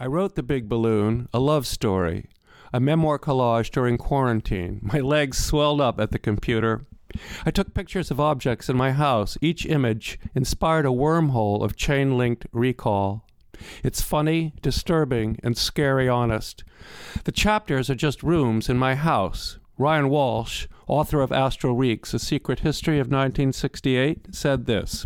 [0.00, 2.26] I wrote The Big Balloon, a love story,
[2.72, 4.78] a memoir collage during quarantine.
[4.80, 6.82] My legs swelled up at the computer.
[7.44, 9.36] I took pictures of objects in my house.
[9.40, 13.24] Each image inspired a wormhole of chain linked recall.
[13.82, 16.62] It's funny, disturbing, and scary honest.
[17.24, 19.58] The chapters are just rooms in my house.
[19.78, 25.04] Ryan Walsh, author of Astral Weeks, A Secret History of 1968, said this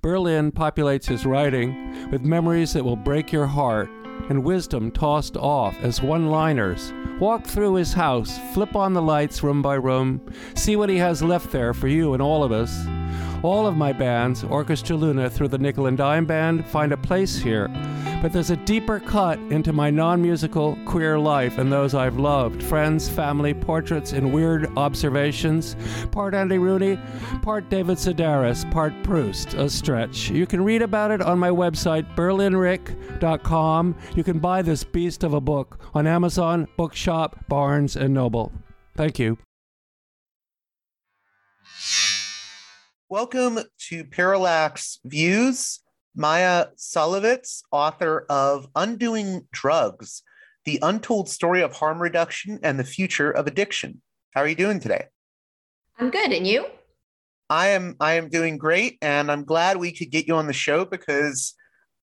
[0.00, 3.90] Berlin populates his writing with memories that will break your heart
[4.30, 6.92] and wisdom tossed off as one liners.
[7.18, 10.22] Walk through his house, flip on the lights room by room,
[10.54, 12.86] see what he has left there for you and all of us.
[13.42, 17.38] All of my bands, Orchestra Luna through the Nickel and Dime Band, find a place
[17.38, 17.68] here.
[18.20, 22.62] But there's a deeper cut into my non musical queer life and those I've loved
[22.62, 25.74] friends, family, portraits, and weird observations.
[26.10, 26.98] Part Andy Rooney,
[27.40, 30.28] part David Sedaris, part Proust, a stretch.
[30.28, 33.96] You can read about it on my website, berlinrick.com.
[34.14, 38.52] You can buy this beast of a book on Amazon, Bookshop, Barnes, and Noble.
[38.94, 39.38] Thank you.
[43.10, 43.58] Welcome
[43.88, 45.80] to Parallax Views.
[46.14, 50.22] Maia Szalavitz, author of Undoing Drugs
[50.64, 54.00] The Untold Story of Harm Reduction and the Future of Addiction.
[54.32, 55.06] How are you doing today?
[55.98, 56.30] I'm good.
[56.30, 56.66] And you?
[57.48, 60.52] I am I am doing great and I'm glad we could get you on the
[60.52, 61.54] show because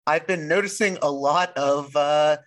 [0.09, 2.39] I've been noticing a lot of uh,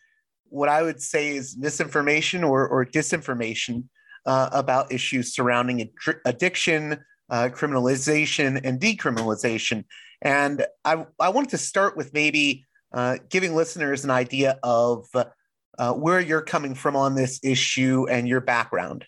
[0.50, 3.86] what I would say is misinformation or, or disinformation
[4.26, 9.86] uh, about issues surrounding ad- addiction, uh, criminalization and decriminalization.
[10.22, 15.08] And I, I wanted to start with maybe uh, giving listeners an idea of
[15.78, 19.06] uh, where you're coming from on this issue and your background.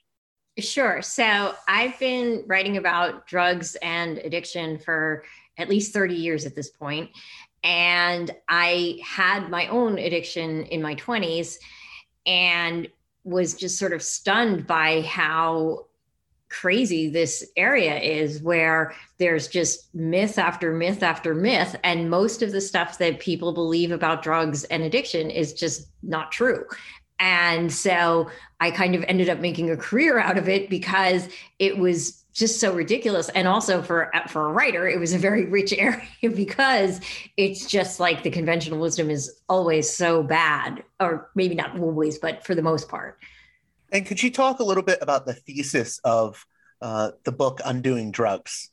[0.60, 1.02] Sure.
[1.02, 5.24] So I've been writing about drugs and addiction for
[5.58, 7.10] at least 30 years at this point.
[7.64, 11.58] And I had my own addiction in my 20s
[12.26, 12.88] and
[13.24, 15.86] was just sort of stunned by how
[16.52, 22.52] crazy this area is where there's just myth after myth after myth and most of
[22.52, 26.66] the stuff that people believe about drugs and addiction is just not true.
[27.20, 28.30] And so
[28.60, 32.60] i kind of ended up making a career out of it because it was just
[32.60, 33.30] so ridiculous.
[33.30, 37.00] And also for for a writer it was a very rich area because
[37.38, 42.46] it's just like the conventional wisdom is always so bad or maybe not always but
[42.46, 43.18] for the most part
[43.92, 46.46] and could you talk a little bit about the thesis of
[46.82, 48.70] uh, the book Undoing Drugs?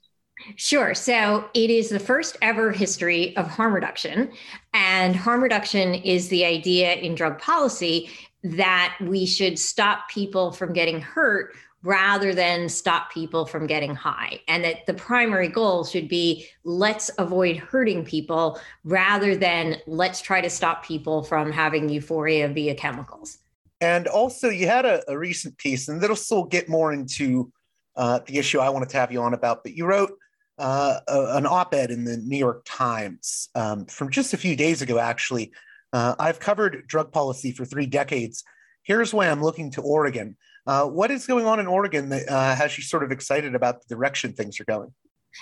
[0.56, 0.94] Sure.
[0.94, 4.30] So it is the first ever history of harm reduction.
[4.72, 8.08] And harm reduction is the idea in drug policy
[8.44, 14.40] that we should stop people from getting hurt rather than stop people from getting high.
[14.48, 20.40] And that the primary goal should be let's avoid hurting people rather than let's try
[20.40, 23.38] to stop people from having euphoria via chemicals.
[23.80, 27.52] And also, you had a, a recent piece, and that'll still get more into
[27.96, 30.12] uh, the issue I wanted to have you on about, but you wrote
[30.58, 34.56] uh, a, an op ed in the New York Times um, from just a few
[34.56, 35.52] days ago, actually.
[35.92, 38.44] Uh, I've covered drug policy for three decades.
[38.82, 40.36] Here's why I'm looking to Oregon.
[40.66, 43.80] Uh, what is going on in Oregon that uh, has you sort of excited about
[43.80, 44.92] the direction things are going?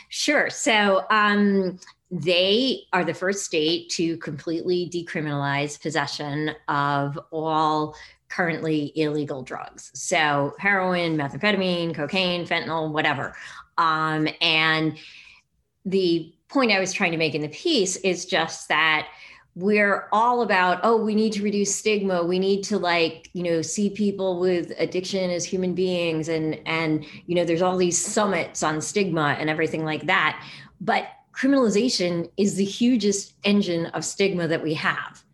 [0.08, 0.50] Sure.
[0.50, 1.78] So, um,
[2.10, 7.96] they are the first state to completely decriminalize possession of all
[8.36, 9.90] currently illegal drugs.
[9.94, 13.34] So heroin, methamphetamine, cocaine, fentanyl, whatever.
[13.78, 14.98] Um, and
[15.86, 19.08] the point I was trying to make in the piece is just that
[19.54, 23.62] we're all about oh we need to reduce stigma we need to like you know
[23.62, 28.62] see people with addiction as human beings and and you know there's all these summits
[28.62, 30.46] on stigma and everything like that
[30.82, 35.24] but criminalization is the hugest engine of stigma that we have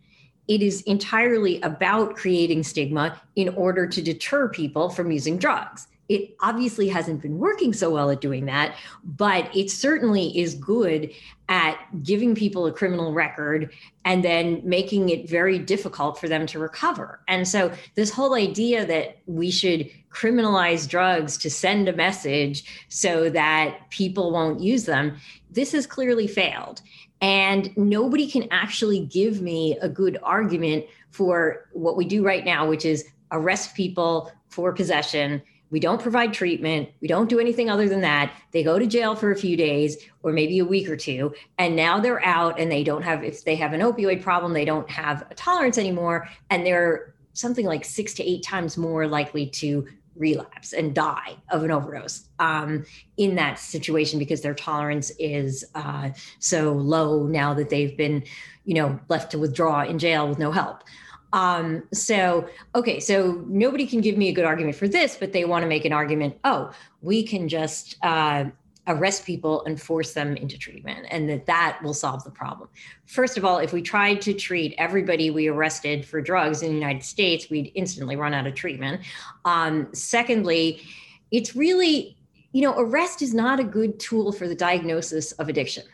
[0.49, 5.86] it is entirely about creating stigma in order to deter people from using drugs.
[6.09, 11.11] It obviously hasn't been working so well at doing that, but it certainly is good
[11.49, 13.72] at giving people a criminal record
[14.05, 17.20] and then making it very difficult for them to recover.
[17.28, 23.30] And so, this whole idea that we should criminalize drugs to send a message so
[23.30, 25.16] that people won't use them,
[25.51, 26.82] this has clearly failed.
[27.23, 32.68] And nobody can actually give me a good argument for what we do right now,
[32.68, 35.41] which is arrest people for possession.
[35.70, 36.91] We don't provide treatment.
[37.01, 38.35] We don't do anything other than that.
[38.51, 41.33] They go to jail for a few days or maybe a week or two.
[41.59, 44.66] And now they're out and they don't have, if they have an opioid problem, they
[44.66, 46.29] don't have a tolerance anymore.
[46.51, 49.87] And they're something like six to eight times more likely to
[50.17, 52.85] relapse and die of an overdose um,
[53.17, 58.23] in that situation because their tolerance is uh, so low now that they've been,
[58.65, 60.85] you know, left to withdraw in jail with no help.
[61.33, 65.45] Um, so, okay, so nobody can give me a good argument for this, but they
[65.45, 66.37] want to make an argument.
[66.45, 68.45] Oh, we can just uh,
[68.89, 72.68] arrest people and force them into treatment and that that will solve the problem.
[73.07, 76.74] First of all if we tried to treat everybody we arrested for drugs in the
[76.74, 79.01] united states we'd instantly run out of treatment.
[79.45, 80.83] Um, secondly
[81.30, 82.16] it's really
[82.53, 85.85] you know arrest is not a good tool for the diagnosis of addiction.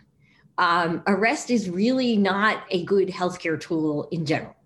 [0.57, 4.57] Um, arrest is really not a good healthcare tool in general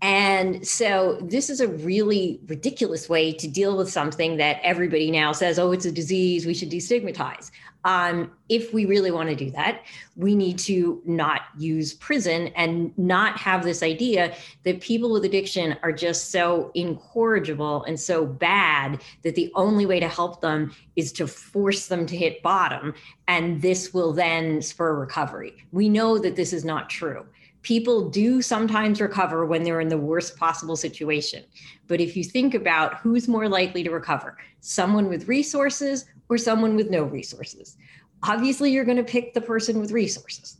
[0.00, 5.32] and so this is a really ridiculous way to deal with something that everybody now
[5.32, 7.50] says, oh, it's a disease, we should destigmatize.
[7.84, 9.82] Um, if we really want to do that,
[10.16, 14.34] we need to not use prison and not have this idea
[14.64, 20.00] that people with addiction are just so incorrigible and so bad that the only way
[20.00, 22.94] to help them is to force them to hit bottom.
[23.26, 25.54] And this will then spur recovery.
[25.72, 27.26] We know that this is not true
[27.62, 31.44] people do sometimes recover when they're in the worst possible situation.
[31.86, 36.76] But if you think about who's more likely to recover, someone with resources or someone
[36.76, 37.76] with no resources,
[38.22, 40.58] obviously you're going to pick the person with resources.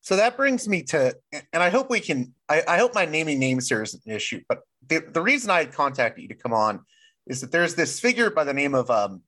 [0.00, 3.40] So that brings me to, and I hope we can, I, I hope my naming
[3.40, 6.84] names here isn't an issue, but the, the reason I contacted you to come on
[7.26, 9.22] is that there's this figure by the name of um,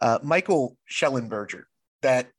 [0.00, 1.64] uh, Michael Shellenberger
[2.00, 2.30] that,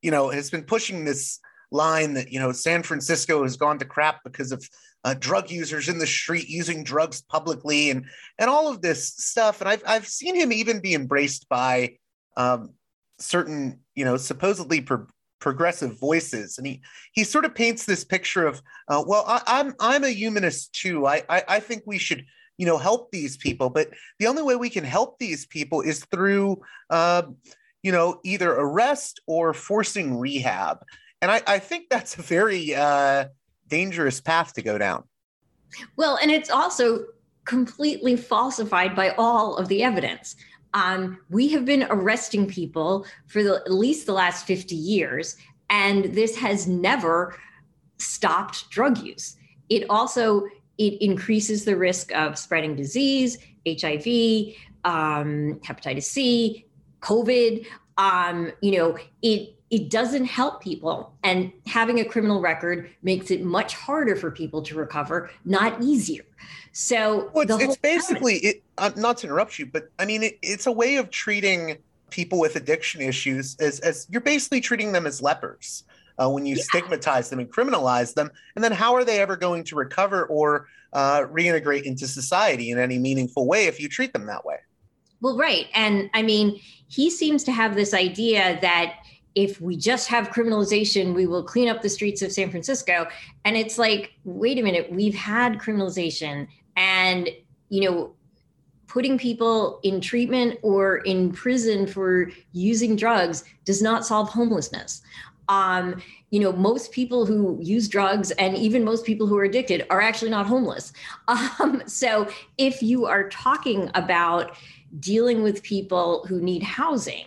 [0.00, 1.40] you know, has been pushing this
[1.70, 4.68] line that you know San Francisco has gone to crap because of
[5.04, 8.06] uh, drug users in the street using drugs publicly and
[8.38, 9.60] and all of this stuff.
[9.60, 11.96] And I've I've seen him even be embraced by
[12.36, 12.74] um,
[13.18, 15.06] certain you know supposedly pro-
[15.40, 19.66] progressive voices, and he he sort of paints this picture of uh, well I, am
[19.68, 21.06] I'm, I'm a humanist too.
[21.06, 22.24] I, I I think we should
[22.58, 26.04] you know help these people but the only way we can help these people is
[26.12, 26.60] through
[26.90, 27.22] uh,
[27.82, 30.78] you know either arrest or forcing rehab
[31.22, 33.26] and i, I think that's a very uh,
[33.68, 35.04] dangerous path to go down.
[35.96, 37.06] Well and it's also
[37.44, 40.36] completely falsified by all of the evidence.
[40.74, 45.36] Um, we have been arresting people for the, at least the last 50 years
[45.68, 47.36] and this has never
[47.98, 49.36] stopped drug use.
[49.68, 50.46] It also
[50.78, 54.54] it increases the risk of spreading disease, HIV,
[54.84, 56.66] um, hepatitis C,
[57.00, 57.66] COVID.
[57.98, 63.44] Um, you know, it it doesn't help people, and having a criminal record makes it
[63.44, 66.24] much harder for people to recover, not easier.
[66.72, 68.62] So well, it's, it's basically it.
[68.78, 71.78] Uh, not to interrupt you, but I mean, it, it's a way of treating
[72.10, 75.84] people with addiction issues as as you're basically treating them as lepers
[76.20, 76.62] uh, when you yeah.
[76.64, 78.30] stigmatize them and criminalize them.
[78.54, 82.78] And then how are they ever going to recover or uh, reintegrate into society in
[82.78, 84.56] any meaningful way if you treat them that way?
[85.20, 85.66] Well, right.
[85.74, 88.96] And I mean, he seems to have this idea that
[89.34, 93.06] if we just have criminalization, we will clean up the streets of San Francisco.
[93.44, 97.28] And it's like, wait a minute, we've had criminalization and,
[97.68, 98.14] you know,
[98.86, 105.02] putting people in treatment or in prison for using drugs does not solve homelessness
[105.50, 106.00] um,
[106.30, 110.00] you know, most people who use drugs and even most people who are addicted are
[110.00, 110.92] actually not homeless.
[111.60, 112.28] Um, so
[112.58, 114.56] if you are talking about
[114.98, 117.26] dealing with people who need housing,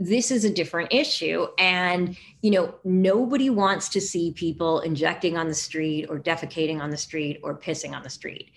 [0.00, 1.46] this is a different issue.
[1.58, 6.90] And, you know, nobody wants to see people injecting on the street or defecating on
[6.90, 8.50] the street or pissing on the street.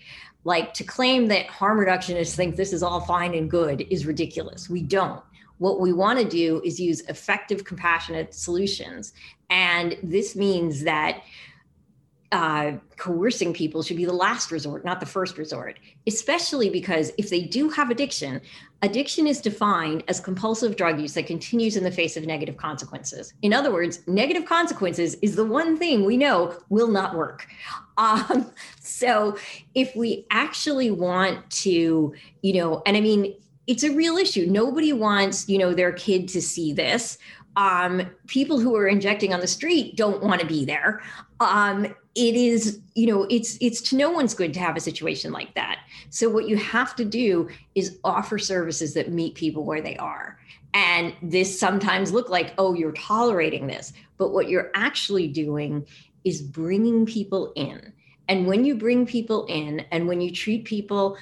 [0.44, 4.70] Like to claim that harm reductionists think this is all fine and good is ridiculous.
[4.70, 5.22] We don't.
[5.58, 9.12] What we want to do is use effective, compassionate solutions.
[9.50, 11.22] And this means that
[12.32, 17.30] uh, coercing people should be the last resort, not the first resort, especially because if
[17.30, 18.40] they do have addiction,
[18.82, 23.34] addiction is defined as compulsive drug use that continues in the face of negative consequences.
[23.42, 27.46] In other words, negative consequences is the one thing we know will not work.
[27.96, 28.50] Um,
[28.80, 29.38] so
[29.76, 32.12] if we actually want to,
[32.42, 33.36] you know, and I mean,
[33.68, 34.46] it's a real issue.
[34.46, 37.18] Nobody wants, you know, their kid to see this.
[37.56, 41.02] Um, people who are injecting on the street don't want to be there.
[41.38, 45.32] Um, it is, you know, it's it's to no one's good to have a situation
[45.32, 45.80] like that.
[46.10, 50.38] So what you have to do is offer services that meet people where they are.
[50.74, 55.86] And this sometimes look like, oh, you're tolerating this, but what you're actually doing
[56.24, 57.92] is bringing people in.
[58.28, 61.16] And when you bring people in, and when you treat people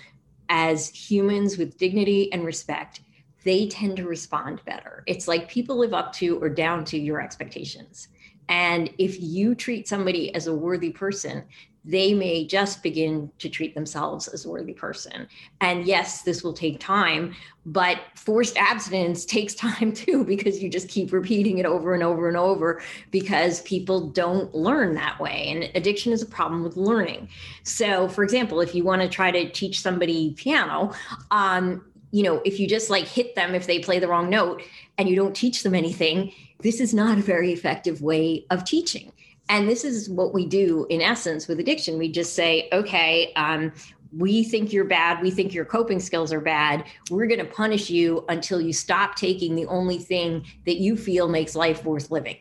[0.49, 3.01] as humans with dignity and respect,
[3.45, 5.03] they tend to respond better.
[5.07, 8.09] It's like people live up to or down to your expectations.
[8.53, 11.45] And if you treat somebody as a worthy person,
[11.87, 15.27] they may just begin to treat themselves as a worthy person.
[15.63, 17.35] And yes, this will take time,
[17.65, 22.29] but forced abstinence takes time too, because you just keep repeating it over and over
[22.29, 25.47] and over because people don't learn that way.
[25.49, 27.31] And addiction is a problem with learning.
[27.63, 30.93] So, for example, if you want to try to teach somebody piano,
[31.31, 34.63] um, you know, if you just like hit them if they play the wrong note
[34.99, 39.13] and you don't teach them anything, this is not a very effective way of teaching
[39.49, 41.99] and this is what we do in essence with addiction.
[41.99, 43.73] We just say, okay, um,
[44.17, 45.23] we think you're bad.
[45.23, 46.85] We think your coping skills are bad.
[47.11, 51.29] We're going to punish you until you stop taking the only thing that you feel
[51.29, 52.37] makes life worth living.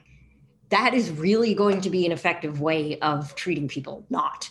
[0.70, 4.50] That is really going to be an effective way of treating people, not.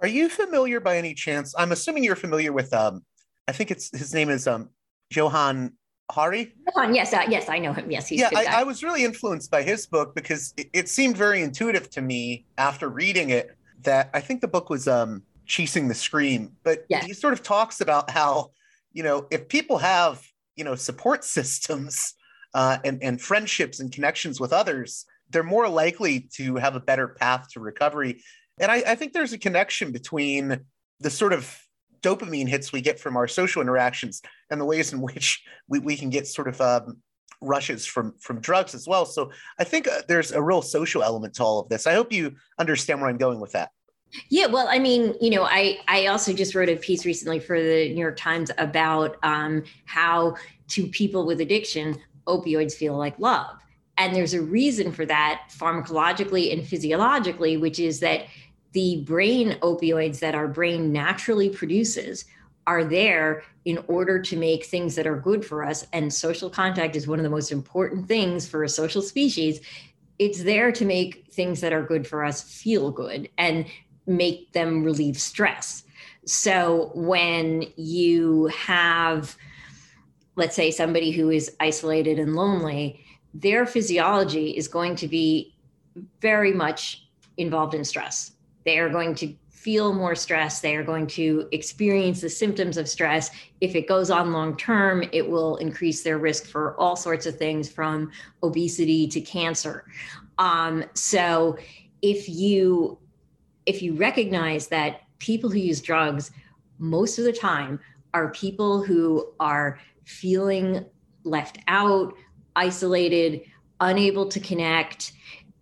[0.00, 1.54] Are you familiar by any chance?
[1.56, 3.04] I'm assuming you're familiar with, um,
[3.50, 4.70] I think it's his name is um,
[5.10, 5.72] Johann
[6.08, 6.54] Hari?
[6.68, 7.90] Johan, yes, uh, yes, I know him.
[7.90, 8.30] Yes, yeah.
[8.34, 12.00] I, I, was really influenced by his book because it, it, seemed very intuitive to
[12.00, 13.56] me after reading it.
[13.82, 17.06] That I think the book was um, "Chasing the Scream," but yes.
[17.06, 18.52] he sort of talks about how
[18.92, 20.24] you know if people have
[20.54, 22.14] you know support systems
[22.54, 27.08] uh, and and friendships and connections with others, they're more likely to have a better
[27.08, 28.22] path to recovery.
[28.60, 30.60] And I, I think there's a connection between
[31.00, 31.58] the sort of
[32.02, 35.96] dopamine hits we get from our social interactions and the ways in which we, we
[35.96, 36.98] can get sort of um,
[37.40, 39.06] rushes from from drugs as well.
[39.06, 41.86] So i think uh, there's a real social element to all of this.
[41.86, 43.70] I hope you understand where i'm going with that.
[44.28, 47.60] Yeah, well, I mean, you know, I I also just wrote a piece recently for
[47.60, 50.36] the New York Times about um, how
[50.68, 51.96] to people with addiction,
[52.26, 53.56] opioids feel like love,
[53.98, 58.24] and there's a reason for that pharmacologically and physiologically, which is that
[58.72, 62.24] the brain opioids that our brain naturally produces
[62.66, 65.86] are there in order to make things that are good for us.
[65.92, 69.60] And social contact is one of the most important things for a social species.
[70.18, 73.66] It's there to make things that are good for us feel good and
[74.06, 75.84] make them relieve stress.
[76.26, 79.36] so when you have,
[80.36, 85.54] let's say, somebody who is isolated and lonely, their physiology is going to be
[86.20, 88.32] very much involved in stress.
[88.64, 90.60] They are going to feel more stress.
[90.60, 93.30] They are going to experience the symptoms of stress.
[93.60, 97.36] If it goes on long term, it will increase their risk for all sorts of
[97.36, 98.10] things from
[98.42, 99.84] obesity to cancer.
[100.38, 101.58] Um, so
[102.00, 102.98] if you
[103.66, 106.30] if you recognize that people who use drugs
[106.78, 107.78] most of the time
[108.14, 110.84] are people who are feeling
[111.24, 112.14] left out,
[112.56, 113.42] isolated,
[113.80, 115.12] unable to connect,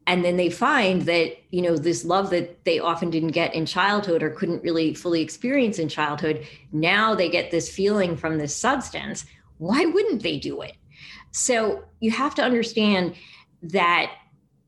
[0.08, 3.66] and then they find that you know this love that they often didn't get in
[3.66, 8.56] childhood or couldn't really fully experience in childhood now they get this feeling from this
[8.56, 9.24] substance.
[9.58, 10.74] Why wouldn't they do it?
[11.30, 13.14] So you have to understand
[13.62, 14.12] that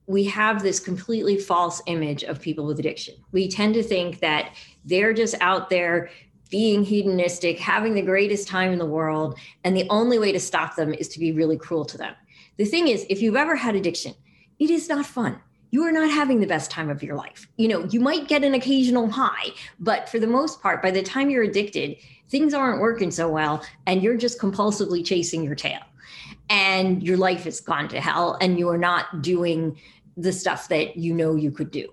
[0.06, 3.14] we have this completely false image of people with addiction.
[3.32, 4.54] We tend to think that
[4.84, 6.10] they're just out there
[6.50, 10.74] being hedonistic having the greatest time in the world and the only way to stop
[10.74, 12.14] them is to be really cruel to them.
[12.56, 14.14] The thing is if you've ever had addiction
[14.60, 15.40] it is not fun.
[15.72, 17.48] You are not having the best time of your life.
[17.56, 21.02] You know, you might get an occasional high, but for the most part, by the
[21.02, 21.96] time you're addicted,
[22.28, 25.80] things aren't working so well, and you're just compulsively chasing your tail.
[26.50, 29.78] And your life has gone to hell, and you are not doing
[30.16, 31.88] the stuff that you know you could do.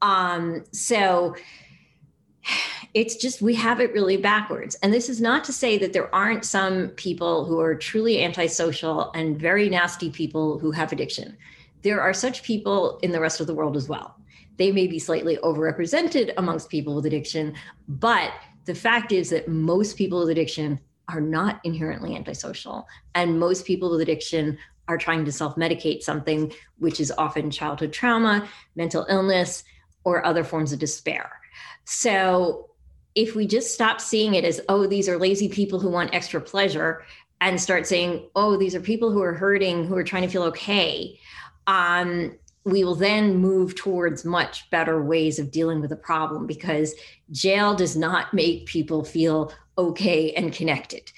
[0.00, 1.36] Um, so,
[2.94, 4.74] it's just we have it really backwards.
[4.82, 9.12] And this is not to say that there aren't some people who are truly antisocial
[9.12, 11.36] and very nasty people who have addiction
[11.82, 14.16] there are such people in the rest of the world as well.
[14.56, 17.54] They may be slightly overrepresented amongst people with addiction,
[17.88, 18.32] but
[18.64, 20.78] the fact is that most people with addiction
[21.08, 22.86] are not inherently antisocial.
[23.14, 27.92] And most people with addiction are trying to self medicate something, which is often childhood
[27.92, 29.64] trauma, mental illness,
[30.04, 31.30] or other forms of despair.
[31.84, 32.70] So
[33.14, 36.40] if we just stop seeing it as, oh, these are lazy people who want extra
[36.40, 37.04] pleasure,
[37.42, 40.44] and start saying, oh, these are people who are hurting, who are trying to feel
[40.44, 41.18] okay,
[41.66, 46.94] um, we will then move towards much better ways of dealing with the problem because
[47.30, 51.10] jail does not make people feel okay and connected.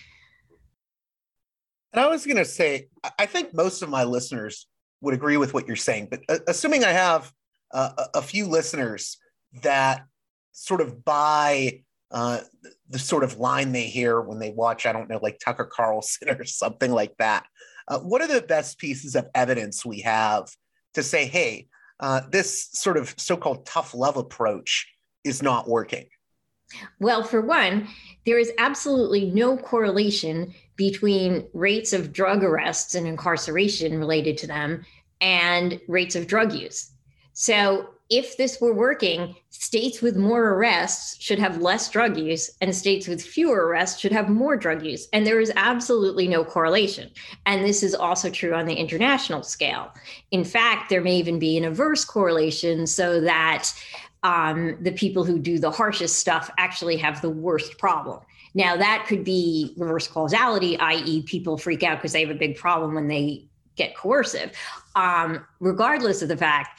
[1.93, 2.89] And I was going to say,
[3.19, 4.67] I think most of my listeners
[5.01, 7.31] would agree with what you're saying, but uh, assuming I have
[7.73, 9.19] uh, a few listeners
[9.63, 10.05] that
[10.53, 12.41] sort of buy uh,
[12.89, 16.31] the sort of line they hear when they watch, I don't know, like Tucker Carlson
[16.39, 17.47] or something like that.
[17.89, 20.49] Uh, what are the best pieces of evidence we have
[20.95, 21.69] to say, hey,
[22.01, 24.87] uh, this sort of so called tough love approach
[25.23, 26.07] is not working?
[26.99, 27.89] Well, for one,
[28.27, 34.85] there is absolutely no correlation between rates of drug arrests and incarceration related to them
[35.21, 36.91] and rates of drug use.
[37.33, 42.75] So if this were working, states with more arrests should have less drug use, and
[42.75, 45.09] states with fewer arrests should have more drug use.
[45.13, 47.11] And there is absolutely no correlation.
[47.47, 49.93] And this is also true on the international scale.
[50.31, 53.73] In fact, there may even be an inverse correlation so that
[54.23, 58.21] um, the people who do the harshest stuff actually have the worst problem.
[58.55, 62.57] Now, that could be reverse causality, i.e., people freak out because they have a big
[62.57, 64.53] problem when they get coercive,
[64.95, 66.79] um, regardless of the fact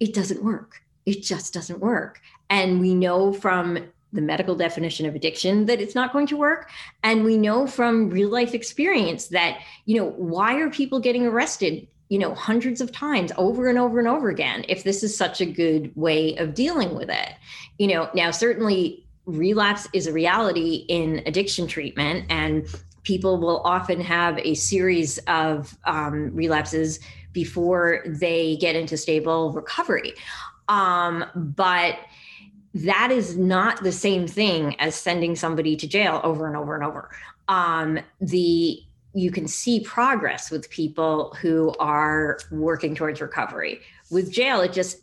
[0.00, 0.82] it doesn't work.
[1.06, 2.20] It just doesn't work.
[2.48, 3.78] And we know from
[4.12, 6.68] the medical definition of addiction that it's not going to work
[7.04, 11.86] and we know from real life experience that you know why are people getting arrested
[12.08, 15.40] you know hundreds of times over and over and over again if this is such
[15.40, 17.34] a good way of dealing with it
[17.78, 22.66] you know now certainly relapse is a reality in addiction treatment and
[23.04, 27.00] people will often have a series of um, relapses
[27.32, 30.14] before they get into stable recovery.
[30.68, 31.96] Um, but
[32.74, 36.84] that is not the same thing as sending somebody to jail over and over and
[36.84, 37.10] over.
[37.48, 38.82] Um, the
[39.12, 43.80] you can see progress with people who are working towards recovery.
[44.10, 44.98] With jail, it just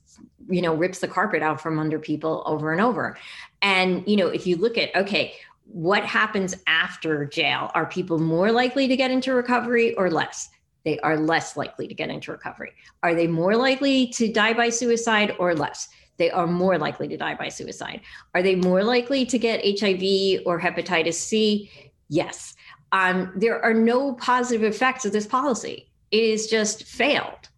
[0.49, 3.17] you know rips the carpet out from under people over and over.
[3.61, 5.33] And you know, if you look at okay,
[5.65, 7.71] what happens after jail?
[7.75, 10.49] Are people more likely to get into recovery or less?
[10.83, 12.73] They are less likely to get into recovery.
[13.03, 15.89] Are they more likely to die by suicide or less?
[16.17, 18.01] They are more likely to die by suicide.
[18.33, 21.69] Are they more likely to get HIV or hepatitis C?
[22.09, 22.55] Yes.
[22.91, 25.91] Um, there are no positive effects of this policy.
[26.11, 27.49] It is just failed.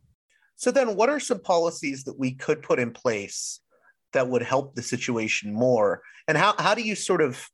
[0.56, 3.62] So, then what are some policies that we could put in place
[4.12, 6.02] that would help the situation more?
[6.28, 7.48] And how, how do you sort of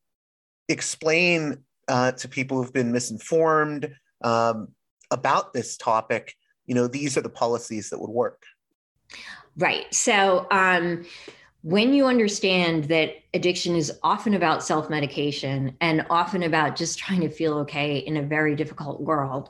[0.70, 3.94] explain uh, to people who've been misinformed,
[4.24, 4.70] um,
[5.16, 6.36] about this topic,
[6.68, 8.44] you know, these are the policies that would work.
[9.58, 9.92] Right.
[9.94, 11.06] So, um,
[11.62, 17.22] when you understand that addiction is often about self medication and often about just trying
[17.22, 19.50] to feel okay in a very difficult world,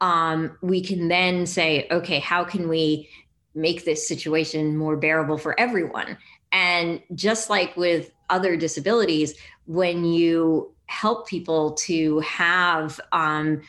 [0.00, 3.08] um, we can then say, okay, how can we
[3.54, 6.16] make this situation more bearable for everyone?
[6.52, 9.34] And just like with other disabilities,
[9.66, 13.62] when you help people to have um,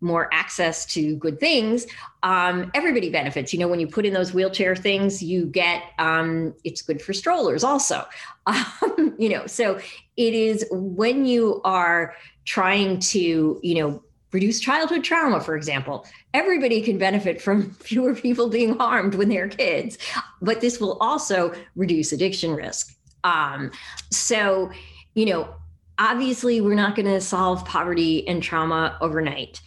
[0.00, 1.86] more access to good things,
[2.22, 3.52] um, everybody benefits.
[3.52, 7.12] You know, when you put in those wheelchair things, you get um, it's good for
[7.12, 8.04] strollers also.
[8.46, 9.80] Um, you know, so
[10.18, 12.14] it is when you are
[12.44, 14.02] trying to, you know,
[14.32, 16.06] reduce childhood trauma, for example.
[16.34, 19.96] Everybody can benefit from fewer people being harmed when they're kids,
[20.42, 22.94] but this will also reduce addiction risk.
[23.22, 23.70] Um,
[24.10, 24.70] so,
[25.14, 25.54] you know,
[25.98, 29.60] obviously, we're not going to solve poverty and trauma overnight.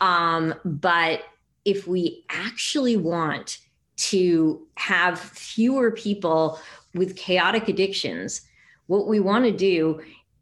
[0.00, 1.22] Um, but
[1.64, 3.58] if we actually want
[3.96, 6.58] to have fewer people
[6.94, 8.42] with chaotic addictions,
[8.86, 10.00] what we want to do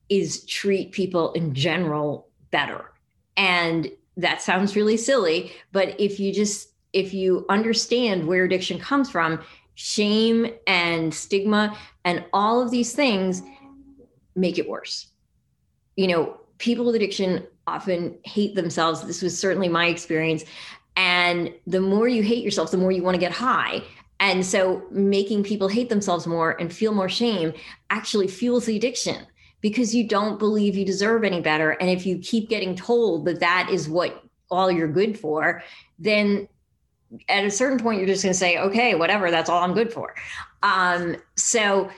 [0.09, 2.91] is treat people in general better.
[3.37, 9.09] And that sounds really silly, but if you just if you understand where addiction comes
[9.09, 9.41] from,
[9.75, 13.43] shame and stigma and all of these things
[14.35, 15.10] make it worse.
[16.01, 19.03] You know, people with addiction often hate themselves.
[19.03, 20.45] This was certainly my experience.
[20.97, 23.83] And the more you hate yourself, the more you want to get high.
[24.19, 27.53] And so making people hate themselves more and feel more shame
[27.91, 29.27] actually fuels the addiction
[29.61, 31.73] because you don't believe you deserve any better.
[31.73, 35.63] And if you keep getting told that that is what all you're good for,
[35.99, 36.49] then
[37.29, 39.93] at a certain point, you're just going to say, okay, whatever, that's all I'm good
[39.93, 40.15] for.
[40.63, 41.91] Um, so,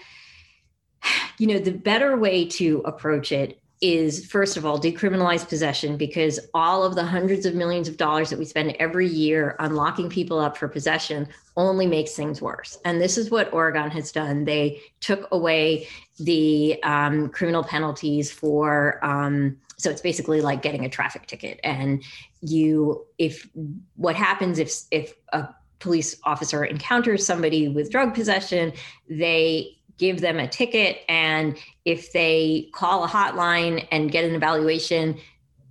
[1.38, 6.38] you know, the better way to approach it is first of all decriminalize possession because
[6.54, 10.08] all of the hundreds of millions of dollars that we spend every year on locking
[10.08, 12.78] people up for possession only makes things worse.
[12.84, 14.44] And this is what oregon has done.
[14.44, 15.88] They took away
[16.18, 21.58] the um, criminal penalties for um, so it's basically like getting a traffic ticket.
[21.64, 22.04] And
[22.40, 23.48] you if
[23.96, 25.48] what happens if if a
[25.80, 28.72] police officer encounters somebody with drug possession
[29.08, 31.02] they give them a ticket.
[31.08, 35.16] And if they call a hotline and get an evaluation,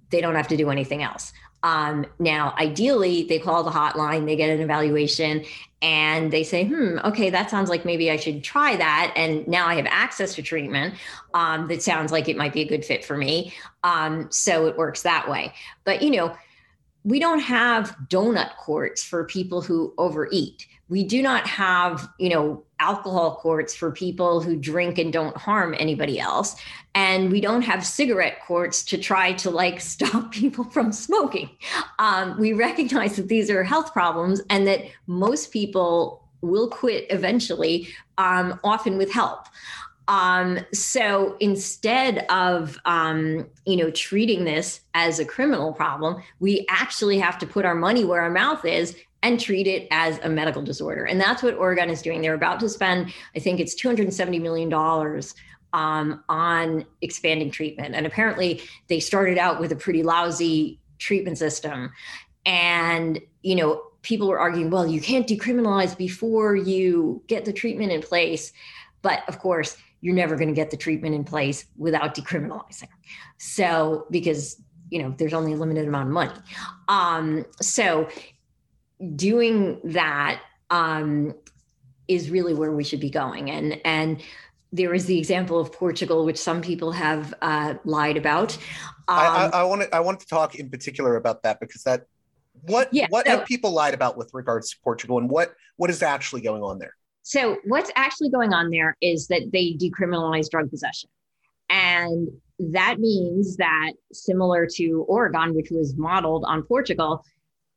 [0.09, 1.33] they don't have to do anything else.
[1.63, 5.43] Um, now, ideally, they call the hotline, they get an evaluation,
[5.81, 9.11] and they say, hmm, okay, that sounds like maybe I should try that.
[9.17, 10.95] And now I have access to treatment
[11.33, 13.53] um, that sounds like it might be a good fit for me.
[13.83, 15.53] Um, so it works that way.
[15.83, 16.33] But, you know,
[17.03, 22.63] we don't have donut courts for people who overeat we do not have you know
[22.81, 26.55] alcohol courts for people who drink and don't harm anybody else.
[26.95, 31.49] And we don't have cigarette courts to try to like stop people from smoking.
[31.99, 37.87] Um, we recognize that these are health problems and that most people will quit eventually
[38.17, 39.45] um, often with help.
[40.07, 47.19] Um, so instead of um, you know treating this as a criminal problem, we actually
[47.19, 50.61] have to put our money where our mouth is and treat it as a medical
[50.61, 51.05] disorder.
[51.05, 52.21] And that's what Oregon is doing.
[52.21, 54.73] They're about to spend, I think it's $270 million
[55.73, 57.95] um, on expanding treatment.
[57.95, 61.91] And apparently they started out with a pretty lousy treatment system.
[62.45, 67.91] And, you know, people were arguing, well, you can't decriminalize before you get the treatment
[67.91, 68.51] in place.
[69.03, 72.89] But of course, you're never going to get the treatment in place without decriminalizing.
[73.37, 74.59] So, because
[74.91, 76.33] you know, there's only a limited amount of money.
[76.87, 78.07] Um, so
[79.15, 81.33] doing that um,
[82.07, 83.49] is really where we should be going.
[83.49, 84.21] And and
[84.73, 88.57] there is the example of Portugal, which some people have uh, lied about.
[89.07, 92.05] Um, I, I, want to I want to talk in particular about that because that
[92.63, 95.89] what yeah, what so, have people lied about with regards to Portugal, and what what
[95.89, 96.95] is actually going on there?
[97.23, 101.09] So what's actually going on there is that they decriminalize drug possession,
[101.69, 102.29] and
[102.59, 107.25] that means that similar to Oregon, which was modeled on Portugal,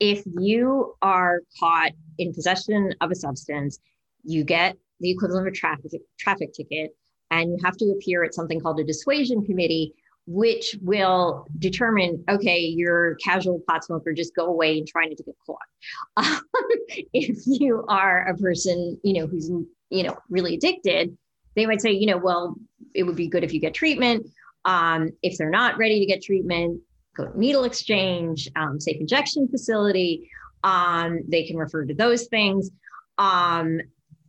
[0.00, 3.78] if you are caught in possession of a substance,
[4.24, 6.96] you get the equivalent of a traffic traffic ticket,
[7.30, 9.92] and you have to appear at something called a dissuasion committee,
[10.26, 15.22] which will determine, okay, you're casual pot smoker, just go away and try not to
[15.22, 15.58] get caught.
[16.16, 16.40] Um,
[17.12, 19.50] if you are a person, you know, who's
[19.90, 21.16] you know really addicted,
[21.56, 22.56] they might say, you know, well,
[22.94, 24.26] it would be good if you get treatment.
[24.64, 26.80] Um, if they're not ready to get treatment,
[27.34, 30.28] needle exchange, um, safe injection facility.
[30.62, 32.70] Um, they can refer to those things.
[33.18, 33.80] Um,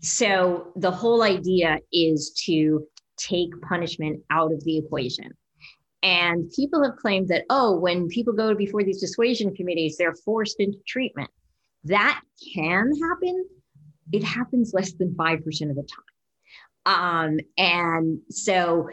[0.02, 2.86] so the whole idea is to
[3.18, 5.32] take punishment out of the equation.
[6.04, 10.60] And people have claimed that, oh, when people go before these dissuasion committees, they're forced
[10.60, 11.32] into treatment.
[11.84, 12.22] That
[12.54, 13.46] can happen.
[14.12, 15.38] It happens less than 5%
[15.70, 16.06] of the time.
[16.86, 18.88] Um, and so,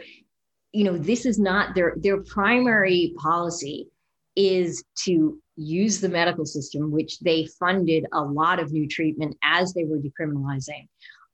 [0.73, 3.87] you know, this is not their their primary policy
[4.35, 9.73] is to use the medical system, which they funded a lot of new treatment as
[9.73, 10.87] they were decriminalizing.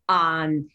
[0.10, 0.70] Um,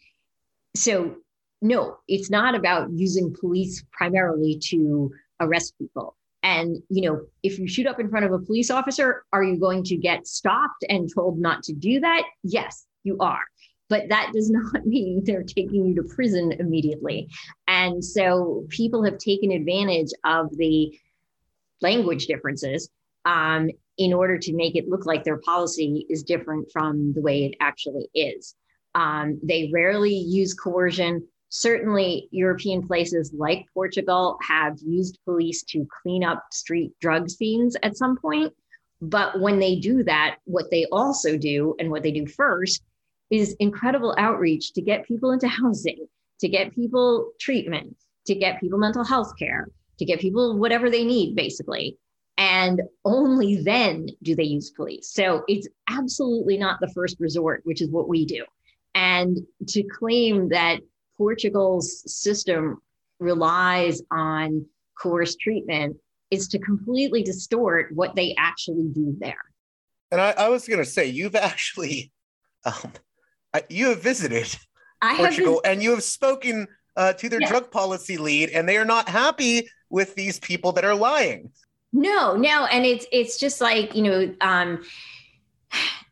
[0.75, 1.17] so
[1.61, 6.15] no, it's not about using police primarily to arrest people.
[6.41, 9.59] And you know, if you shoot up in front of a police officer, are you
[9.59, 12.23] going to get stopped and told not to do that?
[12.43, 13.41] Yes, you are.
[13.89, 17.29] But that does not mean they're taking you to prison immediately.
[17.67, 20.97] And so people have taken advantage of the
[21.81, 22.89] language differences
[23.25, 27.45] um, in order to make it look like their policy is different from the way
[27.45, 28.55] it actually is.
[28.93, 31.27] Um, they rarely use coercion.
[31.49, 37.97] Certainly, European places like Portugal have used police to clean up street drug scenes at
[37.97, 38.53] some point.
[39.01, 42.81] But when they do that, what they also do, and what they do first,
[43.29, 46.07] is incredible outreach to get people into housing,
[46.39, 47.95] to get people treatment,
[48.27, 49.67] to get people mental health care,
[49.99, 51.97] to get people whatever they need, basically.
[52.37, 55.09] And only then do they use police.
[55.09, 58.43] So it's absolutely not the first resort, which is what we do.
[58.93, 59.37] And
[59.69, 60.79] to claim that
[61.17, 62.81] Portugal's system
[63.19, 64.65] relies on
[65.01, 65.95] coerced treatment
[66.31, 69.35] is to completely distort what they actually do there.
[70.11, 72.11] And I, I was going to say, you've actually,
[72.65, 72.91] um,
[73.69, 74.55] you have visited
[75.01, 77.47] I Portugal have and you have spoken uh, to their Yeah.
[77.47, 81.51] drug policy lead, and they are not happy with these people that are lying.
[81.93, 84.83] No, no, and it's it's just like you know, um,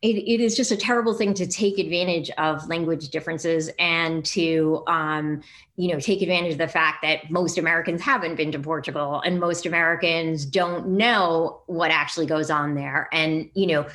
[0.02, 4.84] it, it is just a terrible thing to take advantage of language differences and to
[4.88, 5.42] um,
[5.78, 9.40] you know take advantage of the fact that most Americans haven't been to Portugal and
[9.40, 13.86] most Americans don't know what actually goes on there, and you know.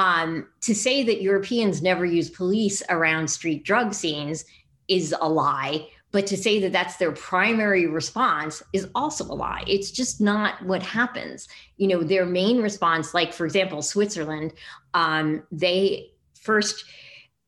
[0.00, 4.46] Um, to say that Europeans never use police around street drug scenes
[4.88, 9.62] is a lie but to say that that's their primary response is also a lie.
[9.66, 11.48] It's just not what happens.
[11.76, 14.52] You know their main response like for example switzerland
[14.94, 16.84] um, they first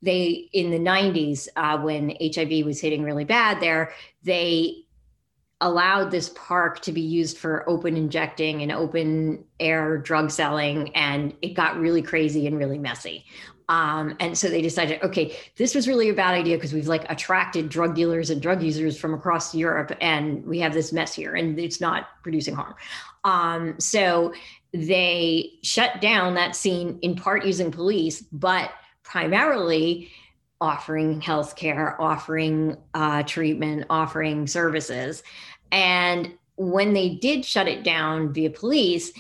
[0.01, 3.93] they in the 90s uh, when hiv was hitting really bad there
[4.23, 4.85] they
[5.63, 11.35] allowed this park to be used for open injecting and open air drug selling and
[11.41, 13.25] it got really crazy and really messy
[13.69, 17.11] um, and so they decided, okay, this was really a bad idea because we've like
[17.11, 21.35] attracted drug dealers and drug users from across Europe, and we have this mess here,
[21.35, 22.75] and it's not producing harm.
[23.25, 24.35] Um, so
[24.75, 28.71] they shut down that scene in part using police, but
[29.05, 30.11] primarily
[30.61, 35.23] offering healthcare, offering uh, treatment, offering services.
[35.73, 39.11] And when they did shut it down via police,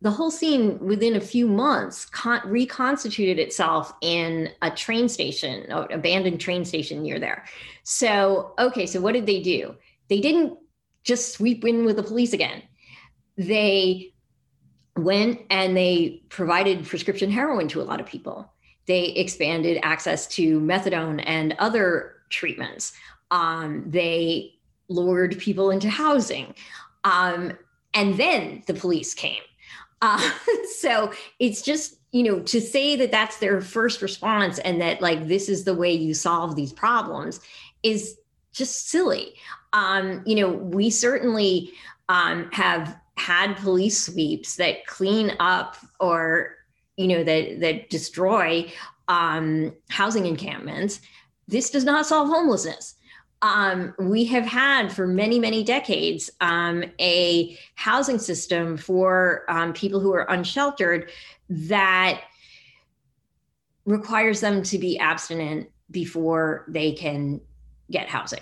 [0.00, 5.92] the whole scene within a few months con- reconstituted itself in a train station, an
[5.92, 7.44] abandoned train station near there.
[7.82, 9.74] So, okay, so what did they do?
[10.08, 10.58] They didn't
[11.02, 12.62] just sweep in with the police again.
[13.36, 14.14] They
[14.96, 18.52] went and they provided prescription heroin to a lot of people.
[18.86, 22.92] They expanded access to methadone and other treatments.
[23.30, 24.57] Um, they
[24.88, 26.54] lured people into housing.
[27.04, 27.52] Um,
[27.94, 29.42] and then the police came.
[30.02, 30.30] Uh,
[30.78, 35.28] so it's just, you know, to say that that's their first response and that like
[35.28, 37.40] this is the way you solve these problems
[37.82, 38.16] is
[38.52, 39.34] just silly.
[39.72, 41.72] Um, you know, we certainly
[42.08, 46.56] um, have had police sweeps that clean up or,
[46.96, 48.70] you know, that that destroy
[49.08, 51.00] um, housing encampments.
[51.46, 52.94] This does not solve homelessness
[53.42, 60.00] um, we have had for many, many decades um, a housing system for um, people
[60.00, 61.10] who are unsheltered
[61.48, 62.22] that
[63.84, 67.40] requires them to be abstinent before they can
[67.90, 68.40] get housing.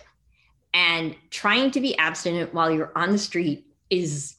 [0.72, 4.35] And trying to be abstinent while you're on the street is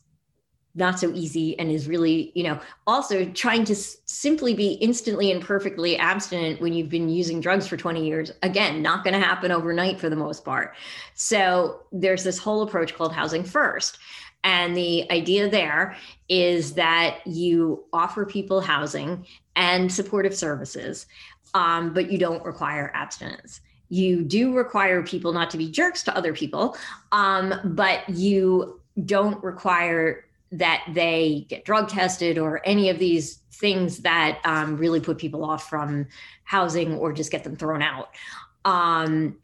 [0.77, 5.31] not so easy and is really, you know, also trying to s- simply be instantly
[5.31, 8.31] and perfectly abstinent when you've been using drugs for 20 years.
[8.43, 10.75] Again, not going to happen overnight for the most part.
[11.15, 13.97] So there's this whole approach called housing first.
[14.43, 15.95] And the idea there
[16.29, 19.25] is that you offer people housing
[19.55, 21.07] and supportive services,
[21.53, 23.61] um, but you don't require abstinence.
[23.89, 26.77] You do require people not to be jerks to other people,
[27.11, 33.99] um, but you don't require that they get drug tested or any of these things
[33.99, 36.07] that um, really put people off from
[36.43, 38.09] housing or just get them thrown out.
[38.65, 39.37] Um,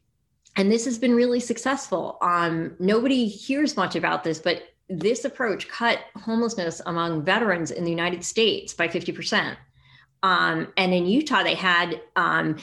[0.56, 2.16] and this has been really successful.
[2.22, 7.90] Um, nobody hears much about this, but this approach cut homelessness among veterans in the
[7.90, 9.56] United States by 50%.
[10.22, 12.56] Um, and in Utah, they had um,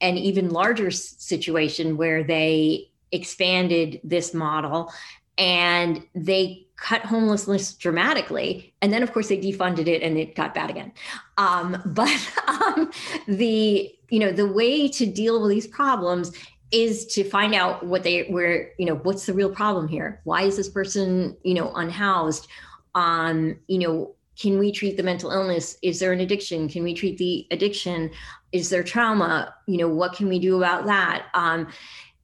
[0.00, 4.92] an even larger situation where they expanded this model
[5.38, 10.54] and they cut homelessness dramatically and then of course they defunded it and it got
[10.54, 10.92] bad again.
[11.38, 12.90] Um, but um,
[13.26, 16.32] the you know the way to deal with these problems
[16.70, 20.20] is to find out what they where you know what's the real problem here?
[20.24, 22.48] Why is this person you know unhoused?
[22.94, 25.78] Um you know can we treat the mental illness?
[25.82, 26.68] Is there an addiction?
[26.68, 28.10] Can we treat the addiction?
[28.50, 29.54] Is there trauma?
[29.66, 31.26] You know what can we do about that?
[31.34, 31.68] Um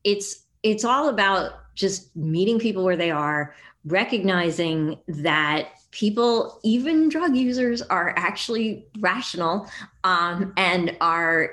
[0.05, 3.55] it's it's all about just meeting people where they are
[3.85, 9.69] recognizing that people even drug users are actually rational
[10.05, 11.51] um, and are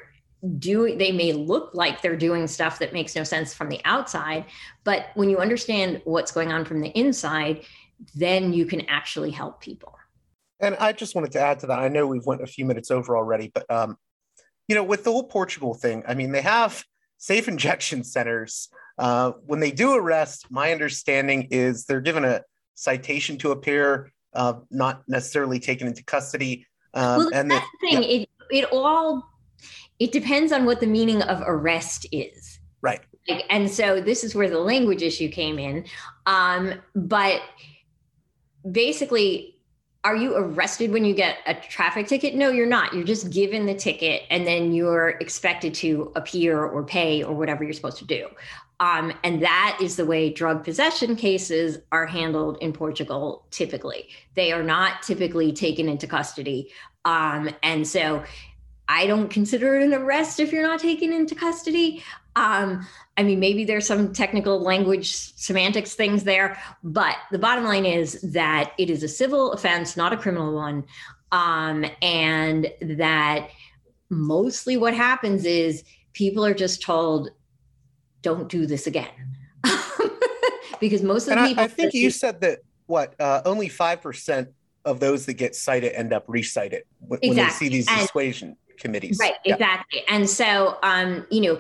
[0.59, 4.45] doing they may look like they're doing stuff that makes no sense from the outside
[4.83, 7.63] but when you understand what's going on from the inside
[8.15, 9.97] then you can actually help people.
[10.59, 11.79] And i just wanted to add to that.
[11.79, 13.97] I know we've went a few minutes over already but um
[14.67, 16.83] you know with the whole portugal thing i mean they have
[17.17, 22.41] safe injection centers uh, when they do arrest my understanding is they're given a
[22.75, 28.03] citation to appear uh, not necessarily taken into custody um, well, and that's the thing
[28.03, 28.09] yeah.
[28.09, 29.23] it, it all
[29.99, 32.59] it depends on what the meaning of arrest is.
[32.81, 33.01] Right.
[33.27, 35.85] Like, and so this is where the language issue came in.
[36.25, 37.41] Um, but
[38.71, 39.56] basically,
[40.07, 42.33] are you arrested when you get a traffic ticket?
[42.33, 42.93] No, you're not.
[42.93, 47.65] You're just given the ticket and then you're expected to appear or pay or whatever
[47.65, 48.29] you're supposed to do.
[48.79, 54.07] Um, and that is the way drug possession cases are handled in Portugal typically.
[54.35, 56.71] They are not typically taken into custody.
[57.03, 58.23] Um, and so
[58.87, 62.01] I don't consider it an arrest if you're not taken into custody.
[62.37, 62.87] Um,
[63.17, 68.21] I mean, maybe there's some technical language semantics things there, but the bottom line is
[68.21, 70.85] that it is a civil offense, not a criminal one.
[71.31, 73.49] Um, and that
[74.09, 75.83] mostly what happens is
[76.13, 77.31] people are just told,
[78.21, 79.09] don't do this again.
[80.79, 81.61] because most of the and people.
[81.63, 84.47] I, I think you said that what uh, only 5%
[84.85, 87.29] of those that get cited end up recited when, exactly.
[87.29, 89.17] when they see these dissuasion committees.
[89.19, 89.55] Right, yeah.
[89.55, 90.03] exactly.
[90.07, 91.59] And so, um, you know,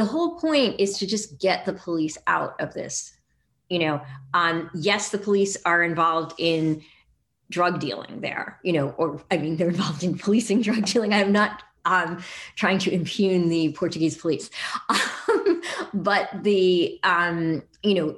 [0.00, 3.12] the whole point is to just get the police out of this.
[3.68, 4.02] You know,
[4.32, 6.82] um, yes, the police are involved in
[7.50, 11.12] drug dealing there, you know, or I mean, they're involved in policing drug dealing.
[11.12, 12.24] I'm not um,
[12.56, 14.48] trying to impugn the Portuguese police.
[14.88, 15.60] Um,
[15.92, 18.16] but the, um, you know,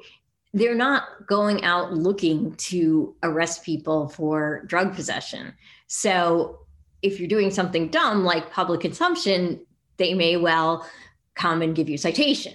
[0.55, 5.53] they're not going out looking to arrest people for drug possession.
[5.89, 6.61] So
[7.03, 10.87] if you're doing something dumb like public consumption, they may well
[11.35, 12.55] come and give you citation.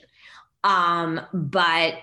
[0.63, 1.95] Um, but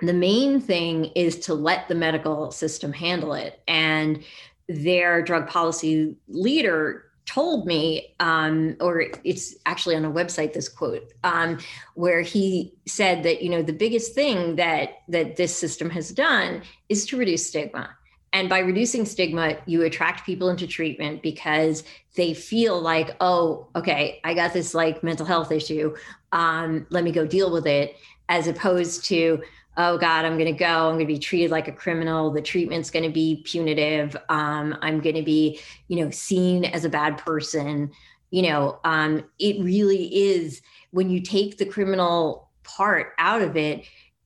[0.00, 3.60] the main thing is to let the medical system handle it.
[3.68, 4.22] And
[4.68, 11.12] their drug policy leader told me, um, or it's actually on a website, this quote,
[11.22, 11.58] um,
[11.94, 16.62] where he said that, you know, the biggest thing that that this system has done
[16.88, 17.90] is to reduce stigma
[18.32, 21.84] and by reducing stigma, you attract people into treatment because
[22.16, 25.94] they feel like, oh, okay, I got this like mental health issue.
[26.32, 27.96] Um, let me go deal with it,
[28.28, 29.42] as opposed to,
[29.76, 32.30] oh God, I'm going to go, I'm going to be treated like a criminal.
[32.30, 34.16] The treatment's going to be punitive.
[34.30, 37.90] Um, I'm going to be, you know, seen as a bad person.
[38.30, 43.84] You know, um, it really is when you take the criminal part out of it,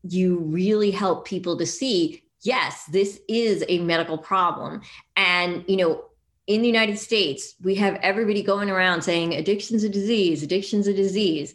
[0.08, 4.80] you really help people to see yes, this is a medical problem.
[5.16, 6.04] And, you know,
[6.46, 10.94] in the United States, we have everybody going around saying addiction's a disease, addiction's a
[10.94, 11.54] disease.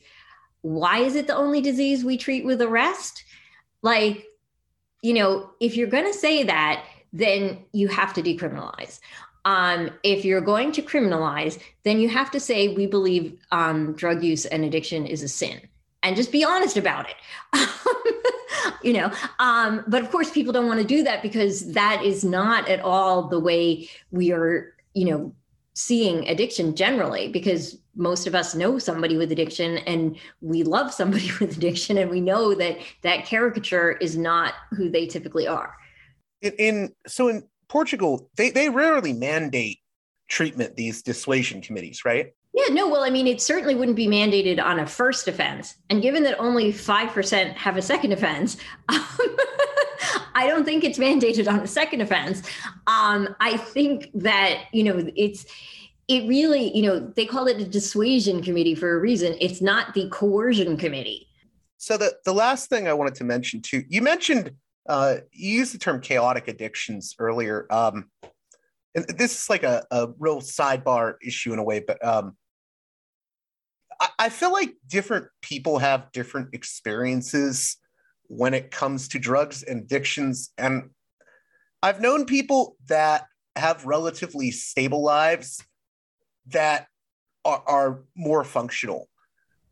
[0.61, 3.23] Why is it the only disease we treat with arrest?
[3.81, 4.25] Like,
[5.01, 8.99] you know, if you're going to say that, then you have to decriminalize.
[9.45, 14.23] Um, if you're going to criminalize, then you have to say we believe um, drug
[14.23, 15.61] use and addiction is a sin
[16.03, 17.15] and just be honest about it.
[18.83, 22.23] you know, um, but of course, people don't want to do that because that is
[22.23, 25.33] not at all the way we are, you know,
[25.73, 31.29] seeing addiction generally because most of us know somebody with addiction and we love somebody
[31.39, 35.75] with addiction and we know that that caricature is not who they typically are
[36.41, 39.79] in, in so in portugal they, they rarely mandate
[40.27, 42.33] treatment these dissuasion committees right
[42.67, 45.75] yeah, no, well, I mean, it certainly wouldn't be mandated on a first offense.
[45.89, 48.57] And given that only 5% have a second offense,
[48.89, 49.05] um,
[50.35, 52.41] I don't think it's mandated on a second offense.
[52.87, 55.45] Um, I think that, you know, it's,
[56.07, 59.35] it really, you know, they call it a dissuasion committee for a reason.
[59.39, 61.27] It's not the coercion committee.
[61.77, 64.51] So the, the last thing I wanted to mention too, you mentioned,
[64.87, 67.65] uh, you used the term chaotic addictions earlier.
[67.69, 68.09] Um,
[68.93, 72.35] and this is like a, a real sidebar issue in a way, but um,
[74.17, 77.77] I, feel like different people have different experiences
[78.27, 80.51] when it comes to drugs and addictions.
[80.57, 80.89] And
[81.83, 83.25] I've known people that
[83.55, 85.63] have relatively stable lives
[86.47, 86.87] that
[87.45, 89.07] are, are more functional.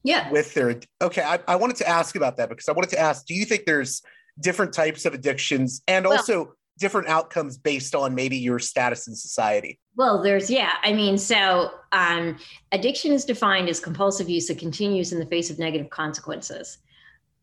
[0.03, 0.29] Yeah.
[0.31, 3.25] With their okay, I, I wanted to ask about that because I wanted to ask,
[3.25, 4.01] do you think there's
[4.39, 9.15] different types of addictions and well, also different outcomes based on maybe your status in
[9.15, 9.79] society?
[9.95, 10.73] Well, there's yeah.
[10.83, 12.37] I mean, so um,
[12.71, 16.79] addiction is defined as compulsive use that continues in the face of negative consequences.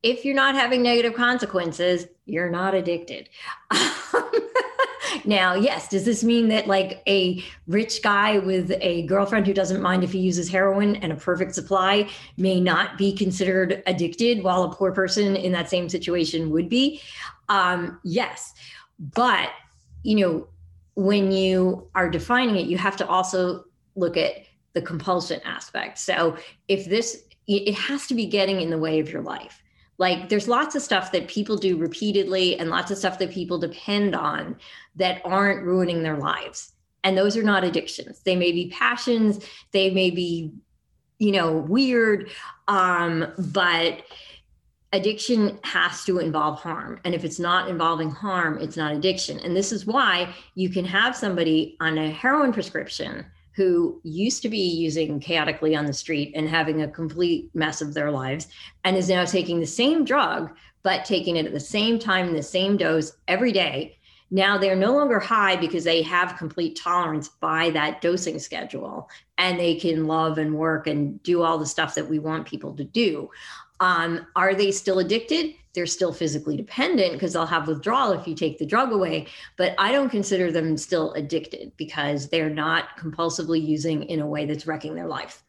[0.03, 3.29] If you're not having negative consequences, you're not addicted.
[5.27, 9.83] Now, yes, does this mean that like a rich guy with a girlfriend who doesn't
[9.83, 14.63] mind if he uses heroin and a perfect supply may not be considered addicted while
[14.63, 17.01] a poor person in that same situation would be?
[17.49, 18.55] Um, yes.
[18.99, 19.51] But,
[20.03, 20.49] you know,
[20.95, 23.65] when you are defining it, you have to also
[23.95, 24.33] look at
[24.73, 25.99] the compulsion aspect.
[25.99, 26.37] So
[26.69, 29.63] if this, it has to be getting in the way of your life.
[29.99, 33.59] Like there's lots of stuff that people do repeatedly and lots of stuff that people
[33.59, 34.57] depend on
[34.97, 36.73] that aren't ruining their lives.
[37.03, 38.21] And those are not addictions.
[38.21, 40.53] They may be passions, they may be,
[41.19, 42.31] you know, weird,
[42.69, 44.03] um, but
[44.97, 46.99] addiction has to involve harm.
[47.05, 49.39] And if it's not involving harm, it's not addiction.
[49.41, 54.49] And this is why you can have somebody on a heroin prescription who used to
[54.49, 58.49] be using chaotically on the street and having a complete mess of their lives
[58.85, 62.43] and is now taking the same drug but taking it at the same time the
[62.43, 63.97] same dose every day
[64.31, 69.09] now they're no longer high because they have complete tolerance by that dosing schedule
[69.39, 72.75] and they can love and work and do all the stuff that we want people
[72.75, 73.31] to do
[73.81, 78.35] um, are they still addicted they're still physically dependent because they'll have withdrawal if you
[78.35, 79.27] take the drug away.
[79.59, 84.47] But I don't consider them still addicted because they're not compulsively using in a way
[84.47, 85.45] that's wrecking their life.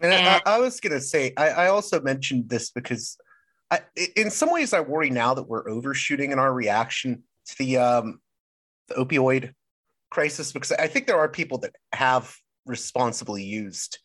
[0.00, 3.16] And, and I, I, was going to say, I, I, also mentioned this because
[3.70, 3.80] I,
[4.16, 8.20] in some ways I worry now that we're overshooting in our reaction to the, um,
[8.88, 9.54] the opioid
[10.10, 12.34] crisis because I think there are people that have
[12.66, 13.98] responsibly used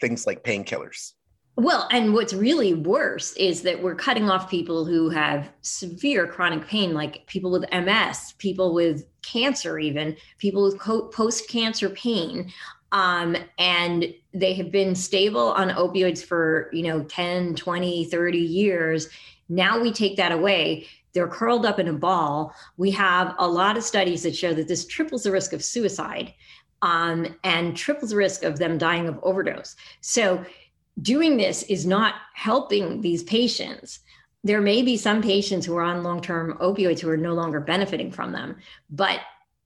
[0.00, 1.12] things like painkillers
[1.56, 6.66] well, and what's really worse is that we're cutting off people who have severe chronic
[6.66, 12.50] pain, like people with MS, people with cancer, even people with post cancer pain.
[12.92, 19.08] Um, and they have been stable on opioids for, you know, 10, 20, 30 years.
[19.48, 20.86] Now we take that away.
[21.12, 22.54] They're curled up in a ball.
[22.78, 26.32] We have a lot of studies that show that this triples the risk of suicide
[26.82, 29.76] um, and triples the risk of them dying of overdose.
[30.00, 30.44] So,
[31.00, 34.00] doing this is not helping these patients.
[34.44, 37.60] There may be some patients who are on long term opioids who are no longer
[37.60, 38.56] benefiting from them,
[38.90, 39.20] but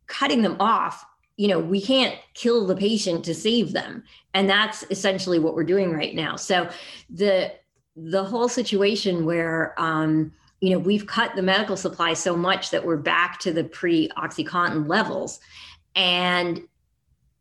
[0.06, 1.04] cutting them off,
[1.36, 4.04] you know, we can't kill the patient to save them.
[4.34, 6.36] And that's essentially what we're doing right now.
[6.36, 6.68] So
[7.10, 7.52] the
[7.96, 12.84] the whole situation where um, you know we've cut the medical supply so much that
[12.84, 15.40] we're back to the pre oxycontin levels
[15.94, 16.62] and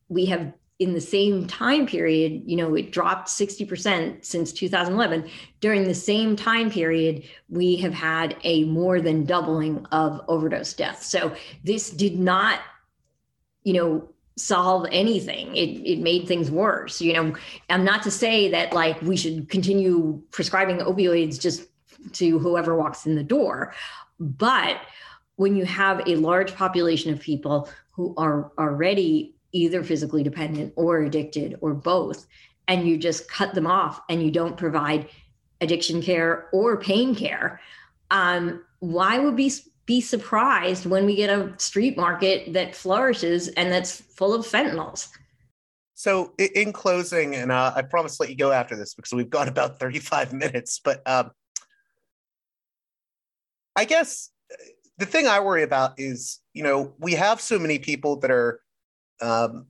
[0.08, 5.30] we have in the same time period, you know, it dropped 60% since 2011.
[5.62, 11.08] During the same time period, we have had a more than doubling of overdose deaths.
[11.08, 11.34] So
[11.64, 12.60] this did not,
[13.64, 15.56] you know, solve anything.
[15.56, 17.00] It, it made things worse.
[17.00, 17.36] You know,
[17.70, 21.68] I'm not to say that like we should continue prescribing opioids just
[22.14, 23.74] to whoever walks in the door,
[24.20, 24.82] but
[25.38, 31.00] when you have a large population of people who are already either physically dependent or
[31.00, 32.28] addicted or both
[32.68, 35.08] and you just cut them off and you don't provide
[35.62, 37.62] addiction care or pain care.
[38.12, 39.52] Um, why would we
[39.86, 45.10] be surprised when we get a street market that flourishes and that's full of fentanyls?
[45.94, 49.30] So in closing and uh, i promise to let you go after this because we've
[49.30, 51.32] got about 35 minutes but um,
[53.78, 54.56] i guess uh,
[54.98, 58.60] the thing i worry about is you know we have so many people that are
[59.22, 59.68] um,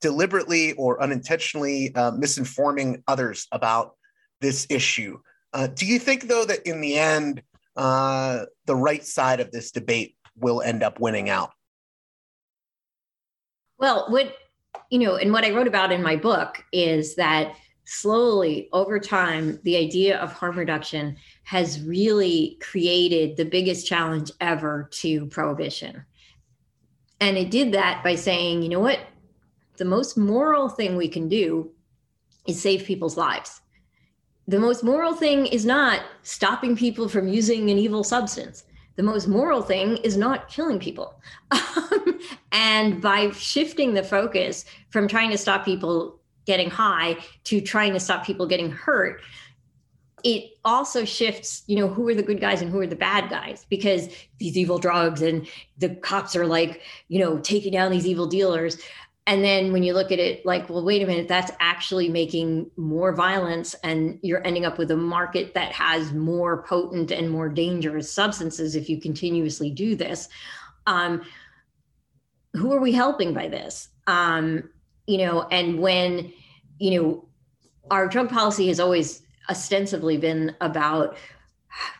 [0.00, 3.96] deliberately or unintentionally uh, misinforming others about
[4.40, 5.18] this issue.
[5.52, 7.42] Uh, do you think, though, that in the end,
[7.76, 11.50] uh, the right side of this debate will end up winning out?
[13.78, 14.34] Well, what
[14.90, 17.54] you know, and what I wrote about in my book is that
[17.84, 24.88] slowly over time, the idea of harm reduction has really created the biggest challenge ever
[24.92, 26.04] to prohibition.
[27.20, 29.00] And it did that by saying, you know what?
[29.76, 31.70] The most moral thing we can do
[32.46, 33.60] is save people's lives.
[34.46, 38.64] The most moral thing is not stopping people from using an evil substance.
[38.96, 41.20] The most moral thing is not killing people.
[42.52, 48.00] and by shifting the focus from trying to stop people getting high to trying to
[48.00, 49.20] stop people getting hurt
[50.24, 53.30] it also shifts you know who are the good guys and who are the bad
[53.30, 54.08] guys because
[54.38, 55.46] these evil drugs and
[55.78, 58.78] the cops are like you know taking down these evil dealers.
[59.26, 62.70] And then when you look at it like well wait a minute that's actually making
[62.76, 67.48] more violence and you're ending up with a market that has more potent and more
[67.48, 70.28] dangerous substances if you continuously do this.
[70.86, 71.22] Um,
[72.54, 73.88] who are we helping by this?
[74.06, 74.70] Um,
[75.08, 76.32] you know and when
[76.78, 77.28] you know
[77.90, 81.16] our drug policy has always ostensibly been about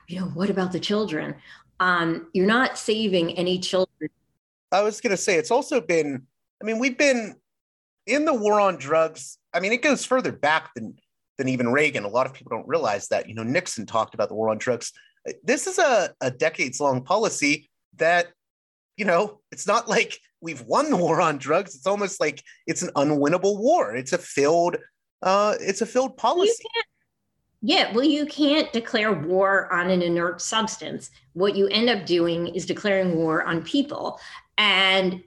[0.08, 1.34] you know what about the children?
[1.80, 4.10] Um, you're not saving any children.
[4.72, 6.26] I was going to say it's also been
[6.60, 7.36] i mean we've been
[8.06, 9.38] in the war on drugs.
[9.52, 10.96] I mean it goes further back than
[11.36, 12.04] than even reagan.
[12.04, 14.58] A lot of people don't realize that you know nixon talked about the war on
[14.58, 14.92] drugs.
[15.44, 18.28] This is a, a decades long policy that
[18.96, 21.74] you know it's not like we've won the war on drugs.
[21.74, 23.94] It's almost like it's an unwinnable war.
[23.94, 24.76] It's a failed
[25.22, 26.64] uh it's a failed policy
[27.60, 31.10] yeah, well, you can't declare war on an inert substance.
[31.32, 34.20] What you end up doing is declaring war on people.
[34.56, 35.22] And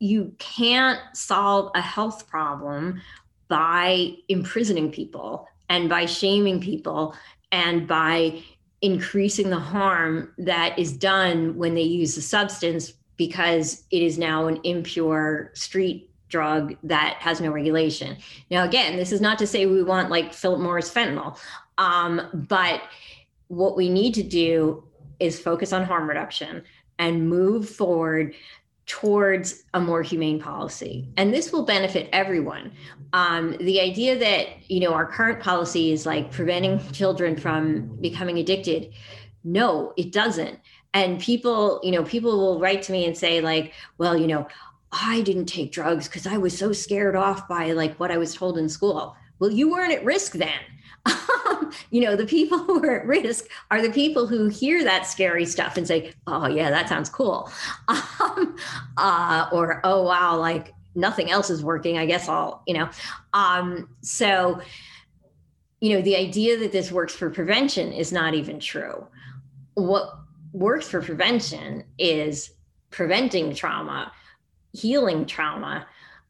[0.00, 3.00] you can't solve a health problem
[3.46, 7.14] by imprisoning people and by shaming people
[7.52, 8.42] and by
[8.80, 14.48] increasing the harm that is done when they use the substance because it is now
[14.48, 18.16] an impure street drug that has no regulation.
[18.50, 21.38] Now, again, this is not to say we want like Philip Morris fentanyl,
[21.78, 22.82] um, but
[23.48, 24.82] what we need to do
[25.20, 26.64] is focus on harm reduction
[26.98, 28.34] and move forward
[28.86, 31.08] towards a more humane policy.
[31.16, 32.72] And this will benefit everyone.
[33.12, 38.38] Um, the idea that you know our current policy is like preventing children from becoming
[38.38, 38.92] addicted
[39.44, 40.58] no it doesn't.
[40.94, 44.46] And people you know people will write to me and say like well you know
[44.92, 48.34] I didn't take drugs because I was so scared off by like what I was
[48.34, 49.16] told in school.
[49.38, 50.60] Well, you weren't at risk then.
[51.90, 55.46] you know, the people who are at risk are the people who hear that scary
[55.46, 57.50] stuff and say, "Oh yeah, that sounds cool,"
[57.88, 61.98] uh, or "Oh wow, like nothing else is working.
[61.98, 62.88] I guess I'll," you know.
[63.32, 64.60] Um, so,
[65.80, 69.06] you know, the idea that this works for prevention is not even true.
[69.74, 70.18] What
[70.52, 72.50] works for prevention is
[72.90, 74.12] preventing trauma
[74.72, 75.86] healing trauma,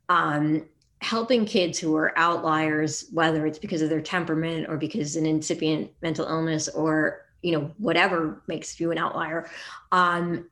[0.08, 0.66] um,
[1.00, 5.90] helping kids who are outliers, whether it's because of their temperament or because an incipient
[6.00, 9.50] mental illness or you know whatever makes you an outlier,
[9.90, 10.48] um,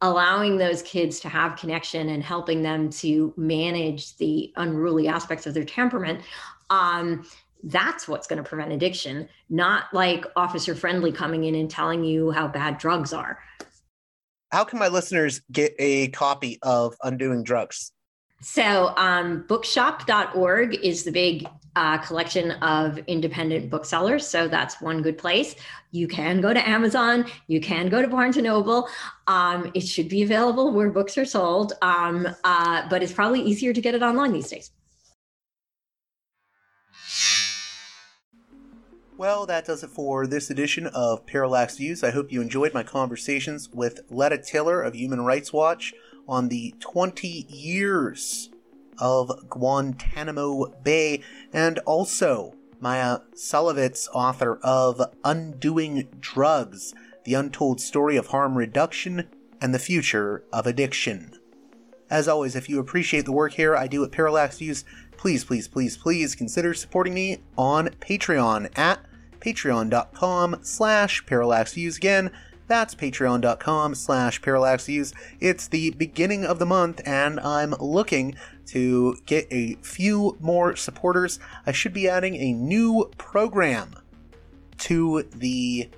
[0.00, 5.54] allowing those kids to have connection and helping them to manage the unruly aspects of
[5.54, 6.20] their temperament.
[6.70, 7.26] Um,
[7.64, 12.30] that's what's going to prevent addiction, not like officer friendly coming in and telling you
[12.30, 13.38] how bad drugs are
[14.54, 17.90] how can my listeners get a copy of Undoing Drugs?
[18.40, 24.24] So, um, bookshop.org is the big uh, collection of independent booksellers.
[24.24, 25.56] So, that's one good place.
[25.90, 28.88] You can go to Amazon, you can go to Barnes and Noble.
[29.26, 33.72] Um, it should be available where books are sold, um, uh, but it's probably easier
[33.72, 34.70] to get it online these days.
[39.24, 42.04] Well, that does it for this edition of Parallax Views.
[42.04, 45.94] I hope you enjoyed my conversations with Letta Tayler of Human Rights Watch
[46.28, 48.50] on the 20 years
[48.98, 51.22] of Guantanamo Bay,
[51.54, 56.92] and also Maia Szalavitz, author of Undoing Drugs
[57.24, 61.32] The Untold Story of Harm Reduction and the Future of Addiction.
[62.10, 64.84] As always, if you appreciate the work here I do at Parallax Views,
[65.16, 69.00] please, please, please, please consider supporting me on Patreon at
[69.44, 71.96] patreon.com slash parallaxviews.
[71.96, 72.30] Again,
[72.66, 75.12] that's patreon.com slash parallaxviews.
[75.38, 78.36] It's the beginning of the month, and I'm looking
[78.68, 81.38] to get a few more supporters.
[81.66, 83.96] I should be adding a new program
[84.78, 85.90] to the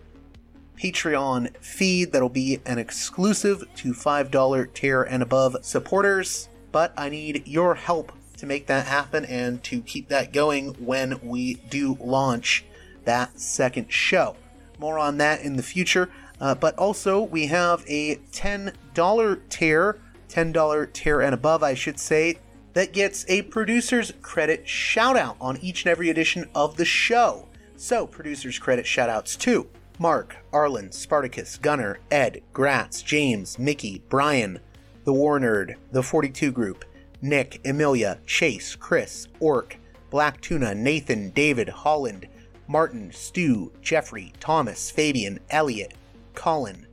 [0.77, 6.49] Patreon feed that'll be an exclusive to $5 tier and above supporters.
[6.73, 11.19] But I need your help to make that happen and to keep that going when
[11.23, 12.67] we do launch
[13.07, 14.37] that second show.
[14.79, 16.11] More on that in the future.
[16.41, 22.39] Uh, but also, we have a $10 tier, $10 tier and above, I should say,
[22.75, 27.49] that gets a producer's credit shout out on each and every edition of the show.
[27.77, 29.67] So, producer's credit shout outs to
[29.99, 34.61] Mark, Arlen, Spartacus, Gunner, Ed, Gratz, James, Mickey, Brian,
[35.05, 36.85] The War Nerd, The 42 Group,
[37.23, 39.79] Nick, Emilia, Chase, Chris, Orc,
[40.11, 42.29] Black Tuna, Nathan, David, Holland,
[42.69, 45.95] Martin, Stu, Jeffrey, Thomas, Fabian, Elliot,
[46.35, 46.87] Colin,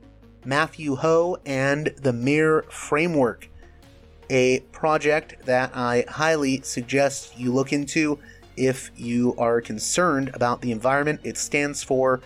[0.44, 3.48] Matthew Ho, and the Mirror Framework.
[4.30, 8.18] a project that I highly suggest you look into
[8.56, 11.20] if you are concerned about the environment.
[11.24, 12.20] It stands for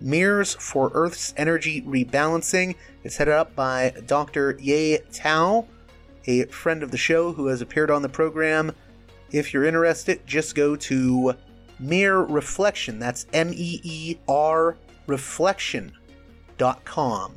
[0.00, 2.76] Mirrors for Earth's Energy Rebalancing.
[3.04, 4.56] It's headed up by Dr.
[4.60, 5.66] Ye Tao,
[6.26, 8.72] a friend of the show who has appeared on the program.
[9.30, 11.34] If you're interested, just go to
[11.80, 12.98] MEER Reflection.
[12.98, 14.76] That's M E E R
[15.06, 17.32] Reflection.com.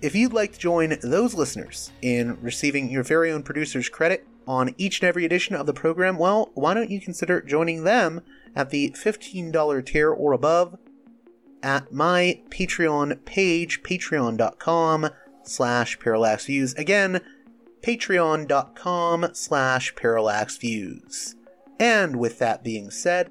[0.00, 4.74] If you'd like to join those listeners in receiving your very own producer's credit on
[4.78, 8.20] each and every edition of the program, well, why don't you consider joining them
[8.54, 10.78] at the $15 tier or above
[11.62, 15.10] at my Patreon page, patreon.com
[15.42, 16.78] slash parallaxviews.
[16.78, 17.20] Again,
[17.82, 21.34] patreon.com slash parallaxviews.
[21.80, 23.30] And with that being said,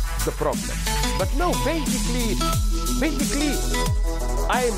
[0.25, 0.77] the problem.
[1.17, 2.35] But no, basically,
[2.99, 3.53] basically,
[4.49, 4.75] I'm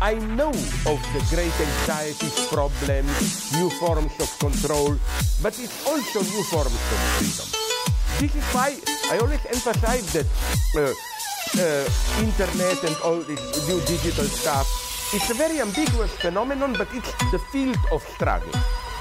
[0.00, 0.50] I know
[0.86, 4.96] of the great anxieties, problems, new forms of control,
[5.42, 7.48] but it's also new forms of freedom.
[8.20, 8.78] This is why
[9.10, 10.26] I always emphasize that
[10.76, 10.94] uh,
[11.58, 14.66] uh, internet and all this new digital stuff,
[15.12, 18.52] it's a very ambiguous phenomenon, but it's the field of struggle.